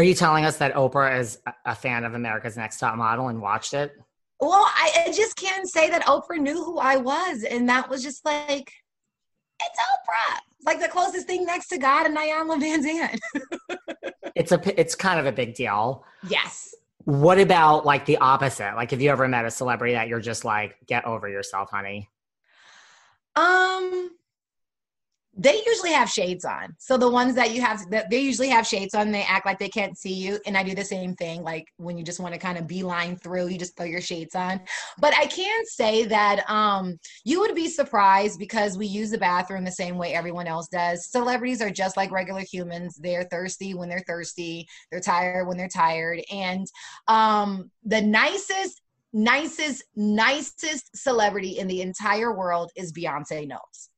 Are 0.00 0.02
you 0.02 0.14
telling 0.14 0.46
us 0.46 0.56
that 0.56 0.72
Oprah 0.72 1.20
is 1.20 1.40
a- 1.66 1.74
fan 1.74 2.04
of 2.04 2.14
America's 2.14 2.56
Next 2.56 2.78
Top 2.78 2.96
Model 2.96 3.28
and 3.28 3.38
watched 3.38 3.74
it? 3.74 3.92
Well, 4.40 4.64
I, 4.66 5.04
I 5.08 5.12
just 5.12 5.36
can't 5.36 5.68
say 5.68 5.90
that 5.90 6.06
Oprah 6.06 6.38
knew 6.38 6.64
who 6.64 6.78
I 6.78 6.96
was. 6.96 7.44
And 7.44 7.68
that 7.68 7.90
was 7.90 8.02
just 8.02 8.24
like, 8.24 8.72
it's 9.60 9.78
Oprah. 9.78 10.38
It's 10.56 10.64
like 10.64 10.80
the 10.80 10.88
closest 10.88 11.26
thing 11.26 11.44
next 11.44 11.68
to 11.68 11.76
God 11.76 12.06
and 12.06 12.16
Iyanla 12.16 12.62
Vanzant. 12.62 13.18
It's 14.36 14.52
a 14.52 14.80
it's 14.80 14.94
kind 14.94 15.20
of 15.20 15.26
a 15.26 15.32
big 15.32 15.54
deal. 15.54 16.02
yes. 16.26 16.74
What 17.04 17.38
about 17.38 17.84
like 17.84 18.06
the 18.06 18.16
opposite? 18.18 18.74
Like, 18.76 18.92
have 18.92 19.02
you 19.02 19.10
ever 19.10 19.28
met 19.28 19.44
a 19.44 19.50
celebrity 19.50 19.92
that 19.94 20.08
you're 20.08 20.20
just 20.20 20.46
like, 20.46 20.76
get 20.86 21.04
over 21.04 21.28
yourself, 21.28 21.68
honey? 21.70 22.08
Um, 23.36 24.12
they 25.40 25.62
usually 25.64 25.92
have 25.92 26.10
shades 26.10 26.44
on. 26.44 26.76
So 26.78 26.98
the 26.98 27.08
ones 27.08 27.34
that 27.34 27.54
you 27.54 27.62
have, 27.62 27.88
that 27.88 28.10
they 28.10 28.20
usually 28.20 28.50
have 28.50 28.66
shades 28.66 28.94
on. 28.94 29.10
They 29.10 29.22
act 29.22 29.46
like 29.46 29.58
they 29.58 29.70
can't 29.70 29.96
see 29.96 30.12
you, 30.12 30.38
and 30.44 30.54
I 30.54 30.62
do 30.62 30.74
the 30.74 30.84
same 30.84 31.14
thing. 31.14 31.42
Like 31.42 31.64
when 31.78 31.96
you 31.96 32.04
just 32.04 32.20
want 32.20 32.34
to 32.34 32.38
kind 32.38 32.58
of 32.58 32.66
beeline 32.66 33.16
through, 33.16 33.48
you 33.48 33.56
just 33.56 33.74
throw 33.74 33.86
your 33.86 34.02
shades 34.02 34.34
on. 34.34 34.60
But 34.98 35.14
I 35.16 35.24
can 35.24 35.64
say 35.64 36.04
that 36.04 36.48
um, 36.50 36.98
you 37.24 37.40
would 37.40 37.54
be 37.54 37.68
surprised 37.68 38.38
because 38.38 38.76
we 38.76 38.86
use 38.86 39.10
the 39.10 39.16
bathroom 39.16 39.64
the 39.64 39.72
same 39.72 39.96
way 39.96 40.12
everyone 40.12 40.46
else 40.46 40.68
does. 40.68 41.10
Celebrities 41.10 41.62
are 41.62 41.70
just 41.70 41.96
like 41.96 42.10
regular 42.10 42.42
humans. 42.42 42.96
They're 42.96 43.24
thirsty 43.24 43.72
when 43.72 43.88
they're 43.88 44.04
thirsty. 44.06 44.68
They're 44.90 45.00
tired 45.00 45.48
when 45.48 45.56
they're 45.56 45.68
tired. 45.68 46.20
And 46.30 46.66
um, 47.08 47.70
the 47.82 48.02
nicest 48.02 48.82
nicest, 49.12 49.82
nicest 49.96 50.94
celebrity 50.94 51.58
in 51.58 51.66
the 51.66 51.80
entire 51.80 52.32
world 52.36 52.70
is 52.76 52.92
Beyonce 52.92 53.48
Knowles. 53.48 53.88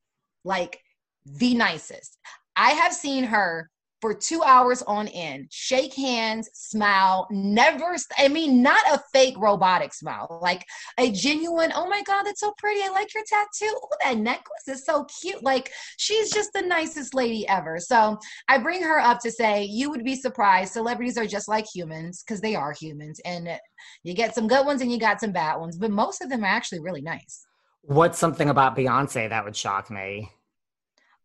Like 0.43 0.79
the 1.25 1.53
nicest. 1.55 2.17
I 2.55 2.71
have 2.71 2.93
seen 2.93 3.23
her 3.23 3.69
for 4.03 4.13
two 4.13 4.43
hours 4.43 4.81
on 4.81 5.07
end, 5.07 5.47
shake 5.49 5.93
hands, 5.93 6.49
smile, 6.53 7.25
never, 7.31 7.95
I 8.17 8.27
mean, 8.27 8.61
not 8.61 8.81
a 8.91 9.01
fake 9.13 9.35
robotic 9.37 9.93
smile, 9.93 10.39
like 10.41 10.65
a 10.99 11.09
genuine, 11.09 11.71
oh 11.73 11.87
my 11.87 12.01
God, 12.03 12.23
that's 12.23 12.41
so 12.41 12.53
pretty. 12.57 12.81
I 12.83 12.89
like 12.89 13.13
your 13.13 13.23
tattoo. 13.25 13.73
Oh, 13.81 13.87
that 14.03 14.17
necklace 14.17 14.67
is 14.67 14.83
so 14.83 15.05
cute. 15.21 15.41
Like, 15.41 15.71
she's 15.95 16.33
just 16.33 16.51
the 16.51 16.63
nicest 16.63 17.13
lady 17.13 17.47
ever. 17.47 17.79
So 17.79 18.17
I 18.49 18.57
bring 18.57 18.83
her 18.83 18.99
up 18.99 19.21
to 19.21 19.31
say, 19.31 19.63
you 19.63 19.89
would 19.89 20.03
be 20.03 20.15
surprised. 20.15 20.73
Celebrities 20.73 21.17
are 21.17 21.25
just 21.25 21.47
like 21.47 21.65
humans 21.73 22.25
because 22.27 22.41
they 22.41 22.55
are 22.55 22.73
humans. 22.73 23.21
And 23.23 23.57
you 24.03 24.13
get 24.13 24.35
some 24.35 24.49
good 24.49 24.65
ones 24.65 24.81
and 24.81 24.91
you 24.91 24.99
got 24.99 25.21
some 25.21 25.31
bad 25.31 25.55
ones, 25.61 25.77
but 25.77 25.91
most 25.91 26.21
of 26.21 26.29
them 26.29 26.43
are 26.43 26.47
actually 26.47 26.81
really 26.81 27.01
nice. 27.01 27.45
What's 27.83 28.19
something 28.19 28.49
about 28.49 28.75
Beyonce 28.75 29.29
that 29.29 29.45
would 29.45 29.55
shock 29.55 29.89
me? 29.89 30.29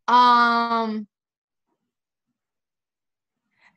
Um, 0.09 1.07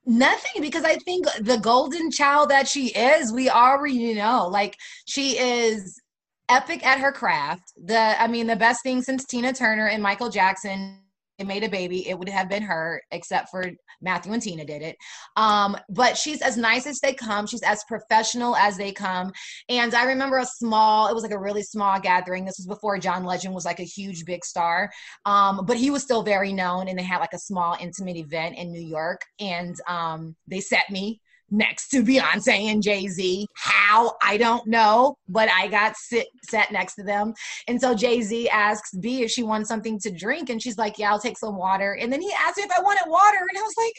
nothing 0.06 0.62
because 0.62 0.84
I 0.84 0.96
think 0.96 1.28
the 1.40 1.58
golden 1.58 2.10
child 2.10 2.50
that 2.50 2.68
she 2.68 2.88
is, 2.88 3.32
we 3.32 3.50
already 3.50 4.14
know. 4.14 4.48
Like 4.48 4.78
she 5.06 5.38
is 5.38 6.02
epic 6.50 6.86
at 6.86 7.00
her 7.00 7.12
craft. 7.12 7.74
The 7.78 8.22
I 8.22 8.28
mean, 8.28 8.48
the 8.48 8.56
best 8.56 8.82
thing 8.84 9.02
since 9.02 9.26
Tina 9.26 9.54
Turner 9.54 9.88
and 9.88 10.02
Michael 10.02 10.30
Jackson 10.30 11.01
made 11.44 11.64
a 11.64 11.70
baby, 11.70 12.08
it 12.08 12.18
would 12.18 12.30
have 12.30 12.50
been 12.50 12.64
her, 12.64 13.02
except 13.12 13.50
for 13.50 13.72
Matthew 14.02 14.34
and 14.34 14.42
Tina 14.42 14.66
did 14.66 14.82
it. 14.82 14.98
Um, 15.36 15.78
but 15.90 16.18
she's 16.18 16.42
as 16.42 16.58
nice 16.58 16.88
as 16.88 17.00
they 17.00 17.14
come. 17.14 17.48
She's 17.48 17.64
as 17.64 17.84
professional 17.88 18.56
as 18.56 18.78
they 18.78 18.92
come. 18.92 19.32
And 19.70 19.94
I 19.94 20.06
remember 20.06 20.40
a 20.40 20.46
small, 20.46 21.08
it 21.08 21.14
was 21.14 21.24
like 21.24 21.32
a 21.32 21.40
really 21.40 21.64
small 21.64 22.00
gathering. 22.00 22.46
This 22.46 22.58
was 22.58 22.68
before 22.68 22.98
John 22.98 23.24
Legend 23.26 23.54
was 23.54 23.66
like 23.66 23.80
a 23.80 23.84
huge 23.84 24.26
big 24.26 24.44
star. 24.44 24.92
Um, 25.26 25.66
but 25.66 25.78
he 25.78 25.92
was 25.92 26.04
still 26.04 26.24
very 26.24 26.54
known 26.54 26.88
and 26.88 26.98
they 26.98 27.04
had 27.04 27.20
like 27.20 27.34
a 27.34 27.40
small 27.40 27.78
intimate 27.80 28.18
event 28.18 28.58
in 28.58 28.72
New 28.72 28.82
York. 28.82 29.22
And 29.40 29.76
um, 29.88 30.36
they 30.48 30.60
set 30.60 30.90
me 30.90 31.22
next 31.52 31.90
to 31.90 32.02
Beyonce 32.02 32.72
and 32.72 32.82
Jay 32.82 33.08
Z. 33.08 33.46
How? 33.56 34.16
I 34.24 34.38
don't 34.38 34.66
know, 34.68 35.16
but 35.28 35.50
I 35.50 35.68
got 35.68 35.96
sit 35.98 36.28
sat 36.44 36.72
next 36.72 36.96
to 36.96 37.04
them. 37.04 37.34
And 37.68 37.80
so 37.80 37.94
Jay 37.94 38.22
Z 38.22 38.50
asks 38.50 38.94
B 38.96 39.22
if 39.24 39.32
she 39.32 39.44
wants 39.44 39.70
something 39.70 40.00
to 40.00 40.12
drink, 40.12 40.50
and 40.50 40.62
she's 40.62 40.78
like, 40.78 40.98
"Yeah, 40.98 41.12
I'll 41.12 41.20
take 41.20 41.38
some 41.38 41.58
water." 41.58 41.98
And 42.00 42.12
then 42.12 42.22
he 42.22 42.32
asked 42.34 42.58
me 42.58 42.64
if 42.64 42.72
I 42.76 42.82
wanted 42.82 43.10
water, 43.10 43.38
and 43.40 43.58
I 43.58 43.62
was 43.62 43.76
like, 43.78 43.94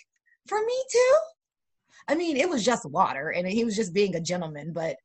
"For 0.49 0.59
me 0.59 0.85
too." 0.91 1.17
I 2.09 2.15
mean, 2.15 2.37
it 2.37 2.49
was 2.49 2.65
just 2.65 2.85
water, 2.87 3.31
and 3.31 3.47
he 3.47 3.65
was 3.65 3.77
just 3.77 3.95
being 3.95 4.17
a 4.17 4.21
gentleman, 4.21 4.73
but 4.73 4.97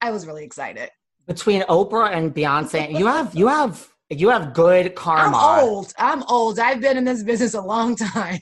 I 0.00 0.10
was 0.10 0.26
really 0.26 0.44
excited. 0.44 0.90
Between 1.26 1.62
Oprah 1.62 2.12
and 2.12 2.32
Beyonce, 2.34 2.96
you 2.96 3.06
have 3.06 3.34
you 3.34 3.48
have 3.48 3.88
you 4.10 4.28
have 4.28 4.54
good 4.54 4.94
karma. 4.94 5.36
I'm 5.36 5.64
old. 5.64 5.92
I'm 5.98 6.22
old. 6.24 6.58
I've 6.58 6.80
been 6.80 6.96
in 6.96 7.04
this 7.04 7.22
business 7.22 7.54
a 7.54 7.60
long 7.60 7.96
time. 7.96 8.40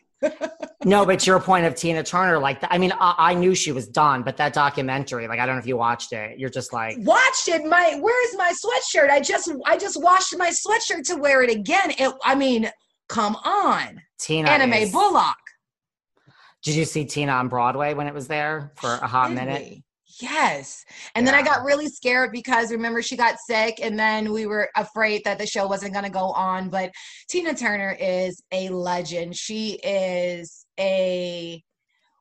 No, 0.84 1.06
but 1.06 1.26
your 1.26 1.40
point 1.40 1.64
of 1.64 1.74
Tina 1.74 2.02
Turner, 2.02 2.38
like, 2.38 2.58
I 2.68 2.76
mean, 2.76 2.92
I, 3.00 3.14
I 3.16 3.34
knew 3.34 3.54
she 3.54 3.72
was 3.72 3.88
done, 3.88 4.22
but 4.22 4.36
that 4.36 4.52
documentary, 4.52 5.26
like, 5.28 5.38
I 5.38 5.46
don't 5.46 5.54
know 5.56 5.60
if 5.60 5.66
you 5.66 5.78
watched 5.78 6.12
it. 6.12 6.38
You're 6.38 6.50
just 6.50 6.72
like, 6.74 6.96
watched 7.00 7.48
it. 7.48 7.64
My 7.64 7.98
where's 8.00 8.36
my 8.36 8.52
sweatshirt? 8.52 9.08
I 9.08 9.20
just 9.20 9.50
I 9.64 9.78
just 9.78 10.02
washed 10.02 10.36
my 10.36 10.50
sweatshirt 10.50 11.04
to 11.04 11.16
wear 11.16 11.42
it 11.42 11.50
again. 11.50 11.92
It 11.98 12.12
I 12.22 12.34
mean, 12.34 12.70
come 13.08 13.36
on. 13.44 14.00
Tina. 14.18 14.50
Anna 14.50 14.66
Mae 14.66 14.82
is- 14.82 14.92
Bullock. 14.92 15.36
Did 16.62 16.74
you 16.76 16.84
see 16.84 17.04
Tina 17.04 17.32
on 17.32 17.48
Broadway 17.48 17.94
when 17.94 18.06
it 18.06 18.14
was 18.14 18.26
there 18.26 18.72
for 18.76 18.90
a 18.90 19.06
hot 19.06 19.32
minute? 19.32 19.82
Yes. 20.24 20.86
And 21.14 21.26
then 21.26 21.34
I 21.34 21.42
got 21.42 21.64
really 21.64 21.86
scared 21.86 22.32
because 22.32 22.72
remember 22.72 23.02
she 23.02 23.14
got 23.14 23.36
sick 23.46 23.78
and 23.82 23.98
then 23.98 24.32
we 24.32 24.46
were 24.46 24.70
afraid 24.74 25.20
that 25.26 25.38
the 25.38 25.46
show 25.46 25.66
wasn't 25.66 25.92
going 25.92 26.06
to 26.06 26.10
go 26.10 26.30
on. 26.30 26.70
But 26.70 26.92
Tina 27.28 27.54
Turner 27.54 27.94
is 28.00 28.42
a 28.50 28.70
legend. 28.70 29.36
She 29.36 29.72
is 29.84 30.64
a 30.80 31.62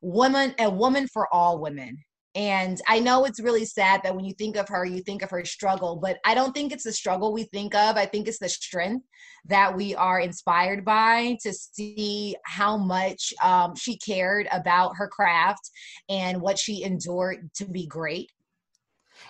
woman, 0.02 0.54
a 0.60 0.70
woman 0.70 1.08
for 1.14 1.34
all 1.34 1.62
women. 1.62 1.98
And 2.36 2.82
I 2.88 3.00
know 3.00 3.26
it's 3.26 3.40
really 3.40 3.66
sad 3.66 4.02
that 4.04 4.16
when 4.16 4.26
you 4.26 4.34
think 4.34 4.56
of 4.58 4.68
her, 4.70 4.86
you 4.86 5.02
think 5.02 5.22
of 5.22 5.30
her 5.30 5.46
struggle, 5.46 5.98
but 5.98 6.18
I 6.26 6.34
don't 6.34 6.54
think 6.54 6.72
it's 6.72 6.84
the 6.84 6.92
struggle 6.92 7.32
we 7.32 7.44
think 7.44 7.76
of. 7.76 7.96
I 7.96 8.08
think 8.08 8.28
it's 8.28 8.40
the 8.40 8.50
strength 8.50 9.06
that 9.46 9.76
we 9.76 9.94
are 9.94 10.20
inspired 10.20 10.84
by 10.84 11.38
to 11.44 11.54
see 11.54 12.36
how 12.44 12.78
much 12.78 13.34
um, 13.44 13.76
she 13.76 13.98
cared 13.98 14.48
about 14.52 14.94
her 14.96 15.08
craft 15.08 15.70
and 16.10 16.42
what 16.42 16.58
she 16.58 16.84
endured 16.84 17.52
to 17.56 17.66
be 17.66 17.86
great. 17.86 18.32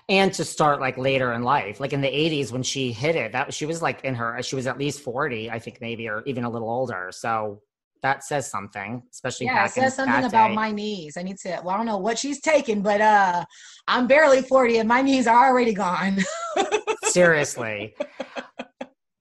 And 0.08 0.32
to 0.34 0.46
start 0.46 0.80
like 0.80 0.98
later 0.98 1.34
in 1.34 1.44
life, 1.44 1.82
like 1.82 1.92
in 1.92 2.00
the 2.00 2.08
80s 2.08 2.52
when 2.52 2.63
she 2.63 2.94
hit 2.94 3.18
it, 3.18 3.34
that 3.34 3.54
she 3.54 3.66
was 3.66 3.82
like 3.82 4.06
in 4.06 4.16
her, 4.16 4.42
she 4.44 4.56
was 4.56 4.65
at 4.65 4.77
least 4.77 5.02
40, 5.02 5.52
I 5.52 5.60
think 5.60 5.82
maybe, 5.82 6.08
or 6.08 6.23
even 6.25 6.46
a 6.46 6.50
little 6.50 6.69
older. 6.69 7.10
So 7.12 7.62
that 8.04 8.23
says 8.23 8.49
something, 8.49 9.01
especially 9.12 9.47
Yeah, 9.47 9.65
it 9.65 9.71
says 9.71 9.97
in 9.97 10.06
something 10.06 10.25
about 10.25 10.49
day. 10.49 10.56
my 10.56 10.71
knees. 10.71 11.17
I 11.17 11.23
need 11.23 11.37
to. 11.39 11.60
Well, 11.63 11.69
I 11.73 11.77
don't 11.77 11.85
know 11.87 11.97
what 11.97 12.19
she's 12.19 12.39
taking, 12.39 12.81
but 12.81 13.01
uh, 13.01 13.43
I'm 13.87 14.06
barely 14.08 14.41
40 14.43 14.77
and 14.77 14.87
my 14.87 15.01
knees 15.01 15.25
are 15.25 15.47
already 15.47 15.73
gone. 15.73 16.19
Seriously. 17.06 17.95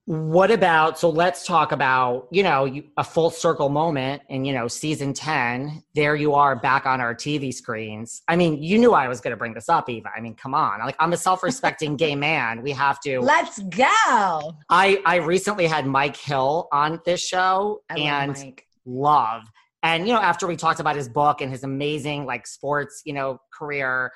What 0.05 0.51
about 0.51 0.99
so 0.99 1.09
let's 1.09 1.45
talk 1.45 1.71
about, 1.71 2.27
you 2.29 2.43
know, 2.43 2.69
a 2.97 3.03
full 3.05 3.29
circle 3.29 3.69
moment 3.69 4.21
and 4.29 4.45
you 4.45 4.51
know, 4.51 4.67
season 4.67 5.13
10. 5.13 5.81
There 5.95 6.13
you 6.17 6.33
are 6.33 6.57
back 6.57 6.85
on 6.85 6.99
our 6.99 7.15
TV 7.15 7.53
screens. 7.53 8.21
I 8.27 8.35
mean, 8.35 8.61
you 8.61 8.77
knew 8.77 8.91
I 8.91 9.07
was 9.07 9.21
going 9.21 9.31
to 9.31 9.37
bring 9.37 9.53
this 9.53 9.69
up, 9.69 9.89
Eva. 9.89 10.09
I 10.13 10.19
mean, 10.19 10.35
come 10.35 10.53
on. 10.53 10.79
Like 10.79 10.97
I'm 10.99 11.13
a 11.13 11.17
self-respecting 11.17 11.95
gay 11.95 12.15
man. 12.15 12.61
We 12.61 12.71
have 12.71 12.99
to 13.01 13.21
Let's 13.21 13.59
go. 13.59 14.57
I 14.69 15.01
I 15.05 15.15
recently 15.23 15.67
had 15.67 15.87
Mike 15.87 16.17
Hill 16.17 16.67
on 16.73 16.99
this 17.05 17.25
show 17.25 17.81
I 17.89 17.99
and 17.99 18.61
love 18.85 19.43
And 19.83 20.07
you 20.07 20.13
know, 20.13 20.21
after 20.21 20.47
we 20.47 20.55
talked 20.55 20.79
about 20.79 20.95
his 20.95 21.09
book 21.09 21.41
and 21.41 21.51
his 21.51 21.63
amazing 21.63 22.25
like 22.25 22.47
sports, 22.47 23.01
you 23.05 23.13
know, 23.13 23.39
career, 23.51 24.11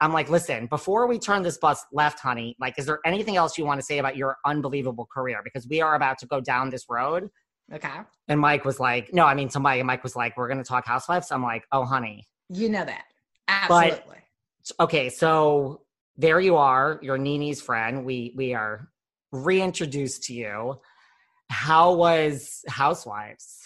I'm 0.00 0.14
like, 0.14 0.30
listen, 0.30 0.66
before 0.66 1.06
we 1.06 1.18
turn 1.18 1.42
this 1.42 1.58
bus 1.58 1.84
left, 1.92 2.20
honey, 2.20 2.56
like, 2.58 2.78
is 2.78 2.86
there 2.86 3.00
anything 3.04 3.36
else 3.36 3.58
you 3.58 3.66
want 3.66 3.80
to 3.80 3.84
say 3.84 3.98
about 3.98 4.16
your 4.16 4.38
unbelievable 4.46 5.06
career? 5.12 5.40
Because 5.44 5.68
we 5.68 5.82
are 5.82 5.94
about 5.94 6.18
to 6.18 6.26
go 6.26 6.40
down 6.40 6.70
this 6.70 6.86
road. 6.88 7.28
Okay. 7.72 8.00
And 8.28 8.40
Mike 8.40 8.64
was 8.64 8.80
like, 8.80 9.12
no, 9.12 9.26
I 9.26 9.34
mean, 9.34 9.50
somebody, 9.50 9.82
Mike 9.82 10.02
was 10.02 10.16
like, 10.16 10.36
we're 10.38 10.48
going 10.48 10.58
to 10.58 10.64
talk 10.64 10.86
housewives. 10.86 11.30
I'm 11.30 11.42
like, 11.42 11.64
oh, 11.70 11.84
honey. 11.84 12.26
You 12.48 12.70
know 12.70 12.84
that. 12.84 13.04
Absolutely. 13.46 14.16
Okay, 14.80 15.10
so 15.10 15.82
there 16.16 16.40
you 16.40 16.56
are, 16.56 16.98
your 17.02 17.18
NeNe's 17.18 17.60
friend. 17.60 18.04
We 18.04 18.32
we 18.36 18.54
are 18.54 18.88
reintroduced 19.32 20.24
to 20.24 20.34
you. 20.34 20.80
How 21.50 21.94
was 21.94 22.62
Housewives? 22.68 23.59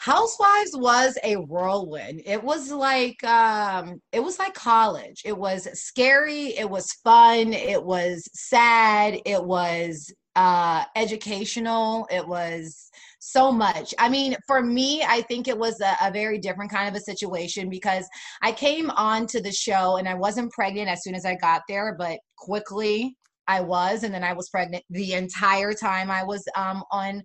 Housewives 0.00 0.76
was 0.76 1.18
a 1.24 1.34
whirlwind. 1.34 2.22
It 2.24 2.42
was 2.42 2.70
like 2.70 3.22
um 3.24 4.00
it 4.12 4.20
was 4.20 4.38
like 4.38 4.54
college. 4.54 5.22
It 5.24 5.36
was 5.36 5.68
scary, 5.74 6.56
it 6.56 6.70
was 6.70 6.92
fun, 7.02 7.52
it 7.52 7.82
was 7.82 8.22
sad, 8.32 9.20
it 9.26 9.44
was 9.44 10.12
uh 10.36 10.84
educational, 10.94 12.06
it 12.12 12.26
was 12.26 12.90
so 13.18 13.50
much. 13.50 13.92
I 13.98 14.08
mean, 14.08 14.36
for 14.46 14.62
me, 14.62 15.02
I 15.02 15.22
think 15.22 15.48
it 15.48 15.58
was 15.58 15.80
a, 15.80 15.96
a 16.00 16.12
very 16.12 16.38
different 16.38 16.70
kind 16.70 16.88
of 16.88 16.94
a 16.94 17.04
situation 17.04 17.68
because 17.68 18.08
I 18.40 18.52
came 18.52 18.90
on 18.90 19.26
to 19.28 19.42
the 19.42 19.50
show 19.50 19.96
and 19.96 20.08
I 20.08 20.14
wasn't 20.14 20.52
pregnant 20.52 20.88
as 20.88 21.02
soon 21.02 21.16
as 21.16 21.26
I 21.26 21.34
got 21.34 21.62
there, 21.68 21.96
but 21.98 22.20
quickly 22.36 23.16
I 23.48 23.62
was, 23.62 24.04
and 24.04 24.14
then 24.14 24.22
I 24.22 24.32
was 24.32 24.48
pregnant 24.48 24.84
the 24.90 25.14
entire 25.14 25.72
time 25.72 26.08
I 26.08 26.22
was 26.22 26.44
um 26.54 26.84
on 26.92 27.24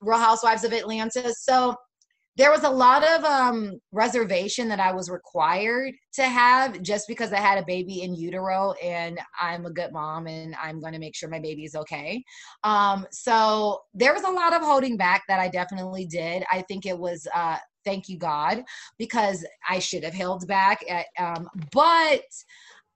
Real 0.00 0.18
Housewives 0.18 0.62
of 0.62 0.72
Atlanta. 0.72 1.34
So 1.34 1.74
there 2.38 2.52
was 2.52 2.62
a 2.62 2.70
lot 2.70 3.02
of 3.02 3.24
um, 3.24 3.80
reservation 3.90 4.68
that 4.68 4.78
I 4.78 4.92
was 4.92 5.10
required 5.10 5.92
to 6.14 6.22
have 6.22 6.80
just 6.82 7.08
because 7.08 7.32
I 7.32 7.40
had 7.40 7.58
a 7.58 7.66
baby 7.66 8.02
in 8.02 8.14
utero 8.14 8.72
and 8.82 9.18
I'm 9.38 9.66
a 9.66 9.70
good 9.70 9.92
mom 9.92 10.28
and 10.28 10.54
I'm 10.62 10.80
going 10.80 10.92
to 10.92 11.00
make 11.00 11.16
sure 11.16 11.28
my 11.28 11.40
baby 11.40 11.64
is 11.64 11.74
okay. 11.74 12.22
Um, 12.62 13.06
so 13.10 13.80
there 13.92 14.14
was 14.14 14.22
a 14.22 14.30
lot 14.30 14.54
of 14.54 14.62
holding 14.62 14.96
back 14.96 15.24
that 15.26 15.40
I 15.40 15.48
definitely 15.48 16.06
did. 16.06 16.44
I 16.50 16.62
think 16.62 16.86
it 16.86 16.98
was. 16.98 17.26
Uh, 17.34 17.56
thank 17.84 18.08
you 18.08 18.18
god 18.18 18.64
because 18.98 19.46
i 19.70 19.78
should 19.78 20.02
have 20.02 20.12
held 20.12 20.46
back 20.48 20.80
at, 20.90 21.06
um, 21.18 21.48
but 21.72 22.20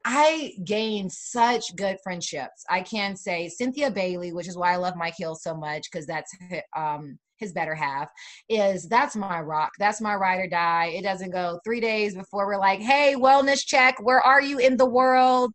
I 0.04 0.54
gained 0.64 1.12
such 1.12 1.76
good 1.76 1.96
friendships. 2.02 2.64
I 2.68 2.80
can 2.80 3.14
say 3.14 3.48
Cynthia 3.48 3.90
Bailey, 3.90 4.32
which 4.32 4.48
is 4.48 4.56
why 4.56 4.72
I 4.72 4.76
love 4.76 4.96
Mike 4.96 5.14
Hill 5.16 5.36
so 5.36 5.54
much 5.54 5.88
because 5.90 6.06
that's 6.06 6.36
um, 6.76 7.18
his 7.42 7.52
better 7.52 7.74
half. 7.74 8.08
Is 8.48 8.88
that's 8.88 9.16
my 9.16 9.40
rock. 9.40 9.72
That's 9.78 10.00
my 10.00 10.14
ride 10.14 10.40
or 10.40 10.48
die. 10.48 10.92
It 10.94 11.02
doesn't 11.02 11.30
go 11.30 11.60
three 11.64 11.80
days 11.80 12.14
before 12.14 12.46
we're 12.46 12.58
like, 12.58 12.80
hey, 12.80 13.14
wellness 13.16 13.66
check. 13.66 13.96
Where 14.00 14.20
are 14.20 14.40
you 14.40 14.58
in 14.58 14.76
the 14.76 14.86
world? 14.86 15.52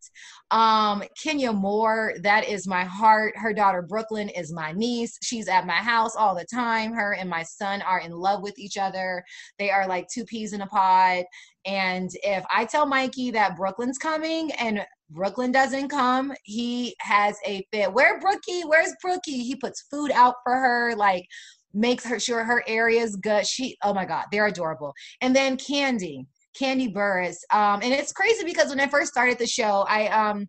Um, 0.50 1.02
Kenya 1.20 1.52
Moore, 1.52 2.14
that 2.22 2.48
is 2.48 2.66
my 2.66 2.84
heart. 2.84 3.36
Her 3.36 3.52
daughter 3.52 3.82
Brooklyn 3.82 4.28
is 4.30 4.52
my 4.52 4.72
niece. 4.72 5.18
She's 5.22 5.48
at 5.48 5.66
my 5.66 5.74
house 5.74 6.16
all 6.16 6.34
the 6.34 6.46
time. 6.46 6.92
Her 6.92 7.14
and 7.14 7.28
my 7.28 7.42
son 7.42 7.82
are 7.82 8.00
in 8.00 8.12
love 8.12 8.42
with 8.42 8.58
each 8.58 8.78
other. 8.78 9.24
They 9.58 9.70
are 9.70 9.86
like 9.86 10.08
two 10.08 10.24
peas 10.24 10.52
in 10.52 10.62
a 10.62 10.66
pod. 10.66 11.24
And 11.66 12.10
if 12.22 12.44
I 12.50 12.64
tell 12.64 12.86
Mikey 12.86 13.30
that 13.32 13.56
Brooklyn's 13.56 13.98
coming 13.98 14.52
and 14.52 14.86
Brooklyn 15.10 15.52
doesn't 15.52 15.88
come, 15.88 16.32
he 16.44 16.94
has 17.00 17.36
a 17.44 17.66
fit. 17.72 17.92
Where 17.92 18.20
Brookie? 18.20 18.62
Where's 18.62 18.94
Brookie? 19.02 19.42
He 19.42 19.54
puts 19.54 19.82
food 19.90 20.10
out 20.12 20.36
for 20.44 20.54
her, 20.54 20.94
like 20.96 21.26
makes 21.74 22.04
her 22.04 22.18
sure 22.18 22.44
her 22.44 22.62
area 22.66 23.02
is 23.02 23.16
good. 23.16 23.46
She, 23.46 23.76
oh 23.82 23.92
my 23.92 24.04
God, 24.04 24.26
they're 24.32 24.46
adorable. 24.46 24.94
And 25.20 25.34
then 25.34 25.56
Kandi, 25.56 26.26
Kandi 26.58 26.92
Burruss. 26.92 27.36
Um, 27.50 27.80
and 27.82 27.92
it's 27.92 28.12
crazy 28.12 28.44
because 28.44 28.68
when 28.68 28.80
I 28.80 28.88
first 28.88 29.12
started 29.12 29.38
the 29.38 29.46
show, 29.46 29.84
I 29.88 30.08
um 30.08 30.48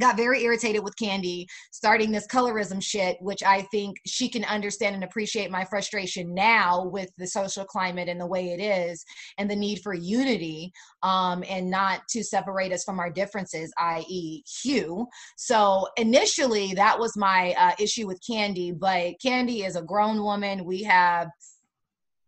got 0.00 0.16
very 0.16 0.42
irritated 0.42 0.82
with 0.82 0.96
Kandi 0.96 1.46
starting 1.70 2.10
this 2.10 2.26
colorism 2.26 2.82
shit, 2.82 3.16
which 3.20 3.42
I 3.42 3.62
think 3.70 3.96
she 4.06 4.28
can 4.28 4.44
understand 4.44 4.94
and 4.94 5.04
appreciate 5.04 5.50
my 5.50 5.64
frustration 5.64 6.34
now 6.34 6.86
with 6.86 7.10
the 7.18 7.26
social 7.26 7.64
climate 7.64 8.08
and 8.08 8.20
the 8.20 8.26
way 8.26 8.50
it 8.50 8.60
is 8.60 9.04
and 9.38 9.50
the 9.50 9.56
need 9.56 9.80
for 9.82 9.94
unity 9.94 10.72
um, 11.02 11.44
and 11.48 11.70
not 11.70 12.00
to 12.10 12.24
separate 12.24 12.72
us 12.72 12.84
from 12.84 12.98
our 12.98 13.10
differences, 13.10 13.72
i.e., 13.78 14.42
hue. 14.62 15.06
So 15.36 15.86
initially, 15.96 16.72
that 16.74 16.98
was 16.98 17.16
my 17.16 17.54
uh, 17.58 17.72
issue 17.78 18.06
with 18.06 18.20
Kandi, 18.28 18.78
but 18.78 19.14
Kandi 19.24 19.66
is 19.66 19.76
a 19.76 19.82
grown 19.82 20.22
woman. 20.22 20.64
We 20.64 20.82
have 20.84 21.28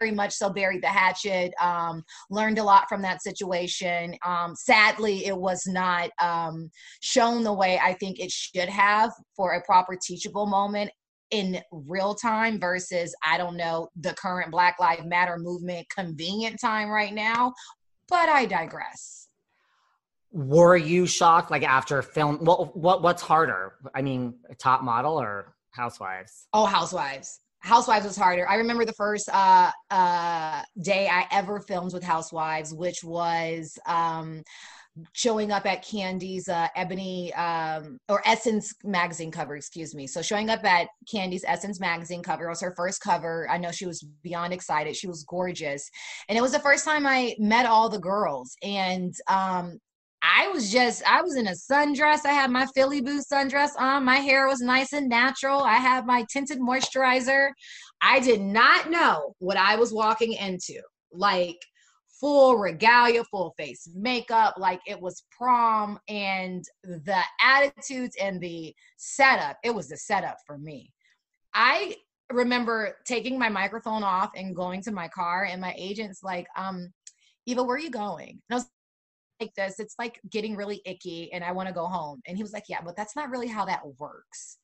very 0.04 0.14
much 0.14 0.34
so 0.34 0.50
buried 0.50 0.82
the 0.82 0.86
hatchet 0.86 1.54
um, 1.60 2.02
learned 2.30 2.58
a 2.58 2.62
lot 2.62 2.86
from 2.90 3.00
that 3.00 3.22
situation 3.22 4.14
um, 4.26 4.54
sadly 4.54 5.24
it 5.24 5.36
was 5.36 5.66
not 5.66 6.10
um, 6.20 6.70
shown 7.00 7.42
the 7.42 7.52
way 7.52 7.80
i 7.82 7.94
think 7.94 8.20
it 8.20 8.30
should 8.30 8.68
have 8.68 9.10
for 9.34 9.54
a 9.54 9.62
proper 9.62 9.96
teachable 9.96 10.46
moment 10.46 10.90
in 11.30 11.58
real 11.70 12.14
time 12.14 12.60
versus 12.60 13.14
i 13.24 13.38
don't 13.38 13.56
know 13.56 13.88
the 14.00 14.12
current 14.14 14.50
black 14.50 14.76
lives 14.78 15.02
matter 15.06 15.38
movement 15.38 15.86
convenient 15.88 16.60
time 16.60 16.90
right 16.90 17.14
now 17.14 17.50
but 18.08 18.28
i 18.28 18.44
digress 18.44 19.28
Were 20.32 20.76
you 20.76 21.06
shocked 21.06 21.50
like 21.50 21.62
after 21.62 22.02
film 22.02 22.44
what 22.44 22.76
what 22.76 23.02
what's 23.02 23.22
harder? 23.22 23.74
I 23.94 24.02
mean, 24.02 24.34
top 24.58 24.82
model 24.82 25.14
or 25.18 25.54
housewives? 25.70 26.48
oh 26.52 26.66
housewives 26.66 27.40
Housewives 27.64 28.04
was 28.04 28.16
harder. 28.16 28.46
I 28.46 28.56
remember 28.56 28.84
the 28.84 28.92
first 28.92 29.26
uh, 29.32 29.70
uh, 29.90 30.62
day 30.82 31.08
I 31.08 31.26
ever 31.32 31.60
filmed 31.60 31.94
with 31.94 32.02
Housewives, 32.02 32.74
which 32.74 33.02
was 33.02 33.78
um, 33.86 34.42
showing 35.14 35.50
up 35.50 35.64
at 35.64 35.82
Kandi's 35.82 36.46
uh, 36.46 36.68
Ebony 36.76 37.32
um, 37.32 37.98
or 38.10 38.22
Essence 38.26 38.74
magazine 38.84 39.30
cover, 39.30 39.56
excuse 39.56 39.94
me. 39.94 40.06
So 40.06 40.20
showing 40.20 40.50
up 40.50 40.62
at 40.62 40.88
Kandi's 41.10 41.44
Essence 41.46 41.80
magazine 41.80 42.22
cover 42.22 42.50
was 42.50 42.60
her 42.60 42.74
first 42.76 43.00
cover. 43.00 43.48
I 43.50 43.56
know 43.56 43.72
she 43.72 43.86
was 43.86 44.06
beyond 44.22 44.52
excited. 44.52 44.94
She 44.94 45.06
was 45.06 45.24
gorgeous, 45.24 45.90
and 46.28 46.36
it 46.36 46.42
was 46.42 46.52
the 46.52 46.60
first 46.60 46.84
time 46.84 47.06
I 47.06 47.34
met 47.38 47.64
all 47.64 47.88
the 47.88 47.98
girls. 47.98 48.54
And 48.62 49.14
um, 49.26 49.78
I 50.26 50.48
was 50.48 50.72
just, 50.72 51.02
I 51.06 51.20
was 51.20 51.36
in 51.36 51.48
a 51.48 51.50
sundress. 51.50 52.24
I 52.24 52.32
had 52.32 52.50
my 52.50 52.66
Philly 52.74 53.02
Boo 53.02 53.20
sundress 53.20 53.72
on. 53.78 54.06
My 54.06 54.16
hair 54.16 54.46
was 54.48 54.60
nice 54.60 54.94
and 54.94 55.06
natural. 55.06 55.60
I 55.60 55.74
had 55.74 56.06
my 56.06 56.24
tinted 56.32 56.60
moisturizer. 56.60 57.50
I 58.00 58.20
did 58.20 58.40
not 58.40 58.90
know 58.90 59.34
what 59.38 59.58
I 59.58 59.76
was 59.76 59.92
walking 59.92 60.32
into. 60.32 60.80
Like 61.12 61.58
full 62.18 62.56
regalia, 62.56 63.22
full 63.24 63.52
face 63.58 63.86
makeup, 63.94 64.54
like 64.56 64.80
it 64.86 64.98
was 64.98 65.24
prom, 65.30 65.98
and 66.08 66.64
the 66.82 67.20
attitudes 67.42 68.16
and 68.18 68.40
the 68.40 68.74
setup. 68.96 69.58
It 69.62 69.74
was 69.74 69.88
the 69.88 69.98
setup 69.98 70.38
for 70.46 70.56
me. 70.56 70.90
I 71.52 71.96
remember 72.32 72.96
taking 73.04 73.38
my 73.38 73.50
microphone 73.50 74.02
off 74.02 74.30
and 74.34 74.56
going 74.56 74.80
to 74.84 74.90
my 74.90 75.06
car, 75.08 75.44
and 75.44 75.60
my 75.60 75.74
agent's 75.76 76.22
like, 76.22 76.46
um, 76.56 76.90
Eva, 77.44 77.62
where 77.62 77.76
are 77.76 77.80
you 77.80 77.90
going? 77.90 78.40
And 78.48 78.52
I 78.52 78.54
was 78.54 78.68
this 79.56 79.78
it's 79.78 79.96
like 79.98 80.20
getting 80.30 80.56
really 80.56 80.80
icky 80.86 81.32
and 81.32 81.44
i 81.44 81.52
want 81.52 81.68
to 81.68 81.74
go 81.74 81.86
home. 81.86 82.20
And 82.26 82.36
he 82.36 82.42
was 82.42 82.52
like 82.52 82.64
yeah 82.68 82.80
but 82.84 82.96
that's 82.96 83.16
not 83.16 83.30
really 83.30 83.48
how 83.48 83.64
that 83.64 83.82
works. 83.98 84.58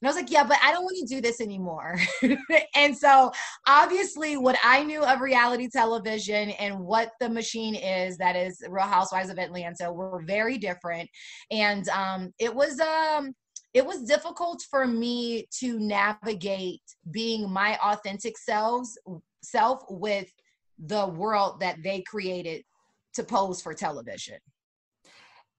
And 0.00 0.08
i 0.08 0.10
was 0.10 0.16
like 0.16 0.30
yeah 0.30 0.44
but 0.44 0.58
i 0.62 0.72
don't 0.72 0.84
want 0.84 0.96
to 0.98 1.14
do 1.14 1.20
this 1.20 1.40
anymore. 1.40 1.96
And 2.74 2.96
so 2.96 3.30
obviously 3.66 4.36
what 4.36 4.56
i 4.64 4.82
knew 4.82 5.02
of 5.02 5.20
reality 5.20 5.68
television 5.70 6.50
and 6.50 6.78
what 6.78 7.10
the 7.20 7.28
machine 7.28 7.74
is 7.74 8.16
that 8.18 8.36
is 8.36 8.62
real 8.68 8.86
housewives 8.86 9.30
of 9.30 9.38
atlanta 9.38 9.92
were 9.92 10.22
very 10.26 10.58
different. 10.58 11.08
And 11.50 11.88
um, 11.90 12.32
it 12.38 12.54
was 12.54 12.80
um 12.80 13.34
it 13.74 13.86
was 13.86 14.02
difficult 14.02 14.62
for 14.70 14.86
me 14.86 15.46
to 15.60 15.78
navigate 15.78 16.82
being 17.10 17.50
my 17.50 17.78
authentic 17.82 18.36
selves 18.36 18.98
self 19.42 19.82
with 19.88 20.30
the 20.78 21.06
world 21.06 21.60
that 21.60 21.76
they 21.82 22.02
created 22.02 22.62
to 23.14 23.22
pose 23.22 23.62
for 23.62 23.74
television. 23.74 24.38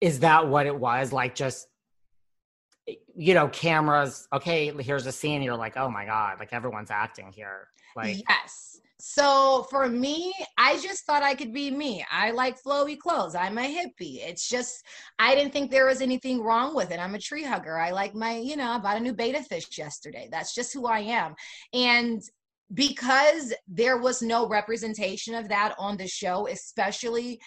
Is 0.02 0.20
that 0.20 0.48
what 0.48 0.66
it 0.66 0.76
was? 0.76 1.14
Like 1.14 1.36
just 1.36 1.68
you 3.16 3.34
know, 3.34 3.48
cameras, 3.48 4.28
okay, 4.34 4.74
here's 4.82 5.06
a 5.06 5.12
scene, 5.12 5.42
you're 5.42 5.56
like, 5.56 5.78
oh 5.78 5.90
my 5.90 6.06
God, 6.06 6.40
like 6.40 6.52
everyone's 6.52 6.92
acting 6.92 7.32
here. 7.32 7.68
Like 7.96 8.18
yes. 8.28 8.80
So 9.00 9.68
for 9.70 9.90
me, 9.90 10.34
I 10.58 10.80
just 10.80 11.06
thought 11.06 11.24
I 11.24 11.36
could 11.36 11.54
be 11.54 11.70
me. 11.70 12.06
I 12.10 12.32
like 12.32 12.62
flowy 12.62 12.98
clothes. 12.98 13.36
I'm 13.36 13.58
a 13.58 13.62
hippie. 13.62 14.26
It's 14.26 14.48
just 14.48 14.86
I 15.20 15.36
didn't 15.36 15.52
think 15.52 15.72
there 15.72 15.88
was 15.88 16.02
anything 16.02 16.42
wrong 16.42 16.74
with 16.74 16.92
it. 16.92 17.00
I'm 17.00 17.16
a 17.16 17.20
tree 17.20 17.44
hugger. 17.44 17.78
I 17.78 17.92
like 17.92 18.16
my, 18.16 18.38
you 18.38 18.56
know, 18.56 18.70
I 18.70 18.80
bought 18.80 18.98
a 18.98 19.02
new 19.02 19.14
betta 19.14 19.44
fish 19.44 19.78
yesterday. 19.78 20.30
That's 20.32 20.56
just 20.56 20.74
who 20.74 20.88
I 20.88 21.00
am. 21.00 21.36
And 21.74 22.22
because 22.74 23.54
there 23.68 23.98
was 23.98 24.22
no 24.22 24.48
representation 24.48 25.36
of 25.36 25.50
that 25.50 25.76
on 25.78 25.98
the 25.98 26.08
show, 26.08 26.48
especially 26.48 27.40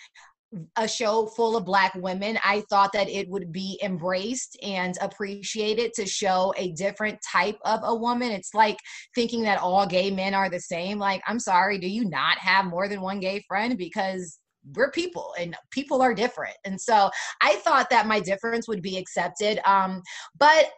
a 0.76 0.86
show 0.86 1.26
full 1.26 1.56
of 1.56 1.64
black 1.64 1.92
women 1.96 2.38
i 2.44 2.62
thought 2.70 2.92
that 2.92 3.08
it 3.08 3.28
would 3.28 3.50
be 3.50 3.78
embraced 3.82 4.56
and 4.62 4.96
appreciated 5.00 5.92
to 5.92 6.06
show 6.06 6.54
a 6.56 6.72
different 6.72 7.18
type 7.30 7.58
of 7.64 7.80
a 7.82 7.94
woman. 7.94 8.30
It's 8.30 8.54
like 8.54 8.78
thinking 9.14 9.42
that 9.42 9.58
all 9.58 9.86
gay 9.86 10.10
men 10.10 10.34
are 10.34 10.48
the 10.48 10.60
same. 10.60 10.98
Like 10.98 11.20
i'm 11.26 11.40
sorry 11.40 11.78
do 11.78 11.88
you 11.88 12.04
not 12.08 12.38
have 12.38 12.66
more 12.66 12.88
than 12.88 13.00
one 13.00 13.20
gay 13.20 13.42
friend? 13.48 13.76
Because 13.76 14.38
we're 14.74 14.90
people 14.90 15.32
and 15.38 15.56
people 15.70 16.00
are 16.02 16.14
different. 16.14 16.56
And 16.64 16.80
so 16.80 17.10
i 17.42 17.56
thought 17.56 17.90
that 17.90 18.06
my 18.06 18.20
difference 18.20 18.68
would 18.68 18.82
be 18.82 18.98
accepted. 18.98 19.58
Um 19.64 20.00
but 20.38 20.70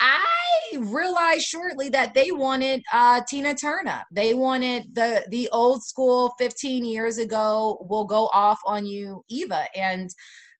I 0.00 0.76
realized 0.78 1.44
shortly 1.44 1.88
that 1.90 2.14
they 2.14 2.30
wanted 2.30 2.82
uh, 2.92 3.22
Tina 3.28 3.54
Turner. 3.54 4.02
They 4.12 4.34
wanted 4.34 4.94
the 4.94 5.24
the 5.30 5.48
old 5.50 5.82
school 5.82 6.34
15 6.38 6.84
years 6.84 7.18
ago 7.18 7.86
will 7.88 8.04
go 8.04 8.28
off 8.32 8.60
on 8.64 8.86
you 8.86 9.24
Eva 9.28 9.66
and 9.74 10.10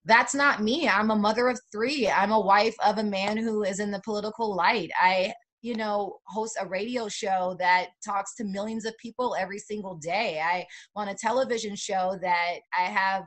that's 0.04 0.34
not 0.34 0.62
me. 0.62 0.88
I'm 0.88 1.10
a 1.10 1.16
mother 1.16 1.48
of 1.48 1.60
3. 1.70 2.08
I'm 2.08 2.32
a 2.32 2.40
wife 2.40 2.74
of 2.82 2.96
a 2.98 3.04
man 3.04 3.36
who 3.36 3.62
is 3.62 3.78
in 3.78 3.90
the 3.90 4.00
political 4.04 4.54
light. 4.54 4.90
I 5.00 5.32
you 5.60 5.74
know 5.74 6.18
host 6.26 6.56
a 6.60 6.66
radio 6.66 7.08
show 7.08 7.56
that 7.58 7.88
talks 8.04 8.34
to 8.36 8.44
millions 8.44 8.86
of 8.86 8.96
people 8.98 9.36
every 9.38 9.58
single 9.58 9.96
day. 9.96 10.40
I 10.42 10.66
want 10.96 11.10
a 11.10 11.14
television 11.14 11.76
show 11.76 12.16
that 12.22 12.58
I 12.76 12.82
have 12.82 13.24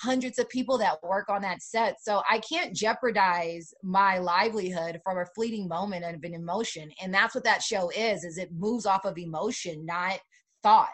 hundreds 0.00 0.38
of 0.38 0.48
people 0.48 0.78
that 0.78 1.02
work 1.02 1.28
on 1.28 1.42
that 1.42 1.62
set. 1.62 1.96
So 2.02 2.22
I 2.28 2.38
can't 2.38 2.74
jeopardize 2.74 3.72
my 3.82 4.18
livelihood 4.18 5.00
from 5.04 5.18
a 5.18 5.26
fleeting 5.34 5.68
moment 5.68 6.04
of 6.04 6.22
an 6.22 6.34
emotion. 6.34 6.90
And 7.02 7.12
that's 7.12 7.34
what 7.34 7.44
that 7.44 7.62
show 7.62 7.90
is, 7.90 8.24
is 8.24 8.38
it 8.38 8.50
moves 8.52 8.86
off 8.86 9.04
of 9.04 9.18
emotion, 9.18 9.86
not 9.86 10.18
thought. 10.62 10.88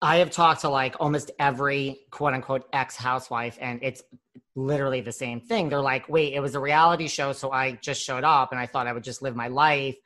I 0.00 0.18
have 0.18 0.30
talked 0.30 0.60
to 0.60 0.68
like 0.68 0.94
almost 1.00 1.32
every 1.40 2.00
quote 2.10 2.32
unquote 2.32 2.68
ex 2.72 2.94
housewife, 2.94 3.58
and 3.60 3.80
it's 3.82 4.02
literally 4.54 5.00
the 5.00 5.12
same 5.12 5.40
thing. 5.40 5.68
They're 5.68 5.80
like, 5.80 6.08
wait, 6.08 6.34
it 6.34 6.40
was 6.40 6.54
a 6.54 6.60
reality 6.60 7.08
show, 7.08 7.32
so 7.32 7.50
I 7.50 7.72
just 7.72 8.00
showed 8.00 8.22
up 8.24 8.52
and 8.52 8.60
I 8.60 8.66
thought 8.66 8.86
I 8.86 8.92
would 8.92 9.02
just 9.02 9.22
live 9.22 9.34
my 9.34 9.48
life. 9.48 9.96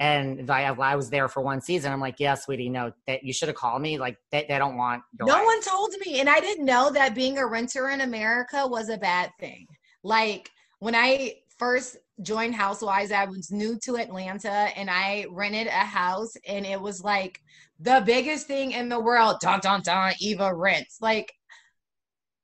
And 0.00 0.50
I, 0.50 0.62
I 0.62 0.96
was 0.96 1.10
there 1.10 1.28
for 1.28 1.42
one 1.42 1.60
season. 1.60 1.92
I'm 1.92 2.00
like, 2.00 2.18
yeah, 2.18 2.34
sweetie, 2.34 2.70
no, 2.70 2.90
that 3.06 3.22
you 3.22 3.34
should 3.34 3.48
have 3.48 3.56
called 3.56 3.82
me. 3.82 3.98
Like 3.98 4.16
they, 4.32 4.46
they 4.48 4.58
don't 4.58 4.78
want. 4.78 5.02
no 5.20 5.26
life. 5.26 5.44
one 5.44 5.62
told 5.62 5.92
me, 6.04 6.20
and 6.20 6.28
I 6.28 6.40
didn't 6.40 6.64
know 6.64 6.90
that 6.90 7.14
being 7.14 7.36
a 7.36 7.46
renter 7.46 7.90
in 7.90 8.00
America 8.00 8.66
was 8.66 8.88
a 8.88 8.96
bad 8.96 9.30
thing. 9.38 9.66
Like 10.02 10.50
when 10.78 10.94
I 10.94 11.34
first 11.58 11.98
joined 12.22 12.54
Housewives, 12.54 13.12
I 13.12 13.26
was 13.26 13.52
new 13.52 13.78
to 13.84 13.98
Atlanta, 13.98 14.68
and 14.74 14.88
I 14.90 15.26
rented 15.30 15.66
a 15.66 15.70
house, 15.70 16.32
and 16.48 16.64
it 16.64 16.80
was 16.80 17.04
like 17.04 17.38
the 17.78 18.02
biggest 18.06 18.46
thing 18.46 18.72
in 18.72 18.88
the 18.88 19.00
world. 19.00 19.36
Don 19.42 19.60
don 19.60 19.82
don. 19.82 20.14
Eva 20.18 20.54
rents. 20.54 20.96
Like 21.02 21.30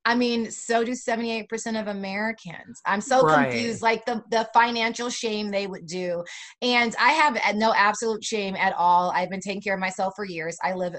I 0.06 0.14
mean, 0.14 0.52
so 0.52 0.84
do 0.84 0.92
78% 0.92 1.80
of 1.80 1.88
Americans. 1.88 2.80
I'm 2.86 3.00
so 3.00 3.22
right. 3.22 3.50
confused, 3.50 3.82
like 3.82 4.06
the, 4.06 4.22
the 4.30 4.48
financial 4.54 5.10
shame 5.10 5.50
they 5.50 5.66
would 5.66 5.84
do. 5.86 6.22
And 6.62 6.94
I 6.98 7.10
have 7.10 7.56
no 7.56 7.74
absolute 7.74 8.22
shame 8.22 8.54
at 8.54 8.72
all. 8.74 9.10
I've 9.10 9.30
been 9.30 9.40
taking 9.40 9.60
care 9.60 9.74
of 9.74 9.80
myself 9.80 10.12
for 10.14 10.24
years. 10.24 10.56
I 10.62 10.74
live 10.74 10.94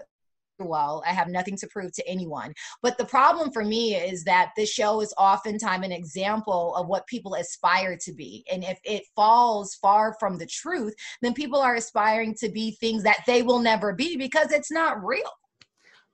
well. 0.59 1.01
I 1.07 1.13
have 1.13 1.29
nothing 1.29 1.55
to 1.55 1.67
prove 1.67 1.93
to 1.93 2.05
anyone. 2.05 2.53
But 2.81 2.97
the 2.97 3.05
problem 3.05 3.51
for 3.53 3.63
me 3.63 3.95
is 3.95 4.25
that 4.25 4.51
this 4.57 4.69
show 4.69 4.99
is 4.99 5.13
oftentimes 5.17 5.85
an 5.85 5.93
example 5.93 6.75
of 6.75 6.87
what 6.87 7.07
people 7.07 7.35
aspire 7.35 7.97
to 8.03 8.11
be. 8.11 8.43
And 8.51 8.65
if 8.65 8.77
it 8.83 9.03
falls 9.15 9.75
far 9.75 10.17
from 10.19 10.37
the 10.37 10.47
truth, 10.47 10.93
then 11.21 11.33
people 11.33 11.61
are 11.61 11.75
aspiring 11.75 12.35
to 12.41 12.49
be 12.49 12.71
things 12.71 13.03
that 13.03 13.23
they 13.25 13.41
will 13.41 13.59
never 13.59 13.93
be 13.93 14.17
because 14.17 14.51
it's 14.51 14.71
not 14.71 15.01
real. 15.01 15.31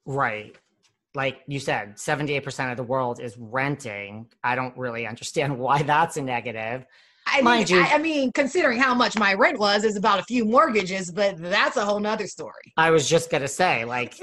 Right 0.05 0.55
like 1.15 1.41
you 1.47 1.59
said, 1.59 1.95
78% 1.95 2.71
of 2.71 2.77
the 2.77 2.83
world 2.83 3.19
is 3.19 3.37
renting. 3.37 4.27
I 4.43 4.55
don't 4.55 4.75
really 4.77 5.05
understand 5.05 5.57
why 5.59 5.83
that's 5.83 6.17
a 6.17 6.21
negative. 6.21 6.85
I 7.25 7.41
mean, 7.41 7.65
you, 7.67 7.79
I, 7.79 7.93
I, 7.93 7.97
mean, 7.99 8.31
considering 8.33 8.79
how 8.79 8.93
much 8.93 9.17
my 9.17 9.33
rent 9.33 9.57
was, 9.57 9.85
is 9.85 9.95
about 9.95 10.19
a 10.19 10.23
few 10.23 10.43
mortgages, 10.43 11.09
but 11.09 11.37
that's 11.37 11.77
a 11.77 11.85
whole 11.85 11.99
nother 11.99 12.27
story. 12.27 12.73
I 12.75 12.91
was 12.91 13.07
just 13.07 13.29
gonna 13.29 13.47
say, 13.47 13.85
like, 13.85 14.19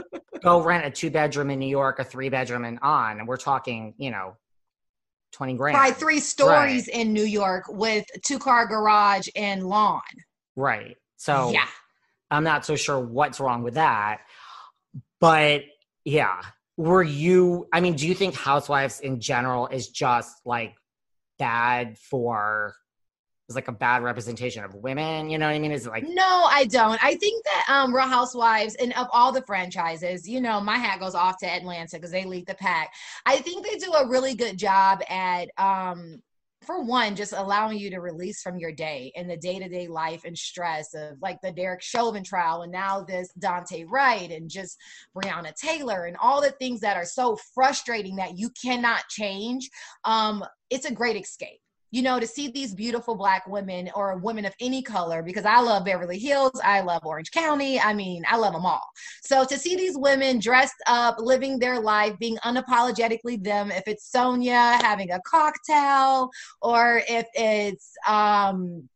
go 0.42 0.60
rent 0.60 0.84
a 0.84 0.90
two 0.90 1.10
bedroom 1.10 1.50
in 1.50 1.60
New 1.60 1.68
York, 1.68 2.00
a 2.00 2.04
three 2.04 2.28
bedroom 2.28 2.64
in 2.64 2.78
on, 2.78 3.20
and 3.20 3.28
we're 3.28 3.36
talking, 3.36 3.94
you 3.98 4.10
know, 4.10 4.36
twenty 5.32 5.54
grand. 5.54 5.76
Buy 5.76 5.92
three 5.92 6.18
stories 6.18 6.88
right. 6.88 7.02
in 7.02 7.12
New 7.12 7.24
York 7.24 7.66
with 7.68 8.04
two 8.26 8.40
car 8.40 8.66
garage 8.66 9.28
and 9.36 9.64
lawn. 9.64 10.00
Right. 10.56 10.96
So 11.18 11.52
yeah, 11.52 11.68
I'm 12.32 12.44
not 12.44 12.66
so 12.66 12.74
sure 12.74 12.98
what's 12.98 13.38
wrong 13.38 13.62
with 13.62 13.74
that, 13.74 14.22
but 15.20 15.62
yeah. 16.04 16.40
Were 16.76 17.02
you, 17.02 17.68
I 17.72 17.80
mean, 17.80 17.94
do 17.94 18.08
you 18.08 18.14
think 18.14 18.34
Housewives 18.34 19.00
in 19.00 19.20
general 19.20 19.66
is 19.66 19.88
just 19.88 20.34
like 20.46 20.74
bad 21.38 21.98
for 21.98 22.74
is 23.50 23.56
like 23.56 23.68
a 23.68 23.72
bad 23.72 24.02
representation 24.02 24.64
of 24.64 24.74
women. 24.76 25.28
You 25.28 25.36
know 25.36 25.46
what 25.46 25.54
I 25.54 25.58
mean? 25.58 25.72
Is 25.72 25.86
it 25.86 25.90
like 25.90 26.04
No, 26.08 26.44
I 26.48 26.64
don't. 26.66 27.02
I 27.04 27.16
think 27.16 27.44
that 27.44 27.64
um 27.68 27.94
Real 27.94 28.06
Housewives 28.06 28.76
and 28.76 28.96
of 28.96 29.08
all 29.12 29.32
the 29.32 29.42
franchises, 29.42 30.26
you 30.26 30.40
know, 30.40 30.60
my 30.60 30.76
hat 30.76 31.00
goes 31.00 31.14
off 31.14 31.38
to 31.38 31.46
Atlanta 31.50 31.96
because 31.96 32.12
they 32.12 32.24
lead 32.24 32.46
the 32.46 32.54
pack. 32.54 32.94
I 33.26 33.38
think 33.38 33.66
they 33.66 33.76
do 33.76 33.92
a 33.92 34.08
really 34.08 34.34
good 34.34 34.56
job 34.56 35.02
at 35.08 35.50
um 35.58 36.22
for 36.62 36.82
one, 36.82 37.16
just 37.16 37.32
allowing 37.32 37.78
you 37.78 37.90
to 37.90 38.00
release 38.00 38.42
from 38.42 38.58
your 38.58 38.72
day 38.72 39.12
and 39.16 39.28
the 39.28 39.36
day 39.36 39.58
to 39.58 39.68
day 39.68 39.88
life 39.88 40.24
and 40.24 40.36
stress 40.36 40.94
of 40.94 41.16
like 41.20 41.40
the 41.42 41.52
Derek 41.52 41.82
Chauvin 41.82 42.22
trial 42.22 42.62
and 42.62 42.72
now 42.72 43.02
this 43.02 43.30
Daunte 43.38 43.86
Wright 43.88 44.30
and 44.30 44.50
just 44.50 44.76
Breonna 45.16 45.54
Taylor 45.54 46.04
and 46.04 46.16
all 46.20 46.42
the 46.42 46.52
things 46.52 46.80
that 46.80 46.96
are 46.96 47.06
so 47.06 47.36
frustrating 47.54 48.16
that 48.16 48.38
you 48.38 48.50
cannot 48.62 49.08
change. 49.08 49.70
Um, 50.04 50.44
it's 50.68 50.84
a 50.84 50.94
great 50.94 51.16
escape 51.16 51.60
you 51.90 52.02
know, 52.02 52.20
to 52.20 52.26
see 52.26 52.48
these 52.48 52.74
beautiful 52.74 53.14
black 53.14 53.46
women 53.46 53.90
or 53.94 54.16
women 54.18 54.44
of 54.44 54.54
any 54.60 54.82
color, 54.82 55.22
because 55.22 55.44
I 55.44 55.60
love 55.60 55.84
Beverly 55.84 56.18
Hills, 56.18 56.60
I 56.64 56.80
love 56.80 57.04
Orange 57.04 57.30
County, 57.30 57.80
I 57.80 57.94
mean, 57.94 58.22
I 58.28 58.36
love 58.36 58.52
them 58.52 58.66
all. 58.66 58.86
So 59.22 59.44
to 59.44 59.58
see 59.58 59.76
these 59.76 59.96
women 59.96 60.38
dressed 60.38 60.82
up, 60.86 61.16
living 61.18 61.58
their 61.58 61.80
life, 61.80 62.18
being 62.18 62.36
unapologetically 62.38 63.42
them, 63.42 63.70
if 63.70 63.84
it's 63.86 64.10
Sonja 64.10 64.80
having 64.82 65.10
a 65.10 65.20
cocktail, 65.26 66.30
or 66.62 67.02
if 67.08 67.26
it's 67.34 67.92
um 68.06 68.88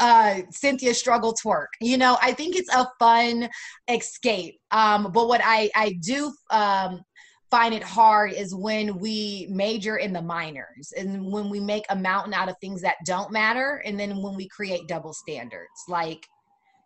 uh, 0.00 0.40
Cynthia 0.50 0.94
struggle 0.94 1.34
twerk. 1.34 1.66
You 1.80 1.98
know, 1.98 2.16
I 2.22 2.32
think 2.32 2.56
it's 2.56 2.74
a 2.74 2.88
fun 2.98 3.48
escape. 3.88 4.58
Um, 4.70 5.12
but 5.12 5.28
what 5.28 5.42
I 5.44 5.70
I 5.76 5.92
do 6.00 6.32
um, 6.50 7.02
find 7.50 7.74
it 7.74 7.82
hard 7.82 8.32
is 8.32 8.54
when 8.54 8.98
we 8.98 9.48
major 9.50 9.96
in 9.96 10.12
the 10.12 10.22
minors 10.22 10.92
and 10.96 11.30
when 11.30 11.50
we 11.50 11.58
make 11.58 11.84
a 11.90 11.96
mountain 11.96 12.32
out 12.32 12.48
of 12.48 12.54
things 12.60 12.80
that 12.80 12.96
don't 13.04 13.32
matter 13.32 13.82
and 13.84 13.98
then 13.98 14.22
when 14.22 14.36
we 14.36 14.48
create 14.48 14.86
double 14.86 15.12
standards. 15.12 15.68
Like 15.88 16.26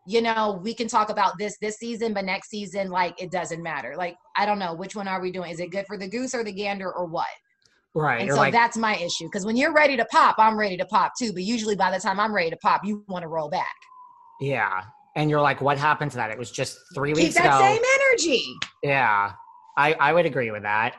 you 0.06 0.20
know 0.20 0.60
we 0.62 0.74
can 0.74 0.86
talk 0.86 1.08
about 1.08 1.38
this 1.38 1.56
this 1.62 1.76
season 1.76 2.12
but 2.12 2.26
next 2.26 2.50
season 2.50 2.90
like 2.90 3.20
it 3.22 3.30
doesn't 3.30 3.62
matter. 3.62 3.94
Like 3.96 4.16
i 4.36 4.46
don't 4.46 4.58
know 4.58 4.74
which 4.74 4.96
one 4.96 5.08
are 5.08 5.20
we 5.20 5.30
doing? 5.30 5.50
Is 5.50 5.60
it 5.60 5.70
good 5.70 5.86
for 5.86 5.98
the 5.98 6.08
goose 6.08 6.34
or 6.34 6.44
the 6.44 6.52
gander 6.52 6.92
or 6.92 7.06
what? 7.06 7.26
Right 7.94 8.22
and 8.22 8.30
so 8.30 8.36
like, 8.36 8.52
that's 8.52 8.76
my 8.76 8.96
issue 8.96 9.26
because 9.26 9.46
when 9.46 9.56
you're 9.56 9.72
ready 9.72 9.96
to 9.96 10.04
pop 10.06 10.34
i'm 10.38 10.58
ready 10.58 10.76
to 10.76 10.84
pop 10.86 11.12
too 11.16 11.32
but 11.32 11.42
usually 11.42 11.76
by 11.76 11.92
the 11.92 11.98
time 11.98 12.18
i'm 12.18 12.34
ready 12.34 12.50
to 12.50 12.56
pop 12.56 12.84
you 12.84 13.04
want 13.08 13.22
to 13.22 13.28
roll 13.28 13.48
back. 13.48 13.74
Yeah 14.40 14.82
and 15.16 15.30
you're 15.30 15.40
like 15.40 15.60
what 15.60 15.78
happened 15.78 16.10
to 16.12 16.16
that? 16.16 16.30
It 16.30 16.38
was 16.38 16.50
just 16.50 16.78
three 16.94 17.12
Keep 17.12 17.22
weeks 17.22 17.34
that 17.36 17.46
ago. 17.46 17.58
same 17.60 17.82
energy. 18.00 18.44
Yeah 18.82 19.32
I, 19.77 19.95
I 19.95 20.12
would 20.12 20.27
agree 20.27 20.51
with 20.51 20.62
that. 20.62 20.97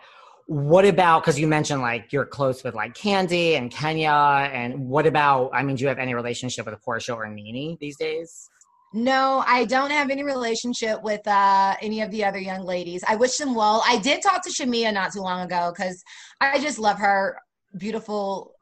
What 0.48 0.86
about 0.86 1.24
because 1.24 1.40
you 1.40 1.48
mentioned 1.48 1.82
like 1.82 2.14
you're 2.14 2.26
close 2.26 2.64
with 2.64 2.76
like 2.76 2.94
Kandi 2.94 3.58
and 3.58 3.72
Kenya, 3.72 4.50
and 4.54 4.88
what 4.88 5.08
about? 5.08 5.50
I 5.54 5.64
mean, 5.64 5.76
do 5.76 5.82
you 5.82 5.88
have 5.88 5.98
any 5.98 6.14
relationship 6.14 6.68
with 6.68 6.76
Porsha 6.86 7.16
or 7.16 7.28
NeNe 7.28 7.78
these 7.82 7.98
days? 7.98 8.50
No, 8.94 9.44
I 9.46 9.66
don't 9.66 9.92
have 9.92 10.10
any 10.10 10.24
relationship 10.24 11.04
with 11.04 11.28
uh, 11.28 11.76
any 11.82 12.02
of 12.02 12.12
the 12.12 12.24
other 12.24 12.40
young 12.40 12.64
ladies. 12.64 13.04
I 13.08 13.16
wish 13.16 13.38
them 13.38 13.56
well. 13.56 13.84
I 13.86 13.98
did 13.98 14.22
talk 14.22 14.44
to 14.44 14.50
Shamea 14.50 14.94
not 14.94 15.12
too 15.12 15.20
long 15.20 15.42
ago 15.42 15.74
because 15.76 16.02
I 16.40 16.60
just 16.60 16.80
love 16.80 16.98
her 17.00 17.38
beautiful 17.78 18.54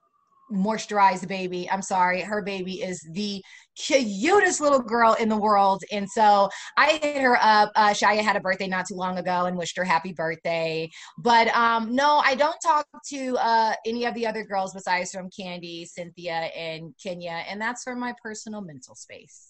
moisturized 0.51 1.28
baby. 1.28 1.70
I'm 1.70 1.82
sorry, 1.82 2.22
her 2.22 2.41
baby 2.41 2.82
is 2.82 3.05
the 3.11 3.43
cutest 3.76 4.61
little 4.61 4.82
girl 4.82 5.13
in 5.19 5.30
the 5.30 5.38
world. 5.38 5.84
And 5.91 6.09
so 6.09 6.49
I 6.78 6.99
hit 7.01 7.21
her 7.21 7.38
up. 7.41 7.71
Uh, 7.76 7.89
Shia 7.89 8.21
had 8.21 8.36
a 8.36 8.39
birthday 8.39 8.67
not 8.67 8.88
too 8.88 8.95
long 8.95 9.17
ago 9.17 9.45
and 9.45 9.57
wished 9.57 9.78
her 9.78 9.84
happy 9.84 10.13
birthday. 10.13 10.89
But 11.17 11.47
um, 11.49 11.93
no, 11.95 12.21
I 12.24 12.36
don't 12.36 12.57
talk 12.65 12.88
to 13.09 13.38
uh, 13.38 13.74
any 13.86 14.05
of 14.05 14.13
the 14.15 14.28
other 14.28 14.43
girls 14.43 14.74
besides 14.74 15.11
from 15.11 15.30
Kandi, 15.30 15.88
Cynthia, 15.88 16.49
and 16.55 16.93
Kenya. 17.01 17.43
And 17.47 17.59
that's 17.59 17.84
for 17.84 17.95
my 17.95 18.13
personal 18.21 18.61
mental 18.61 18.95
space. 18.95 19.49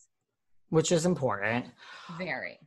Which 0.70 0.92
is 0.92 1.06
important. 1.06 1.66
Very. 2.18 2.60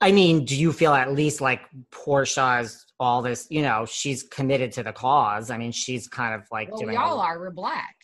I 0.00 0.12
mean, 0.12 0.44
do 0.44 0.56
you 0.56 0.72
feel 0.72 0.92
at 0.92 1.12
least 1.12 1.40
like 1.40 1.62
Porsha's 1.90 2.84
all 3.00 3.22
this, 3.22 3.46
you 3.50 3.62
know, 3.62 3.86
she's 3.86 4.22
committed 4.22 4.72
to 4.72 4.82
the 4.82 4.92
cause. 4.92 5.50
I 5.50 5.58
mean, 5.58 5.72
she's 5.72 6.06
kind 6.06 6.34
of 6.34 6.46
like 6.50 6.70
well, 6.70 6.80
doing 6.80 6.90
we 6.90 6.96
all 6.96 7.20
are. 7.20 7.38
We're 7.38 7.50
black. 7.50 7.94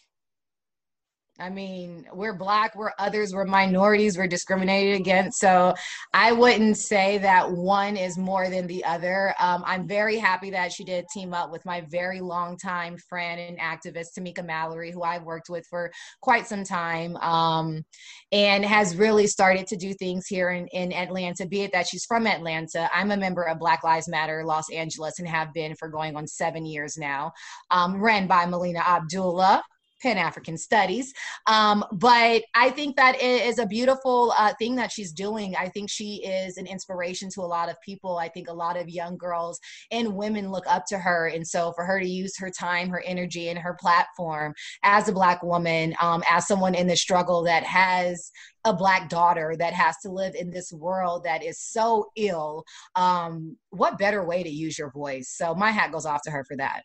I 1.38 1.48
mean, 1.48 2.04
we're 2.12 2.36
black, 2.36 2.76
we're 2.76 2.92
others, 2.98 3.32
we're 3.32 3.46
minorities, 3.46 4.18
we're 4.18 4.26
discriminated 4.26 5.00
against. 5.00 5.40
So 5.40 5.72
I 6.12 6.30
wouldn't 6.30 6.76
say 6.76 7.16
that 7.18 7.50
one 7.50 7.96
is 7.96 8.18
more 8.18 8.50
than 8.50 8.66
the 8.66 8.84
other. 8.84 9.34
Um, 9.40 9.62
I'm 9.64 9.88
very 9.88 10.18
happy 10.18 10.50
that 10.50 10.72
she 10.72 10.84
did 10.84 11.06
team 11.12 11.32
up 11.32 11.50
with 11.50 11.64
my 11.64 11.80
very 11.90 12.20
long 12.20 12.58
time 12.58 12.98
friend 13.08 13.40
and 13.40 13.58
activist, 13.58 14.08
Tamika 14.16 14.44
Mallory, 14.44 14.90
who 14.90 15.02
I've 15.02 15.24
worked 15.24 15.48
with 15.48 15.66
for 15.70 15.90
quite 16.20 16.46
some 16.46 16.64
time 16.64 17.16
um, 17.16 17.82
and 18.30 18.62
has 18.62 18.94
really 18.94 19.26
started 19.26 19.66
to 19.68 19.76
do 19.76 19.94
things 19.94 20.26
here 20.26 20.50
in, 20.50 20.66
in 20.68 20.92
Atlanta, 20.92 21.46
be 21.46 21.62
it 21.62 21.72
that 21.72 21.88
she's 21.88 22.04
from 22.04 22.26
Atlanta. 22.26 22.90
I'm 22.94 23.10
a 23.10 23.16
member 23.16 23.44
of 23.44 23.58
Black 23.58 23.82
Lives 23.84 24.08
Matter 24.08 24.44
Los 24.44 24.70
Angeles 24.70 25.18
and 25.18 25.26
have 25.28 25.54
been 25.54 25.74
for 25.76 25.88
going 25.88 26.14
on 26.14 26.26
seven 26.26 26.66
years 26.66 26.98
now, 26.98 27.32
um, 27.70 28.02
ran 28.02 28.26
by 28.26 28.44
Melina 28.44 28.80
Abdullah. 28.80 29.62
Pan 30.02 30.18
African 30.18 30.56
Studies. 30.58 31.12
Um, 31.46 31.84
but 31.92 32.42
I 32.54 32.70
think 32.70 32.96
that 32.96 33.14
it 33.16 33.46
is 33.46 33.58
a 33.58 33.66
beautiful 33.66 34.34
uh, 34.36 34.52
thing 34.58 34.74
that 34.76 34.90
she's 34.90 35.12
doing. 35.12 35.54
I 35.56 35.68
think 35.68 35.88
she 35.90 36.24
is 36.24 36.56
an 36.56 36.66
inspiration 36.66 37.28
to 37.34 37.42
a 37.42 37.42
lot 37.42 37.68
of 37.68 37.80
people. 37.80 38.18
I 38.18 38.28
think 38.28 38.48
a 38.48 38.52
lot 38.52 38.76
of 38.76 38.88
young 38.88 39.16
girls 39.16 39.60
and 39.90 40.16
women 40.16 40.50
look 40.50 40.66
up 40.66 40.84
to 40.86 40.98
her. 40.98 41.28
And 41.28 41.46
so 41.46 41.72
for 41.72 41.84
her 41.84 42.00
to 42.00 42.08
use 42.08 42.36
her 42.38 42.50
time, 42.50 42.88
her 42.90 43.02
energy, 43.06 43.48
and 43.48 43.58
her 43.58 43.76
platform 43.80 44.54
as 44.82 45.08
a 45.08 45.12
Black 45.12 45.42
woman, 45.42 45.94
um, 46.00 46.22
as 46.28 46.48
someone 46.48 46.74
in 46.74 46.86
the 46.86 46.96
struggle 46.96 47.42
that 47.44 47.62
has 47.64 48.30
a 48.64 48.72
black 48.72 49.08
daughter 49.08 49.56
that 49.58 49.72
has 49.72 49.96
to 49.98 50.08
live 50.08 50.34
in 50.34 50.50
this 50.50 50.72
world 50.72 51.24
that 51.24 51.42
is 51.42 51.58
so 51.58 52.06
ill 52.16 52.64
um, 52.94 53.56
what 53.70 53.98
better 53.98 54.24
way 54.24 54.42
to 54.42 54.48
use 54.48 54.78
your 54.78 54.90
voice 54.90 55.28
so 55.28 55.54
my 55.54 55.70
hat 55.70 55.90
goes 55.90 56.06
off 56.06 56.22
to 56.22 56.30
her 56.30 56.44
for 56.44 56.56
that 56.56 56.82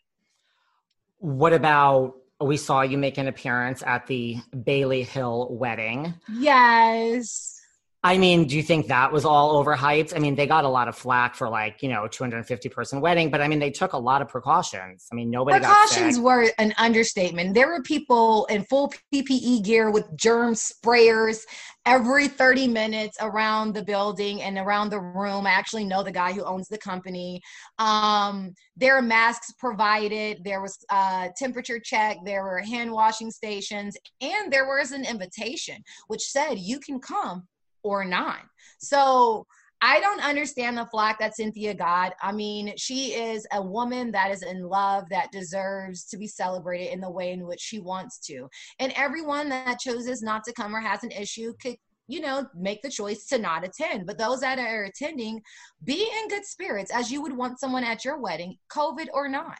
what 1.18 1.52
about 1.52 2.14
we 2.40 2.56
saw 2.56 2.82
you 2.82 2.98
make 2.98 3.18
an 3.18 3.28
appearance 3.28 3.82
at 3.86 4.06
the 4.06 4.36
Bailey 4.64 5.02
Hill 5.02 5.48
wedding. 5.50 6.14
Yes. 6.32 7.57
I 8.04 8.16
mean, 8.16 8.46
do 8.46 8.56
you 8.56 8.62
think 8.62 8.86
that 8.86 9.10
was 9.10 9.24
all 9.24 9.62
overhyped? 9.62 10.14
I 10.14 10.20
mean, 10.20 10.36
they 10.36 10.46
got 10.46 10.64
a 10.64 10.68
lot 10.68 10.86
of 10.86 10.96
flack 10.96 11.34
for 11.34 11.48
like, 11.48 11.82
you 11.82 11.88
know, 11.88 12.06
250 12.06 12.68
person 12.68 13.00
wedding, 13.00 13.28
but 13.28 13.40
I 13.40 13.48
mean, 13.48 13.58
they 13.58 13.72
took 13.72 13.92
a 13.92 13.98
lot 13.98 14.22
of 14.22 14.28
precautions. 14.28 15.08
I 15.10 15.16
mean, 15.16 15.30
nobody 15.30 15.58
precautions 15.58 16.20
were 16.20 16.48
an 16.58 16.74
understatement. 16.78 17.54
There 17.54 17.66
were 17.66 17.82
people 17.82 18.46
in 18.46 18.62
full 18.66 18.92
PPE 19.12 19.64
gear 19.64 19.90
with 19.90 20.16
germ 20.16 20.54
sprayers 20.54 21.40
every 21.86 22.28
30 22.28 22.68
minutes 22.68 23.16
around 23.20 23.74
the 23.74 23.82
building 23.82 24.42
and 24.42 24.58
around 24.58 24.90
the 24.90 25.00
room. 25.00 25.44
I 25.44 25.50
actually 25.50 25.84
know 25.84 26.04
the 26.04 26.12
guy 26.12 26.32
who 26.32 26.44
owns 26.44 26.68
the 26.68 26.78
company. 26.78 27.42
Um, 27.80 28.54
there 28.76 28.96
are 28.96 29.02
masks 29.02 29.52
provided. 29.58 30.44
There 30.44 30.62
was 30.62 30.78
a 30.92 31.30
temperature 31.36 31.80
check. 31.80 32.18
There 32.24 32.44
were 32.44 32.60
hand 32.60 32.92
washing 32.92 33.32
stations, 33.32 33.96
and 34.20 34.52
there 34.52 34.66
was 34.66 34.92
an 34.92 35.04
invitation 35.04 35.82
which 36.06 36.22
said 36.22 36.60
you 36.60 36.78
can 36.78 37.00
come 37.00 37.48
or 37.88 38.04
not. 38.04 38.40
So 38.78 39.46
I 39.80 40.00
don't 40.00 40.24
understand 40.24 40.76
the 40.76 40.86
flack 40.86 41.20
that 41.20 41.36
Cynthia 41.36 41.72
got. 41.72 42.14
I 42.20 42.32
mean, 42.32 42.74
she 42.76 43.14
is 43.14 43.46
a 43.52 43.62
woman 43.62 44.10
that 44.10 44.32
is 44.32 44.42
in 44.42 44.62
love, 44.62 45.04
that 45.10 45.30
deserves 45.30 46.04
to 46.06 46.16
be 46.16 46.26
celebrated 46.26 46.92
in 46.92 47.00
the 47.00 47.10
way 47.10 47.32
in 47.32 47.46
which 47.46 47.60
she 47.60 47.78
wants 47.78 48.18
to. 48.26 48.48
And 48.80 48.92
everyone 48.96 49.48
that 49.50 49.78
chooses 49.78 50.20
not 50.20 50.42
to 50.44 50.52
come 50.52 50.74
or 50.74 50.80
has 50.80 51.04
an 51.04 51.12
issue 51.12 51.52
could, 51.62 51.76
you 52.08 52.20
know, 52.20 52.46
make 52.56 52.82
the 52.82 52.90
choice 52.90 53.26
to 53.26 53.38
not 53.38 53.64
attend. 53.64 54.06
But 54.06 54.18
those 54.18 54.40
that 54.40 54.58
are 54.58 54.84
attending, 54.84 55.40
be 55.84 56.10
in 56.22 56.28
good 56.28 56.44
spirits 56.44 56.90
as 56.92 57.12
you 57.12 57.22
would 57.22 57.36
want 57.36 57.60
someone 57.60 57.84
at 57.84 58.04
your 58.04 58.18
wedding, 58.18 58.56
COVID 58.72 59.06
or 59.12 59.28
not. 59.28 59.58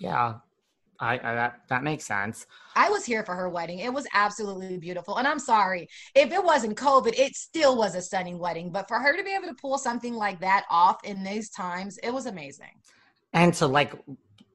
Yeah, 0.00 0.34
I, 1.00 1.14
I, 1.14 1.34
that 1.34 1.60
that 1.68 1.84
makes 1.84 2.04
sense. 2.04 2.46
I 2.74 2.90
was 2.90 3.04
here 3.04 3.22
for 3.22 3.34
her 3.34 3.48
wedding. 3.48 3.78
It 3.78 3.92
was 3.92 4.06
absolutely 4.14 4.78
beautiful. 4.78 5.16
And 5.18 5.28
I'm 5.28 5.38
sorry 5.38 5.88
if 6.14 6.32
it 6.32 6.42
wasn't 6.42 6.76
COVID, 6.76 7.18
it 7.18 7.36
still 7.36 7.76
was 7.76 7.94
a 7.94 8.02
stunning 8.02 8.38
wedding. 8.38 8.70
But 8.70 8.88
for 8.88 8.98
her 8.98 9.16
to 9.16 9.22
be 9.22 9.34
able 9.34 9.48
to 9.48 9.54
pull 9.54 9.78
something 9.78 10.14
like 10.14 10.40
that 10.40 10.64
off 10.70 11.04
in 11.04 11.22
these 11.22 11.50
times, 11.50 11.98
it 12.02 12.12
was 12.12 12.26
amazing. 12.26 12.80
And 13.32 13.54
to 13.54 13.66
like 13.66 13.94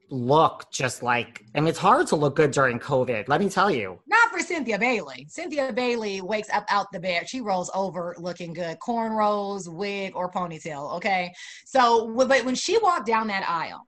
look 0.10 0.70
just 0.72 1.02
like 1.02 1.46
I 1.56 1.62
mean, 1.62 1.70
it's 1.70 1.80
hard 1.80 2.08
to 2.08 2.18
look 2.18 2.36
good 2.36 2.52
during 2.52 2.78
COVID. 2.78 3.30
Let 3.30 3.39
me 3.39 3.50
tell 3.50 3.72
you. 3.72 4.00
Not 4.06 4.30
for 4.30 4.39
Cynthia 4.39 4.78
Bailey. 4.78 5.26
Cynthia 5.30 5.72
Bailey 5.72 6.20
wakes 6.20 6.50
up 6.50 6.66
out 6.68 6.88
the 6.91 7.00
bed. 7.00 7.30
She 7.30 7.39
rolls 7.39 7.72
over 7.74 8.16
looking 8.20 8.52
good, 8.52 8.78
cornrows, 8.80 9.74
wig, 9.74 10.14
or 10.14 10.30
ponytail. 10.30 10.94
Okay, 10.98 11.34
so 11.66 12.14
but 12.14 12.44
when 12.44 12.56
she 12.56 12.78
walked 12.80 13.08
down 13.08 13.28
that 13.28 13.48
aisle, 13.48 13.88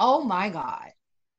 oh 0.00 0.24
my 0.24 0.48
God 0.48 0.90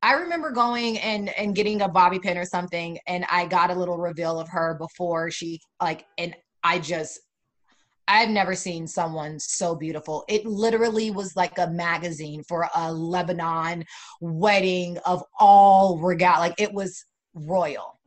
I 0.02 0.14
remember 0.14 0.50
going 0.50 0.98
and 0.98 1.28
and 1.30 1.54
getting 1.54 1.82
a 1.82 1.88
bobby 1.88 2.18
pin 2.18 2.36
or 2.36 2.44
something, 2.44 2.98
and 3.06 3.24
I 3.30 3.46
got 3.46 3.70
a 3.70 3.74
little 3.74 3.98
reveal 3.98 4.40
of 4.40 4.48
her 4.48 4.74
before 4.74 5.30
she 5.30 5.60
like, 5.80 6.04
and 6.18 6.34
I 6.64 6.80
just 6.80 7.20
I've 8.08 8.28
never 8.28 8.54
seen 8.54 8.86
someone 8.86 9.38
so 9.38 9.76
beautiful. 9.76 10.24
It 10.28 10.44
literally 10.44 11.10
was 11.10 11.36
like 11.36 11.56
a 11.58 11.68
magazine 11.68 12.42
for 12.42 12.68
a 12.74 12.92
Lebanon 12.92 13.84
wedding 14.20 14.98
of 15.06 15.22
all 15.38 15.98
regal. 15.98 16.38
Like 16.38 16.54
it 16.58 16.72
was 16.72 17.04
royal. 17.34 17.98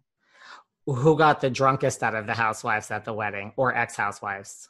Who 0.86 1.18
got 1.18 1.42
the 1.42 1.50
drunkest 1.50 2.04
out 2.04 2.14
of 2.14 2.28
the 2.28 2.34
housewives 2.34 2.92
at 2.92 3.06
the 3.06 3.14
wedding 3.14 3.54
or 3.56 3.76
ex 3.76 3.96
housewives? 3.96 4.68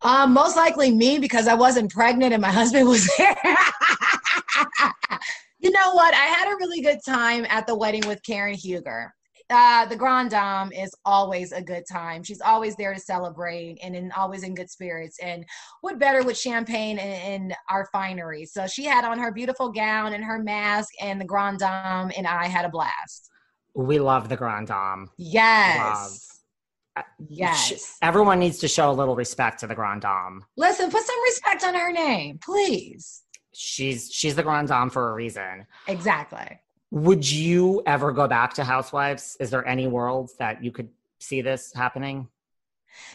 Um, 0.00 0.32
most 0.32 0.56
likely 0.56 0.92
me 0.92 1.18
because 1.18 1.48
I 1.48 1.54
wasn't 1.54 1.92
pregnant 1.92 2.32
and 2.32 2.40
my 2.40 2.52
husband 2.52 2.88
was 2.88 3.10
there. 3.18 3.36
You 5.58 5.70
know 5.70 5.92
what? 5.92 6.14
I 6.14 6.26
had 6.26 6.52
a 6.52 6.56
really 6.56 6.80
good 6.80 7.00
time 7.04 7.44
at 7.48 7.66
the 7.66 7.76
wedding 7.76 8.06
with 8.06 8.22
Karen 8.22 8.54
Huger. 8.54 9.12
Uh, 9.50 9.86
the 9.86 9.96
Grand 9.96 10.30
Dame 10.30 10.70
is 10.72 10.94
always 11.06 11.52
a 11.52 11.62
good 11.62 11.84
time. 11.90 12.22
She's 12.22 12.40
always 12.42 12.76
there 12.76 12.92
to 12.92 13.00
celebrate 13.00 13.78
and 13.82 13.96
in, 13.96 14.12
always 14.12 14.42
in 14.42 14.54
good 14.54 14.70
spirits. 14.70 15.18
And 15.22 15.44
what 15.80 15.98
better 15.98 16.22
with 16.22 16.36
champagne 16.36 16.98
and, 16.98 17.42
and, 17.42 17.56
our 17.70 17.88
finery? 17.90 18.44
So 18.44 18.66
she 18.66 18.84
had 18.84 19.04
on 19.04 19.18
her 19.18 19.32
beautiful 19.32 19.72
gown 19.72 20.12
and 20.12 20.22
her 20.22 20.38
mask, 20.38 20.90
and 21.00 21.18
the 21.18 21.24
Grand 21.24 21.60
Dame 21.60 22.12
and 22.16 22.26
I 22.26 22.46
had 22.46 22.66
a 22.66 22.68
blast. 22.68 23.30
We 23.74 23.98
love 23.98 24.28
the 24.28 24.36
Grand 24.36 24.68
Dame. 24.68 25.08
Yes. 25.16 26.28
Love. 26.96 27.04
Yes. 27.28 27.96
Everyone 28.02 28.38
needs 28.38 28.58
to 28.58 28.68
show 28.68 28.90
a 28.90 28.92
little 28.92 29.16
respect 29.16 29.60
to 29.60 29.66
the 29.66 29.74
Grand 29.74 30.02
Dame. 30.02 30.44
Listen, 30.58 30.90
put 30.90 31.04
some 31.04 31.22
respect 31.22 31.64
on 31.64 31.74
her 31.74 31.90
name, 31.90 32.38
please 32.42 33.22
she's 33.58 34.10
she's 34.12 34.36
the 34.36 34.42
grand 34.42 34.68
dame 34.68 34.88
for 34.88 35.10
a 35.10 35.14
reason. 35.14 35.66
Exactly. 35.88 36.60
Would 36.90 37.30
you 37.30 37.82
ever 37.86 38.12
go 38.12 38.26
back 38.26 38.54
to 38.54 38.64
Housewives? 38.64 39.36
Is 39.40 39.50
there 39.50 39.66
any 39.66 39.86
world 39.86 40.30
that 40.38 40.62
you 40.62 40.70
could 40.70 40.88
see 41.18 41.42
this 41.42 41.72
happening? 41.74 42.28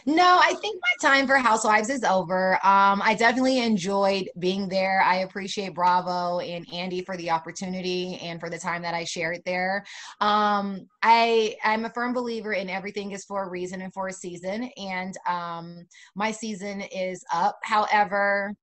No, 0.06 0.38
I 0.42 0.54
think 0.60 0.80
my 0.80 1.08
time 1.08 1.26
for 1.26 1.36
Housewives 1.36 1.90
is 1.90 2.04
over. 2.04 2.54
Um, 2.64 3.02
I 3.02 3.16
definitely 3.18 3.58
enjoyed 3.58 4.28
being 4.38 4.68
there. 4.68 5.02
I 5.04 5.16
appreciate 5.18 5.74
Bravo 5.74 6.38
and 6.38 6.66
Andy 6.72 7.02
for 7.02 7.16
the 7.16 7.30
opportunity 7.30 8.18
and 8.22 8.40
for 8.40 8.48
the 8.48 8.58
time 8.58 8.82
that 8.82 8.94
I 8.94 9.04
shared 9.04 9.42
there. 9.44 9.84
Um, 10.20 10.86
I 11.02 11.56
I'm 11.64 11.84
a 11.84 11.90
firm 11.90 12.12
believer 12.12 12.52
in 12.52 12.70
everything 12.70 13.10
is 13.10 13.24
for 13.24 13.44
a 13.44 13.50
reason 13.50 13.82
and 13.82 13.92
for 13.92 14.08
a 14.08 14.12
season, 14.12 14.70
and 14.76 15.14
um, 15.28 15.86
my 16.14 16.30
season 16.30 16.80
is 16.80 17.24
up. 17.32 17.58
However, 17.62 18.54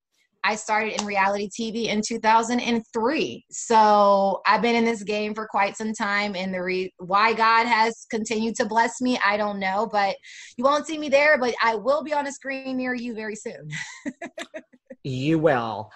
I 0.44 0.56
started 0.56 1.00
in 1.00 1.06
reality 1.06 1.50
TV 1.50 1.86
in 1.86 2.02
2003. 2.02 3.46
So 3.52 4.42
I've 4.46 4.62
been 4.62 4.76
in 4.76 4.86
this 4.86 5.04
game 5.04 5.36
for 5.36 5.48
quite 5.48 5.78
some 5.78 5.94
time. 5.94 6.36
And 6.36 6.54
the 6.54 6.62
re- 6.62 6.94
why 6.98 7.34
God 7.34 7.68
has 7.68 8.06
continued 8.10 8.56
to 8.56 8.66
bless 8.66 9.02
me, 9.02 9.20
I 9.24 9.38
don't 9.38 9.60
know. 9.60 9.88
But 9.92 10.16
you 10.58 10.64
won't 10.64 10.88
see 10.88 10.98
me 10.98 11.10
there, 11.10 11.38
but 11.38 11.54
I 11.62 11.76
will 11.76 12.04
be 12.04 12.14
on 12.14 12.28
a 12.28 12.32
screen 12.32 12.78
near 12.78 12.94
you 12.94 13.14
very 13.14 13.36
soon. 13.36 13.70
you 15.04 15.40
will. 15.40 15.92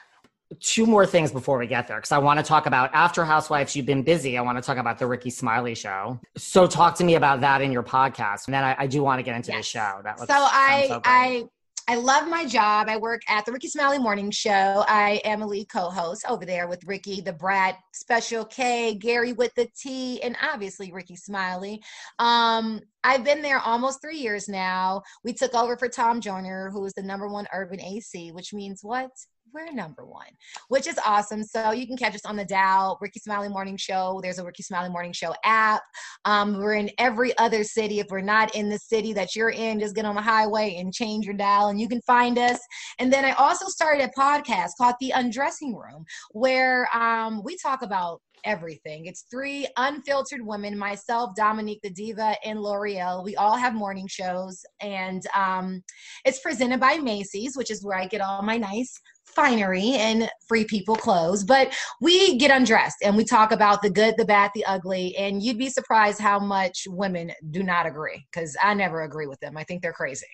Two 0.60 0.86
more 0.86 1.08
things 1.08 1.32
before 1.32 1.58
we 1.58 1.66
get 1.66 1.88
there, 1.88 1.98
because 1.98 2.12
I 2.12 2.20
want 2.20 2.40
to 2.40 2.46
talk 2.46 2.68
about 2.68 2.92
after 2.94 3.26
Housewives. 3.26 3.76
You've 3.76 3.88
been 3.88 4.04
busy. 4.04 4.38
I 4.38 4.42
want 4.42 4.58
to 4.60 4.62
talk 4.62 4.78
about 4.78 5.00
the 5.00 5.08
Rickey 5.08 5.32
Smiley 5.32 5.74
show. 5.74 6.20
So 6.38 6.68
talk 6.68 6.96
to 6.98 7.04
me 7.04 7.16
about 7.16 7.42
that 7.42 7.62
in 7.62 7.72
your 7.72 7.82
podcast, 7.82 8.46
and 8.46 8.54
then 8.54 8.64
I, 8.64 8.76
I 8.80 8.88
do 8.88 9.02
want 9.02 9.20
to 9.20 9.24
get 9.24 9.36
into 9.36 9.52
yes. 9.52 9.62
the 9.62 9.64
show. 9.64 10.02
That 10.04 10.20
so 10.20 10.26
I 10.30 10.86
so 10.88 11.02
I 11.04 11.46
I 11.88 11.96
love 11.98 12.28
my 12.28 12.48
job. 12.48 12.90
I 12.90 12.98
work 12.98 13.22
at 13.28 13.46
the 13.46 13.52
Rickey 13.52 13.68
Smiley 13.68 14.00
Morning 14.00 14.32
Show. 14.32 14.84
I 14.88 15.22
am 15.24 15.44
a 15.44 15.48
lead 15.48 15.70
co-host 15.70 16.26
over 16.28 16.44
there 16.44 16.68
with 16.68 16.84
Rickey, 16.84 17.22
the 17.22 17.34
Brat, 17.34 17.78
Special 17.94 18.44
K, 18.44 18.96
Gary 18.96 19.34
with 19.34 19.54
the 19.54 19.68
T, 19.80 20.20
and 20.24 20.36
obviously 20.42 20.92
Rickey 20.92 21.16
Smiley. 21.16 21.84
Um, 22.18 22.82
I've 23.04 23.24
been 23.24 23.44
there 23.44 23.60
almost 23.60 24.02
three 24.02 24.18
years 24.18 24.50
now. 24.50 25.04
We 25.24 25.34
took 25.34 25.54
over 25.54 25.78
for 25.78 25.88
Tom 25.88 26.22
Joyner, 26.22 26.72
who 26.72 26.84
is 26.86 26.94
the 26.94 27.04
number 27.04 27.28
one 27.28 27.46
urban 27.54 27.80
AC, 27.80 28.32
which 28.32 28.52
means 28.52 28.80
what? 28.82 29.12
We're 29.56 29.72
number 29.72 30.06
one, 30.06 30.28
which 30.68 30.86
is 30.86 31.00
awesome. 31.06 31.42
So 31.42 31.72
you 31.72 31.88
can 31.88 31.96
catch 31.96 32.14
us 32.14 32.26
on 32.26 32.36
the 32.36 32.44
Dow, 32.44 32.98
Rickey 33.00 33.22
Smiley 33.22 33.48
Morning 33.48 33.78
Show. 33.78 34.20
There's 34.22 34.38
a 34.38 34.44
Rickey 34.44 34.64
Smiley 34.64 34.90
Morning 34.90 35.14
Show 35.14 35.34
app. 35.46 35.82
Um, 36.26 36.58
we're 36.58 36.74
in 36.74 36.92
every 36.98 37.36
other 37.38 37.64
city. 37.64 38.02
If 38.02 38.08
we're 38.10 38.20
not 38.20 38.54
in 38.54 38.68
the 38.68 38.78
city 38.78 39.14
that 39.14 39.34
you're 39.34 39.52
in, 39.52 39.80
just 39.80 39.96
get 39.96 40.04
on 40.04 40.16
the 40.16 40.22
highway 40.22 40.76
and 40.76 40.94
change 40.94 41.26
your 41.26 41.36
dial 41.36 41.70
and 41.70 41.80
you 41.80 41.88
can 41.88 42.02
find 42.02 42.38
us. 42.38 42.60
And 43.00 43.14
then 43.14 43.24
I 43.24 43.32
also 43.32 43.68
started 43.68 44.04
a 44.04 44.20
podcast 44.20 44.72
called 44.78 44.96
The 45.00 45.12
Undressing 45.12 45.74
Room, 45.74 46.04
where 46.32 46.90
um, 46.94 47.42
we 47.42 47.56
talk 47.56 47.82
about 47.82 48.20
everything. 48.44 49.06
It's 49.06 49.26
three 49.32 49.68
unfiltered 49.78 50.46
women, 50.46 50.78
myself, 50.78 51.32
Dominique 51.36 51.82
the 51.82 51.90
Diva, 51.90 52.36
and 52.44 52.60
Lore'l. 52.60 53.24
We 53.24 53.36
all 53.36 53.56
have 53.56 53.74
morning 53.74 54.08
shows, 54.08 54.64
and 54.82 55.24
um, 55.34 55.82
it's 56.26 56.40
presented 56.40 56.80
by 56.80 56.98
Macy's, 56.98 57.56
which 57.56 57.72
is 57.72 57.84
where 57.84 57.98
I 57.98 58.06
get 58.06 58.22
all 58.22 58.42
my 58.42 58.58
nice 58.58 59.00
finery 59.36 59.92
and 59.94 60.30
free 60.48 60.66
people 60.66 60.96
clothes. 60.96 61.44
But 61.44 61.76
we 62.02 62.38
get 62.38 62.52
undressed 62.52 62.98
and 63.04 63.16
we 63.16 63.24
talk 63.24 63.52
about 63.52 63.82
the 63.82 63.90
good, 63.90 64.16
the 64.18 64.26
bad, 64.26 64.52
the 64.56 64.66
ugly, 64.66 65.16
and 65.18 65.42
you'd 65.42 65.58
be 65.58 65.70
surprised 65.70 66.20
how 66.20 66.40
much 66.40 66.88
women 66.90 67.32
do 67.52 67.64
not 67.64 67.86
agree 67.86 68.26
because 68.32 68.56
I 68.62 68.74
never 68.74 69.04
agree 69.04 69.28
with 69.28 69.40
them. 69.40 69.58
I 69.58 69.64
think 69.64 69.82
they're 69.82 69.94
crazy. 69.94 70.26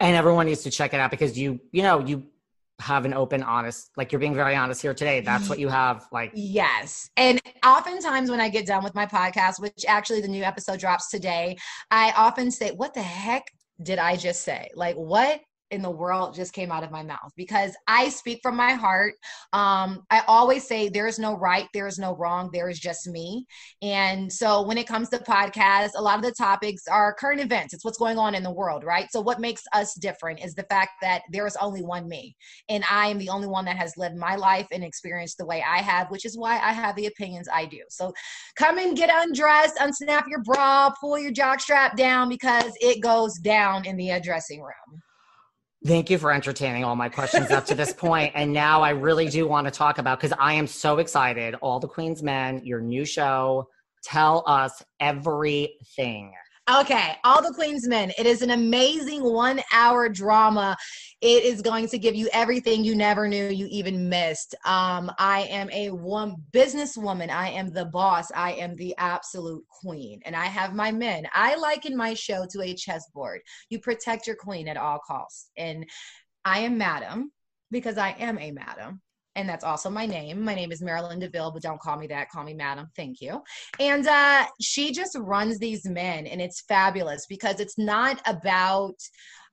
And 0.00 0.14
everyone 0.14 0.46
needs 0.46 0.62
to 0.64 0.70
check 0.70 0.92
it 0.92 1.00
out 1.00 1.10
because 1.10 1.38
you, 1.38 1.60
you 1.72 1.82
know, 1.82 2.00
you 2.00 2.26
have 2.80 3.06
an 3.06 3.14
open 3.14 3.42
honest 3.42 3.90
like 3.96 4.12
you're 4.12 4.18
being 4.18 4.34
very 4.34 4.54
honest 4.54 4.82
here 4.82 4.92
today 4.92 5.20
that's 5.20 5.48
what 5.48 5.58
you 5.58 5.68
have 5.68 6.06
like 6.12 6.30
yes 6.34 7.08
and 7.16 7.40
oftentimes 7.64 8.30
when 8.30 8.38
i 8.38 8.50
get 8.50 8.66
done 8.66 8.84
with 8.84 8.94
my 8.94 9.06
podcast 9.06 9.58
which 9.58 9.84
actually 9.88 10.20
the 10.20 10.28
new 10.28 10.42
episode 10.42 10.78
drops 10.78 11.08
today 11.08 11.56
i 11.90 12.12
often 12.16 12.50
say 12.50 12.70
what 12.72 12.92
the 12.92 13.00
heck 13.00 13.44
did 13.82 13.98
i 13.98 14.14
just 14.14 14.42
say 14.42 14.68
like 14.74 14.94
what 14.94 15.40
in 15.70 15.82
the 15.82 15.90
world 15.90 16.34
just 16.34 16.52
came 16.52 16.70
out 16.70 16.84
of 16.84 16.90
my 16.90 17.02
mouth 17.02 17.32
because 17.36 17.74
I 17.88 18.08
speak 18.08 18.40
from 18.42 18.56
my 18.56 18.72
heart. 18.72 19.14
Um, 19.52 20.02
I 20.10 20.22
always 20.28 20.66
say 20.66 20.88
there 20.88 21.06
is 21.06 21.18
no 21.18 21.34
right, 21.36 21.66
there 21.74 21.86
is 21.86 21.98
no 21.98 22.14
wrong, 22.16 22.50
there 22.52 22.68
is 22.68 22.78
just 22.78 23.08
me. 23.08 23.46
And 23.82 24.32
so 24.32 24.62
when 24.62 24.78
it 24.78 24.86
comes 24.86 25.08
to 25.10 25.18
podcasts, 25.18 25.92
a 25.96 26.02
lot 26.02 26.18
of 26.18 26.24
the 26.24 26.32
topics 26.32 26.86
are 26.86 27.14
current 27.14 27.40
events. 27.40 27.74
It's 27.74 27.84
what's 27.84 27.98
going 27.98 28.18
on 28.18 28.34
in 28.34 28.42
the 28.42 28.52
world, 28.52 28.84
right? 28.84 29.10
So 29.10 29.20
what 29.20 29.40
makes 29.40 29.62
us 29.72 29.94
different 29.94 30.44
is 30.44 30.54
the 30.54 30.66
fact 30.70 30.90
that 31.02 31.22
there 31.32 31.46
is 31.46 31.56
only 31.56 31.82
one 31.82 32.08
me, 32.08 32.36
and 32.68 32.84
I 32.90 33.08
am 33.08 33.18
the 33.18 33.28
only 33.28 33.48
one 33.48 33.64
that 33.64 33.76
has 33.76 33.96
lived 33.96 34.16
my 34.16 34.36
life 34.36 34.66
and 34.72 34.84
experienced 34.84 35.38
the 35.38 35.46
way 35.46 35.64
I 35.66 35.78
have, 35.78 36.10
which 36.10 36.24
is 36.24 36.38
why 36.38 36.58
I 36.58 36.72
have 36.72 36.94
the 36.96 37.06
opinions 37.06 37.48
I 37.52 37.66
do. 37.66 37.80
So 37.88 38.12
come 38.56 38.78
and 38.78 38.96
get 38.96 39.10
undressed, 39.12 39.76
unsnap 39.78 40.24
your 40.28 40.42
bra, 40.42 40.92
pull 41.00 41.18
your 41.18 41.32
jock 41.32 41.60
strap 41.60 41.96
down 41.96 42.28
because 42.28 42.72
it 42.80 43.02
goes 43.02 43.38
down 43.38 43.84
in 43.84 43.96
the 43.96 44.20
dressing 44.22 44.60
room. 44.60 45.02
Thank 45.84 46.10
you 46.10 46.18
for 46.18 46.32
entertaining 46.32 46.84
all 46.84 46.96
my 46.96 47.08
questions 47.08 47.50
up 47.50 47.66
to 47.66 47.74
this 47.74 47.92
point. 47.92 48.32
And 48.34 48.52
now 48.52 48.82
I 48.82 48.90
really 48.90 49.28
do 49.28 49.46
want 49.46 49.66
to 49.66 49.70
talk 49.70 49.98
about 49.98 50.18
because 50.18 50.36
I 50.38 50.54
am 50.54 50.66
so 50.66 50.98
excited. 50.98 51.54
All 51.56 51.78
the 51.78 51.86
Queen's 51.86 52.22
Men, 52.22 52.64
your 52.64 52.80
new 52.80 53.04
show. 53.04 53.68
Tell 54.02 54.42
us 54.46 54.82
everything. 55.00 56.32
Okay, 56.68 57.14
All 57.22 57.40
the 57.40 57.54
Queen's 57.54 57.86
Men. 57.86 58.10
It 58.18 58.26
is 58.26 58.42
an 58.42 58.50
amazing 58.50 59.22
one 59.22 59.60
hour 59.72 60.08
drama. 60.08 60.76
It 61.20 61.44
is 61.44 61.62
going 61.62 61.86
to 61.86 61.96
give 61.96 62.16
you 62.16 62.28
everything 62.32 62.82
you 62.82 62.96
never 62.96 63.28
knew 63.28 63.50
you 63.50 63.68
even 63.70 64.08
missed. 64.08 64.56
Um, 64.64 65.12
I 65.16 65.42
am 65.42 65.70
a 65.70 65.90
one 65.90 66.34
businesswoman. 66.50 67.30
I 67.30 67.50
am 67.50 67.72
the 67.72 67.84
boss. 67.84 68.32
I 68.34 68.54
am 68.54 68.74
the 68.74 68.96
absolute 68.98 69.62
queen. 69.68 70.18
And 70.24 70.34
I 70.34 70.46
have 70.46 70.74
my 70.74 70.90
men. 70.90 71.28
I 71.32 71.54
liken 71.54 71.96
my 71.96 72.14
show 72.14 72.44
to 72.50 72.62
a 72.62 72.74
chessboard. 72.74 73.42
You 73.70 73.78
protect 73.78 74.26
your 74.26 74.34
queen 74.34 74.66
at 74.66 74.76
all 74.76 74.98
costs. 75.06 75.50
And 75.56 75.86
I 76.44 76.58
am 76.60 76.76
madam 76.76 77.30
because 77.70 77.96
I 77.96 78.10
am 78.18 78.40
a 78.40 78.50
madam 78.50 79.00
and 79.36 79.48
that's 79.48 79.62
also 79.62 79.88
my 79.90 80.06
name. 80.06 80.42
My 80.42 80.54
name 80.54 80.72
is 80.72 80.82
Marilyn 80.82 81.20
DeVille, 81.20 81.52
but 81.52 81.62
don't 81.62 81.80
call 81.80 81.96
me 81.96 82.06
that. 82.08 82.30
Call 82.30 82.42
me 82.42 82.54
Madam. 82.54 82.88
Thank 82.96 83.20
you. 83.20 83.42
And 83.78 84.06
uh, 84.06 84.46
she 84.60 84.92
just 84.92 85.16
runs 85.16 85.58
these 85.58 85.84
men, 85.84 86.26
and 86.26 86.40
it's 86.40 86.62
fabulous 86.62 87.26
because 87.28 87.60
it's 87.60 87.78
not 87.78 88.20
about 88.26 88.96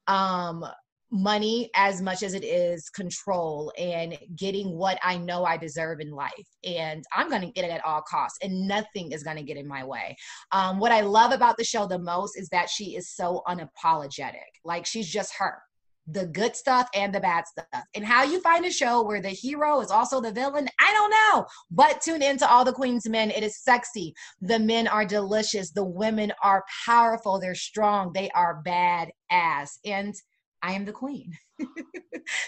um, 0.08 0.66
money 1.12 1.70
as 1.76 2.02
much 2.02 2.24
as 2.24 2.34
it 2.34 2.46
is 2.46 2.90
control 2.90 3.72
and 3.78 4.18
getting 4.36 4.76
what 4.76 4.98
I 5.04 5.18
know 5.18 5.44
I 5.44 5.58
deserve 5.58 6.00
in 6.00 6.12
life. 6.12 6.32
And 6.64 7.04
I'm 7.14 7.30
going 7.30 7.42
to 7.42 7.52
get 7.52 7.66
it 7.66 7.72
at 7.72 7.86
all 7.86 8.02
costs, 8.02 8.40
and 8.42 8.68
nothing 8.68 9.12
is 9.12 9.22
going 9.22 9.38
to 9.38 9.44
get 9.44 9.58
in 9.58 9.68
my 9.68 9.84
way. 9.84 10.16
Um, 10.54 10.80
what 10.80 10.94
I 10.94 11.02
love 11.02 11.34
about 11.34 11.58
the 11.58 11.66
show 11.66 11.88
the 11.88 12.00
most 12.00 12.40
is 12.40 12.48
that 12.50 12.70
she 12.70 12.96
is 12.96 13.10
so 13.10 13.44
unapologetic. 13.48 14.40
Like 14.64 14.86
she's 14.86 15.10
just 15.10 15.34
her 15.38 15.62
the 16.08 16.26
good 16.28 16.56
stuff 16.56 16.89
and 16.93 17.14
the 17.14 17.20
bad 17.20 17.45
stuff. 17.47 17.84
And 17.95 18.06
how 18.06 18.24
you 18.24 18.41
find 18.41 18.66
a 18.66 18.72
show 18.72 19.04
where 19.04 19.22
the 19.22 19.30
hero 19.30 19.80
is 19.82 19.91
also 19.91 20.20
the 20.20 20.32
villain, 20.32 20.68
I 20.80 20.93
don't 20.93 21.12
know. 21.12 21.45
But 21.72 22.01
tune 22.01 22.22
into 22.22 22.49
All 22.49 22.66
the 22.66 22.74
Queen's 22.74 23.08
Men. 23.08 23.32
It 23.32 23.43
is 23.43 23.62
sexy. 23.62 24.14
The 24.41 24.60
men 24.60 24.88
are 24.88 25.06
delicious. 25.06 25.72
The 25.72 25.86
women 25.86 26.32
are 26.43 26.64
powerful. 26.86 27.39
They're 27.39 27.56
strong. 27.56 28.12
They 28.14 28.30
are 28.32 28.62
bad 28.64 29.10
ass. 29.32 29.80
And 29.86 30.14
I 30.64 30.72
am 30.72 30.86
the 30.86 30.93
queen. 30.93 31.38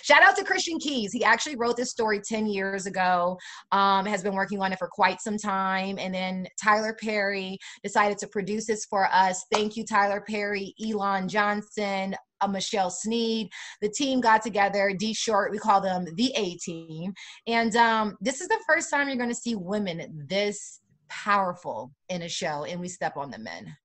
Shout 0.04 0.24
out 0.24 0.38
to 0.38 0.44
Christian 0.46 0.80
Keyes. 0.80 1.12
He 1.12 1.24
actually 1.24 1.58
wrote 1.58 1.76
this 1.76 1.92
story 1.92 2.22
10 2.22 2.48
years 2.48 2.86
ago, 2.86 3.38
um, 3.74 4.06
has 4.06 4.24
been 4.24 4.34
working 4.34 4.62
on 4.62 4.72
it 4.72 4.80
for 4.80 4.88
quite 4.88 5.20
some 5.20 5.38
time. 5.38 6.00
And 6.00 6.14
then 6.14 6.48
Tyler 6.62 6.96
Perry 7.00 7.58
decided 7.84 8.18
to 8.20 8.28
produce 8.28 8.68
this 8.68 8.86
for 8.86 9.08
us. 9.12 9.44
Thank 9.52 9.76
you, 9.76 9.84
Tyler 9.86 10.24
Perry, 10.26 10.74
Elon 10.84 11.28
Johnson, 11.28 12.16
uh, 12.42 12.48
Michelle 12.48 12.90
Sneed. 12.90 13.50
The 13.82 13.90
team 13.90 14.22
got 14.22 14.42
together, 14.42 14.94
D 14.98 15.14
Short, 15.14 15.52
we 15.52 15.58
call 15.58 15.82
them 15.82 16.06
the 16.16 16.34
A 16.36 16.56
team. 16.58 17.14
And 17.48 17.76
um, 17.76 18.18
this 18.22 18.42
is 18.42 18.48
the 18.48 18.60
first 18.68 18.90
time 18.90 19.08
you're 19.08 19.18
going 19.18 19.30
to 19.30 19.36
see 19.36 19.56
women 19.56 20.26
this 20.28 20.82
powerful 21.10 21.92
in 22.10 22.24
a 22.24 22.30
show, 22.30 22.64
and 22.66 22.80
we 22.80 22.88
step 22.88 23.18
on 23.18 23.32
the 23.32 23.40
men. 23.40 23.76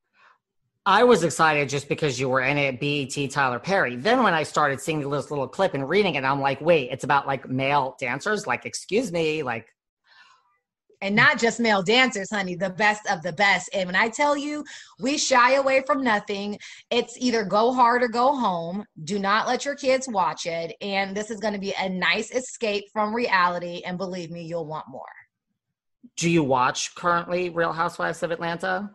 I 0.87 1.05
was 1.05 1.25
excited 1.25 1.69
just 1.69 1.89
because 1.89 2.19
you 2.19 2.29
were 2.29 2.41
in 2.41 2.57
it, 2.57 2.81
BET 2.81 3.31
Tyler 3.31 3.59
Perry. 3.59 3.97
Then 3.97 4.23
when 4.23 4.33
I 4.33 4.43
started 4.43 4.81
seeing 4.81 5.09
this 5.09 5.31
little 5.31 5.47
clip 5.47 5.75
and 5.75 5.87
reading 5.89 6.15
it, 6.15 6.25
I'm 6.25 6.41
like, 6.41 6.61
wait, 6.61 6.91
it's 6.91 7.05
about 7.05 7.27
like 7.27 7.49
male 7.49 7.97
dancers? 8.01 8.47
Like, 8.47 8.65
excuse 8.65 9.13
me, 9.13 9.43
like 9.43 9.67
and 11.01 11.17
not 11.17 11.39
just 11.39 11.61
male 11.61 11.83
dancers, 11.83 12.31
honey, 12.31 12.55
the 12.55 12.71
best 12.71 13.07
of 13.11 13.23
the 13.23 13.33
best. 13.33 13.71
And 13.73 13.87
when 13.87 13.97
I 13.97 14.09
tell 14.09 14.37
you, 14.37 14.65
we 14.99 15.19
shy 15.19 15.55
away 15.55 15.83
from 15.87 16.03
nothing. 16.03 16.59
It's 16.91 17.17
either 17.19 17.45
go 17.45 17.73
hard 17.73 18.03
or 18.03 18.09
go 18.09 18.35
home. 18.35 18.85
Do 19.05 19.19
not 19.19 19.47
let 19.47 19.65
your 19.65 19.75
kids 19.75 20.09
watch 20.09 20.47
it. 20.47 20.77
And 20.81 21.17
this 21.17 21.31
is 21.31 21.41
going 21.41 21.55
to 21.55 21.61
be 21.61 21.75
a 21.79 21.89
nice 21.89 22.31
escape 22.31 22.85
from 22.93 23.15
reality. 23.15 23.83
And 23.85 23.99
believe 23.99 24.31
me, 24.31 24.43
you'll 24.45 24.67
want 24.67 24.87
more. 24.89 25.05
Do 26.17 26.29
you 26.29 26.43
watch 26.43 26.95
currently 26.95 27.51
Real 27.51 27.73
Housewives 27.73 28.23
of 28.23 28.31
Atlanta? 28.31 28.91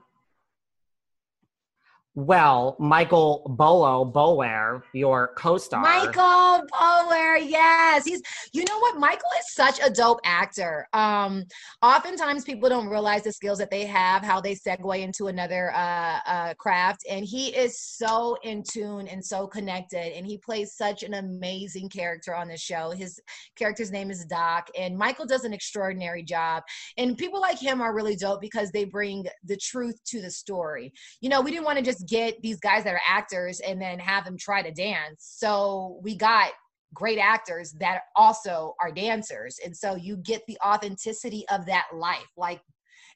Well, 2.17 2.77
Michael 2.79 3.43
Bolwaire, 3.57 4.83
your 4.93 5.33
co-star. 5.35 5.81
Michael 5.81 6.65
Bolwaire, 6.71 7.37
yes. 7.45 8.05
He's 8.05 8.21
you 8.53 8.63
know 8.63 8.79
what? 8.79 8.97
Michael 8.97 9.29
is 9.37 9.53
such 9.53 9.81
a 9.83 9.89
dope 9.89 10.21
actor. 10.23 10.87
Um, 10.93 11.43
oftentimes 11.81 12.45
people 12.45 12.69
don't 12.69 12.87
realize 12.87 13.23
the 13.23 13.33
skills 13.33 13.57
that 13.57 13.69
they 13.69 13.85
have, 13.85 14.23
how 14.23 14.39
they 14.39 14.55
segue 14.55 14.97
into 14.97 15.27
another 15.27 15.73
uh, 15.73 16.19
uh, 16.25 16.53
craft. 16.53 17.05
And 17.09 17.25
he 17.25 17.49
is 17.49 17.77
so 17.77 18.37
in 18.43 18.63
tune 18.63 19.09
and 19.09 19.23
so 19.23 19.45
connected. 19.45 20.15
And 20.15 20.25
he 20.25 20.37
plays 20.37 20.73
such 20.73 21.03
an 21.03 21.15
amazing 21.15 21.89
character 21.89 22.33
on 22.33 22.47
the 22.47 22.57
show. 22.57 22.91
His 22.91 23.19
character's 23.57 23.91
name 23.91 24.09
is 24.09 24.23
Doc, 24.23 24.69
and 24.79 24.97
Michael 24.97 25.25
does 25.25 25.43
an 25.43 25.51
extraordinary 25.51 26.23
job. 26.23 26.63
And 26.97 27.17
people 27.17 27.41
like 27.41 27.59
him 27.59 27.81
are 27.81 27.93
really 27.93 28.15
dope 28.15 28.39
because 28.39 28.71
they 28.71 28.85
bring 28.85 29.25
the 29.43 29.57
truth 29.57 29.99
to 30.05 30.21
the 30.21 30.31
story. 30.31 30.93
You 31.19 31.27
know, 31.27 31.41
we 31.41 31.51
didn't 31.51 31.65
want 31.65 31.77
to 31.77 31.83
just 31.83 32.04
get 32.07 32.41
these 32.41 32.59
guys 32.59 32.83
that 32.83 32.93
are 32.93 33.01
actors 33.07 33.59
and 33.59 33.81
then 33.81 33.99
have 33.99 34.25
them 34.25 34.37
try 34.37 34.61
to 34.61 34.71
dance. 34.71 35.35
So 35.37 35.99
we 36.01 36.15
got 36.15 36.51
great 36.93 37.19
actors 37.19 37.73
that 37.73 38.01
also 38.15 38.75
are 38.81 38.91
dancers. 38.91 39.59
And 39.63 39.75
so 39.75 39.95
you 39.95 40.17
get 40.17 40.41
the 40.47 40.57
authenticity 40.65 41.45
of 41.49 41.65
that 41.65 41.85
life. 41.93 42.31
Like, 42.37 42.61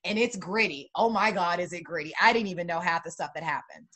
and 0.03 0.17
it's 0.17 0.35
gritty. 0.35 0.89
Oh 0.95 1.09
my 1.09 1.31
God, 1.31 1.59
is 1.59 1.73
it 1.73 1.83
gritty? 1.83 2.13
I 2.21 2.33
didn't 2.33 2.47
even 2.47 2.67
know 2.67 2.79
half 2.79 3.03
the 3.03 3.11
stuff 3.11 3.31
that 3.33 3.43
happened. 3.43 3.87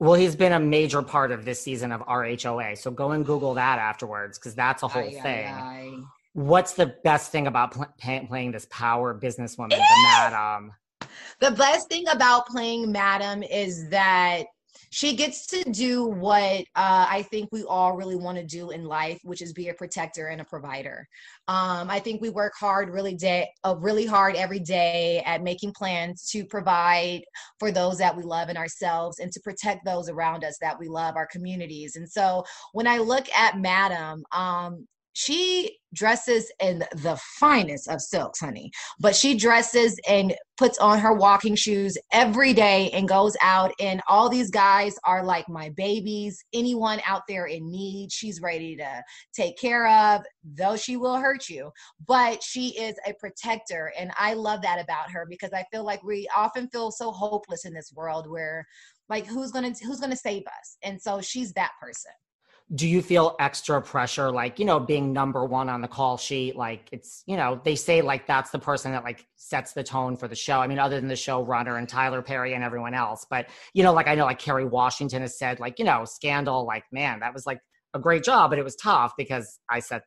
Well, 0.00 0.14
he's 0.14 0.36
been 0.36 0.52
a 0.52 0.60
major 0.60 1.02
part 1.02 1.32
of 1.32 1.44
this 1.44 1.60
season 1.60 1.90
of 1.90 2.00
RHOA. 2.02 2.78
So 2.78 2.90
go 2.90 3.12
and 3.12 3.26
Google 3.26 3.54
that 3.54 3.78
afterwards 3.78 4.38
because 4.38 4.54
that's 4.54 4.82
a 4.82 4.88
whole 4.88 5.02
aye, 5.02 5.20
thing. 5.22 5.46
Aye, 5.46 5.90
aye. 5.92 6.02
What's 6.34 6.74
the 6.74 6.94
best 7.02 7.32
thing 7.32 7.48
about 7.48 7.72
pl- 7.72 8.26
playing 8.28 8.52
this 8.52 8.66
power 8.70 9.18
businesswoman, 9.18 9.70
the 9.70 9.84
madam? 10.04 10.72
The 11.40 11.50
best 11.52 11.88
thing 11.88 12.08
about 12.08 12.46
playing 12.46 12.92
Madam 12.92 13.42
is 13.42 13.88
that 13.90 14.44
she 14.90 15.14
gets 15.14 15.46
to 15.48 15.64
do 15.70 16.06
what 16.06 16.60
uh, 16.74 17.06
I 17.08 17.26
think 17.30 17.50
we 17.52 17.62
all 17.64 17.96
really 17.96 18.16
want 18.16 18.38
to 18.38 18.44
do 18.44 18.70
in 18.70 18.84
life, 18.84 19.20
which 19.22 19.42
is 19.42 19.52
be 19.52 19.68
a 19.68 19.74
protector 19.74 20.28
and 20.28 20.40
a 20.40 20.44
provider. 20.44 21.06
Um, 21.46 21.90
I 21.90 22.00
think 22.00 22.22
we 22.22 22.30
work 22.30 22.54
hard, 22.58 22.90
really 22.90 23.14
day, 23.14 23.48
uh, 23.64 23.76
really 23.78 24.06
hard 24.06 24.34
every 24.36 24.60
day 24.60 25.22
at 25.26 25.42
making 25.42 25.72
plans 25.72 26.28
to 26.30 26.44
provide 26.44 27.22
for 27.58 27.70
those 27.70 27.98
that 27.98 28.16
we 28.16 28.22
love 28.22 28.48
and 28.48 28.58
ourselves, 28.58 29.18
and 29.18 29.30
to 29.32 29.40
protect 29.40 29.84
those 29.84 30.08
around 30.08 30.44
us 30.44 30.56
that 30.60 30.78
we 30.78 30.88
love, 30.88 31.16
our 31.16 31.26
communities. 31.26 31.96
And 31.96 32.08
so, 32.08 32.44
when 32.72 32.86
I 32.86 32.98
look 32.98 33.28
at 33.30 33.58
Madam, 33.58 34.24
um, 34.32 34.86
she 35.18 35.76
dresses 35.92 36.48
in 36.62 36.84
the 36.92 37.18
finest 37.40 37.88
of 37.88 38.00
silks, 38.00 38.38
honey. 38.38 38.70
But 39.00 39.16
she 39.16 39.36
dresses 39.36 39.98
and 40.08 40.32
puts 40.56 40.78
on 40.78 41.00
her 41.00 41.12
walking 41.12 41.56
shoes 41.56 41.98
every 42.12 42.52
day 42.52 42.88
and 42.90 43.08
goes 43.08 43.36
out. 43.42 43.72
And 43.80 44.00
all 44.06 44.28
these 44.28 44.48
guys 44.48 44.94
are 45.02 45.24
like 45.24 45.48
my 45.48 45.70
babies. 45.70 46.38
Anyone 46.54 47.00
out 47.04 47.22
there 47.26 47.46
in 47.46 47.68
need, 47.68 48.12
she's 48.12 48.40
ready 48.40 48.76
to 48.76 49.02
take 49.34 49.58
care 49.58 49.88
of, 49.88 50.22
though 50.44 50.76
she 50.76 50.96
will 50.96 51.16
hurt 51.16 51.48
you. 51.48 51.72
But 52.06 52.40
she 52.40 52.78
is 52.78 52.94
a 53.04 53.12
protector. 53.14 53.92
And 53.98 54.12
I 54.16 54.34
love 54.34 54.62
that 54.62 54.80
about 54.80 55.10
her 55.10 55.26
because 55.28 55.50
I 55.52 55.64
feel 55.72 55.84
like 55.84 56.04
we 56.04 56.28
often 56.36 56.68
feel 56.68 56.92
so 56.92 57.10
hopeless 57.10 57.64
in 57.64 57.74
this 57.74 57.92
world 57.92 58.30
where 58.30 58.64
like 59.08 59.26
who's 59.26 59.50
gonna 59.50 59.72
who's 59.82 60.00
gonna 60.00 60.14
save 60.14 60.42
us 60.46 60.76
and 60.82 61.00
so 61.00 61.22
she's 61.22 61.54
that 61.54 61.72
person 61.80 62.12
do 62.74 62.86
you 62.86 63.00
feel 63.00 63.34
extra 63.40 63.80
pressure 63.80 64.30
like 64.30 64.58
you 64.58 64.64
know 64.64 64.78
being 64.78 65.12
number 65.12 65.44
one 65.44 65.68
on 65.68 65.80
the 65.80 65.88
call 65.88 66.16
sheet? 66.16 66.54
Like 66.56 66.88
it's 66.92 67.22
you 67.26 67.36
know 67.36 67.60
they 67.64 67.74
say 67.74 68.02
like 68.02 68.26
that's 68.26 68.50
the 68.50 68.58
person 68.58 68.92
that 68.92 69.04
like 69.04 69.26
sets 69.36 69.72
the 69.72 69.82
tone 69.82 70.16
for 70.16 70.28
the 70.28 70.36
show. 70.36 70.60
I 70.60 70.66
mean 70.66 70.78
other 70.78 71.00
than 71.00 71.08
the 71.08 71.14
showrunner 71.14 71.78
and 71.78 71.88
tyler 71.88 72.20
perry 72.20 72.54
and 72.54 72.62
everyone 72.62 72.94
else. 72.94 73.26
But 73.28 73.48
you 73.72 73.82
know 73.82 73.92
like 73.92 74.08
i 74.08 74.14
know 74.14 74.24
like 74.24 74.38
kerry 74.38 74.64
washington 74.64 75.22
has 75.22 75.38
said 75.38 75.60
like 75.60 75.78
you 75.78 75.84
know 75.84 76.04
scandal 76.04 76.66
like 76.66 76.84
man 76.92 77.20
that 77.20 77.32
was 77.32 77.46
like 77.46 77.60
a 77.94 77.98
great 77.98 78.24
job 78.24 78.50
but 78.50 78.58
it 78.58 78.64
was 78.64 78.76
tough 78.76 79.12
because 79.16 79.58
i 79.70 79.78
said 79.78 80.02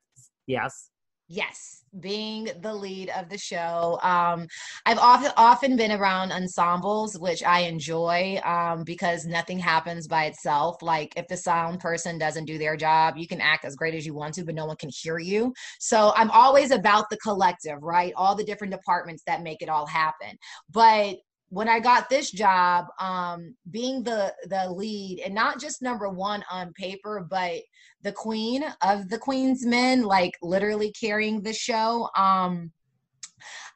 yes 0.48 0.91
yes 1.32 1.82
being 2.00 2.50
the 2.62 2.74
lead 2.74 3.10
of 3.10 3.30
the 3.30 3.38
show. 3.38 4.00
Um, 4.02 4.48
I've 4.86 4.98
often 4.98 5.32
often 5.36 5.76
been 5.76 5.92
around 5.92 6.32
ensembles, 6.32 7.18
which 7.20 7.44
I 7.44 7.62
enjoy 7.62 8.40
um, 8.46 8.84
because 8.84 9.26
nothing 9.26 9.60
happens 9.60 10.08
by 10.08 10.26
itself. 10.26 10.82
Like 10.82 11.14
if 11.18 11.28
the 11.28 11.38
sound 11.38 11.80
person 11.80 12.18
doesn't 12.18 12.46
do 12.46 12.58
their 12.58 12.78
job, 12.78 13.18
you 13.18 13.28
can 13.28 13.42
act 13.42 13.66
as 13.66 13.76
great 13.76 13.94
as 13.94 14.06
you 14.06 14.14
want 14.14 14.34
to, 14.36 14.46
but 14.46 14.56
no 14.56 14.66
one 14.66 14.78
can 14.78 14.90
hear 14.94 15.20
you. 15.20 15.54
So 15.80 16.14
I'm 16.16 16.32
always 16.32 16.72
about 16.72 17.10
the 17.10 17.18
collective, 17.18 17.82
right? 17.82 18.14
All 18.16 18.36
the 18.36 18.46
different 18.46 18.72
departments 18.72 19.24
that 19.28 19.44
make 19.44 19.62
it 19.62 19.70
all 19.70 19.86
happen. 19.86 20.38
But 20.70 21.18
when 21.52 21.68
I 21.68 21.82
got 21.82 22.10
this 22.10 22.32
job, 22.32 22.86
um, 22.98 23.56
being 23.70 24.04
the 24.04 24.34
the 24.48 24.72
lead 24.72 25.20
and 25.20 25.36
not 25.36 25.60
just 25.60 25.82
number 25.82 26.08
one 26.08 26.46
on 26.50 26.72
paper, 26.74 27.28
but 27.30 27.62
the 28.04 28.14
queen 28.14 28.64
of 28.82 29.10
the 29.10 29.18
Queen's 29.18 29.66
Men, 29.66 30.04
like 30.04 30.32
literally 30.42 30.94
carrying 30.94 31.42
the 31.42 31.54
show, 31.54 32.10
um, 32.16 32.72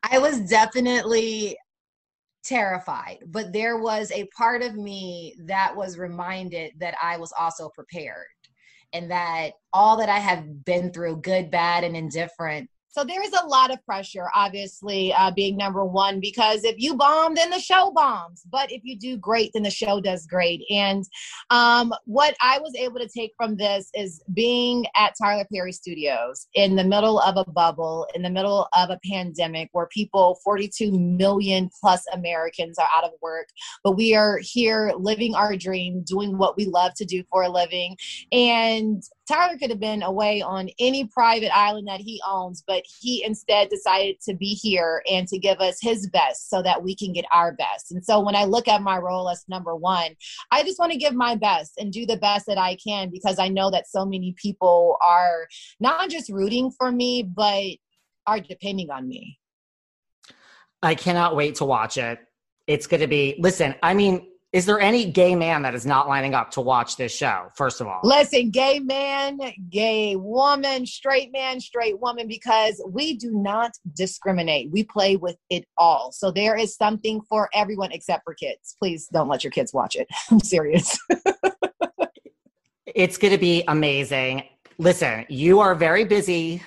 I 0.10 0.20
was 0.20 0.40
definitely 0.50 1.58
terrified. 2.46 3.18
But 3.28 3.52
there 3.52 3.78
was 3.78 4.10
a 4.12 4.30
part 4.38 4.62
of 4.62 4.76
me 4.76 5.36
that 5.44 5.76
was 5.76 5.98
reminded 5.98 6.72
that 6.80 6.96
I 7.04 7.18
was 7.18 7.34
also 7.38 7.70
prepared 7.76 8.26
and 8.94 9.12
that 9.12 9.52
all 9.74 9.98
that 9.98 10.08
I 10.08 10.20
have 10.20 10.64
been 10.64 10.94
through, 10.94 11.18
good, 11.18 11.52
bad, 11.52 11.84
and 11.84 11.98
indifferent, 11.98 12.70
so 12.96 13.04
there 13.04 13.22
is 13.22 13.34
a 13.34 13.46
lot 13.46 13.74
of 13.74 13.86
pressure, 13.86 14.30
obviously, 14.34 15.12
uh, 15.12 15.30
being 15.30 15.58
number 15.58 15.84
one, 15.84 16.22
because 16.22 16.64
if 16.64 16.76
you 16.78 16.96
bomb, 16.96 17.36
then 17.36 17.50
the 17.50 17.60
show 17.60 17.92
bombs. 17.94 18.44
But 18.50 18.72
if 18.72 18.86
you 18.86 18.98
do 18.98 19.18
great, 19.18 19.52
then 19.52 19.64
the 19.64 19.70
show 19.70 20.00
does 20.00 20.26
great. 20.26 20.62
And 20.70 21.04
um, 21.50 21.94
what 22.06 22.38
I 22.40 22.58
was 22.60 22.74
able 22.74 23.02
to 23.02 23.10
take 23.10 23.34
from 23.36 23.58
this 23.58 23.90
is 23.96 24.24
being 24.34 24.86
at 24.96 25.14
Tyler 25.22 25.46
Perry 25.54 25.74
Studios 25.74 26.48
in 26.54 26.78
the 26.78 26.86
middle 26.86 27.20
of 27.20 27.36
a 27.36 27.44
bubble, 27.52 28.08
in 28.16 28.22
the 28.22 28.30
middle 28.30 28.70
of 28.74 28.90
a 28.90 29.00
pandemic 29.04 29.68
where 29.74 29.88
people, 29.88 30.40
42 30.42 30.98
million 30.98 31.70
plus 31.82 32.02
Americans, 32.14 32.80
are 32.80 32.88
out 32.96 33.04
of 33.04 33.12
work. 33.22 33.50
But 33.84 33.98
we 33.98 34.16
are 34.16 34.40
here 34.42 34.94
living 34.98 35.36
our 35.36 35.58
dream, 35.58 36.02
doing 36.08 36.38
what 36.38 36.56
we 36.56 36.64
love 36.64 36.94
to 36.94 37.04
do 37.04 37.26
for 37.30 37.44
a 37.44 37.50
living. 37.50 37.98
And 38.32 39.04
Tyler 39.28 39.58
could 39.58 39.72
have 39.72 39.80
been 39.80 40.04
away 40.04 40.42
on 40.42 40.70
any 40.80 41.06
private 41.06 41.56
island 41.56 41.88
that 41.88 42.00
he 42.00 42.22
owns, 42.28 42.64
but 42.66 42.84
he 43.02 43.24
instead 43.24 43.70
decided 43.70 44.18
to 44.22 44.36
be 44.36 44.54
here 44.54 45.02
and 45.12 45.28
to 45.28 45.40
give 45.40 45.60
us 45.60 45.78
his 45.82 46.08
best 46.10 46.50
so 46.50 46.62
that 46.62 46.84
we 46.84 46.96
can 46.96 47.12
get 47.12 47.26
our 47.34 47.54
best. 47.54 47.92
And 47.92 48.04
so 48.04 48.20
when 48.20 48.36
I 48.36 48.46
look 48.46 48.68
at 48.68 48.82
my 48.82 48.98
role 48.98 49.30
as 49.30 49.44
number 49.48 49.76
one, 49.76 50.16
I 50.52 50.64
just 50.64 50.80
want 50.80 50.92
to 50.92 50.98
give 50.98 51.14
my 51.14 51.36
best 51.36 51.74
and 51.78 51.92
do 51.92 52.06
the 52.06 52.18
best 52.18 52.46
that 52.46 52.58
I 52.60 52.76
can 52.76 53.10
because 53.10 53.40
I 53.40 53.48
know 53.48 53.72
that 53.72 53.88
so 53.88 54.06
many 54.06 54.36
people 54.42 54.98
are 55.06 55.48
not 55.80 56.10
just 56.10 56.30
rooting 56.30 56.72
for 56.72 56.92
me, 56.92 57.24
but 57.24 57.78
are 58.28 58.40
depending 58.40 58.92
on 58.92 59.08
me. 59.08 59.40
I 60.84 60.94
cannot 60.94 61.36
wait 61.36 61.56
to 61.56 61.66
watch 61.66 61.98
it. 61.98 62.20
It's 62.68 62.86
going 62.86 63.02
to 63.02 63.08
be, 63.08 63.36
listen, 63.40 63.76
I 63.82 63.94
mean, 63.94 64.28
is 64.54 64.66
there 64.66 64.80
any 64.80 65.12
gay 65.12 65.36
man 65.36 65.64
that 65.64 65.76
is 65.76 65.86
not 65.86 66.08
lining 66.08 66.34
up 66.34 66.50
to 66.52 66.62
watch 66.62 66.96
this 66.96 67.14
show, 67.14 67.48
first 67.56 67.82
of 67.82 67.88
all? 67.88 68.00
Listen, 68.04 68.52
gay 68.52 68.80
man, 68.80 69.38
gay 69.70 70.16
woman, 70.16 70.86
straight 70.86 71.34
man, 71.34 71.60
straight 71.60 72.00
woman, 72.00 72.28
because 72.28 72.82
we 72.88 73.18
do 73.18 73.32
not 73.32 73.72
discriminate. 73.96 74.72
We 74.72 74.84
play 74.84 75.18
with 75.18 75.36
it 75.50 75.66
all. 75.78 76.12
So 76.14 76.32
there 76.32 76.56
is 76.56 76.76
something 76.76 77.22
for 77.28 77.50
everyone 77.54 77.92
except 77.92 78.24
for 78.24 78.34
kids. 78.34 78.76
Please 78.80 79.08
don't 79.12 79.28
let 79.28 79.44
your 79.44 79.52
kids 79.52 79.74
watch 79.74 79.96
it. 79.96 80.08
I'm 80.32 80.40
serious. 80.40 80.98
it's 82.86 83.18
going 83.18 83.34
to 83.34 83.38
be 83.38 83.64
amazing. 83.68 84.44
Listen, 84.78 85.26
you 85.28 85.60
are 85.60 85.76
very 85.76 86.06
busy 86.06 86.62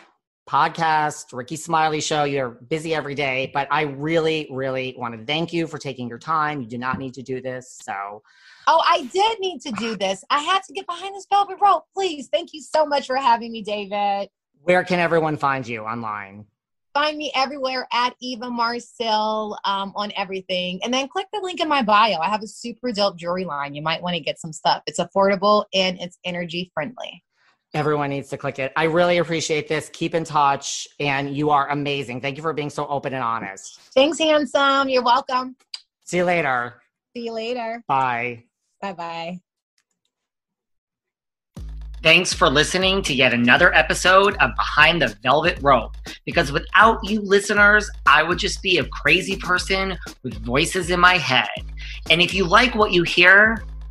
podcast, 0.49 1.27
Rickey 1.33 1.57
Smiley 1.57 2.01
show. 2.01 2.25
You're 2.25 2.49
busy 2.49 2.95
every 2.95 3.15
day, 3.15 3.51
but 3.53 3.69
I 3.71 3.83
really, 3.83 4.49
really 4.51 4.95
want 4.97 5.15
to 5.15 5.25
thank 5.25 5.53
you 5.53 5.67
for 5.67 5.79
taking 5.79 6.09
your 6.09 6.19
time. 6.19 6.63
You 6.63 6.67
do 6.67 6.79
not 6.79 6.99
need 6.99 7.15
to 7.15 7.23
do 7.23 7.41
this. 7.43 7.79
So, 7.83 8.23
oh, 8.67 8.83
I 8.87 9.03
did 9.13 9.39
need 9.41 9.61
to 9.61 9.73
do 9.73 9.97
this. 9.97 10.25
I 10.31 10.41
had 10.41 10.63
to 10.65 10.73
get 10.73 10.87
behind 10.87 11.15
this 11.15 11.27
velvet 11.31 11.59
rope. 11.61 11.85
Please, 11.95 12.29
thank 12.33 12.55
you 12.55 12.63
so 12.63 12.87
much 12.87 13.07
for 13.07 13.17
having 13.17 13.53
me, 13.53 13.63
David. 13.63 14.31
Where 14.63 14.83
can 14.85 14.99
everyone 14.99 15.37
find 15.37 15.69
you 15.69 15.83
online? 15.83 16.47
Find 16.95 17.17
me 17.17 17.31
everywhere 17.37 17.87
at 17.93 18.15
Eva 18.21 18.51
Marcille 18.51 19.57
um, 19.65 19.93
on 19.95 20.11
everything. 20.17 20.81
And 20.83 20.93
then 20.93 21.09
click 21.09 21.27
the 21.33 21.41
link 21.43 21.61
in 21.61 21.69
my 21.69 21.83
bio. 21.83 22.17
I 22.17 22.29
have 22.29 22.43
a 22.43 22.49
super 22.49 22.91
dope 22.91 23.19
jewelry 23.19 23.45
line. 23.45 23.75
You 23.75 23.83
might 23.83 24.03
want 24.03 24.15
to 24.15 24.21
get 24.21 24.41
some 24.41 24.53
stuff. 24.53 24.83
It's 24.87 24.99
affordable 24.99 25.67
and 25.75 26.01
it's 26.01 26.19
energy 26.25 26.71
friendly. 26.75 27.23
Everyone 27.75 28.11
needs 28.11 28.29
to 28.31 28.39
click 28.39 28.59
it. 28.59 28.73
I 28.77 28.85
really 28.85 29.19
appreciate 29.19 29.69
this. 29.69 29.91
Keep 29.93 30.15
in 30.15 30.25
touch, 30.25 30.89
and 31.01 31.37
you 31.37 31.51
are 31.51 31.69
amazing. 31.71 32.21
Thank 32.21 32.37
you 32.37 32.43
for 32.43 32.55
being 32.55 32.71
so 32.71 32.87
open 32.87 33.13
and 33.13 33.23
honest. 33.23 33.79
Thanks, 33.95 34.19
handsome. 34.19 34.89
You're 34.89 35.05
welcome. 35.05 35.55
See 36.05 36.17
you 36.17 36.25
later. 36.25 36.81
See 37.15 37.25
you 37.25 37.33
later. 37.33 37.83
Bye. 37.87 38.45
Bye 38.81 38.93
bye. 38.95 39.41
Thanks 42.03 42.33
for 42.33 42.49
listening 42.49 43.03
to 43.03 43.13
yet 43.13 43.35
another 43.35 43.75
episode 43.75 44.37
of 44.37 44.55
Behind 44.55 45.03
the 45.03 45.09
Velvet 45.23 45.59
Rope. 45.61 45.97
Because 46.25 46.53
without 46.53 47.03
you 47.03 47.21
listeners, 47.21 47.91
I 48.07 48.23
would 48.23 48.39
just 48.39 48.63
be 48.63 48.79
a 48.79 48.85
crazy 48.85 49.37
person 49.37 49.99
with 50.23 50.35
voices 50.45 50.91
in 50.91 51.01
my 51.01 51.19
head. 51.19 51.49
And 52.09 52.23
if 52.23 52.33
you 52.33 52.47
like 52.47 52.77
what 52.77 52.93
you 52.93 53.03
hear, 53.03 53.65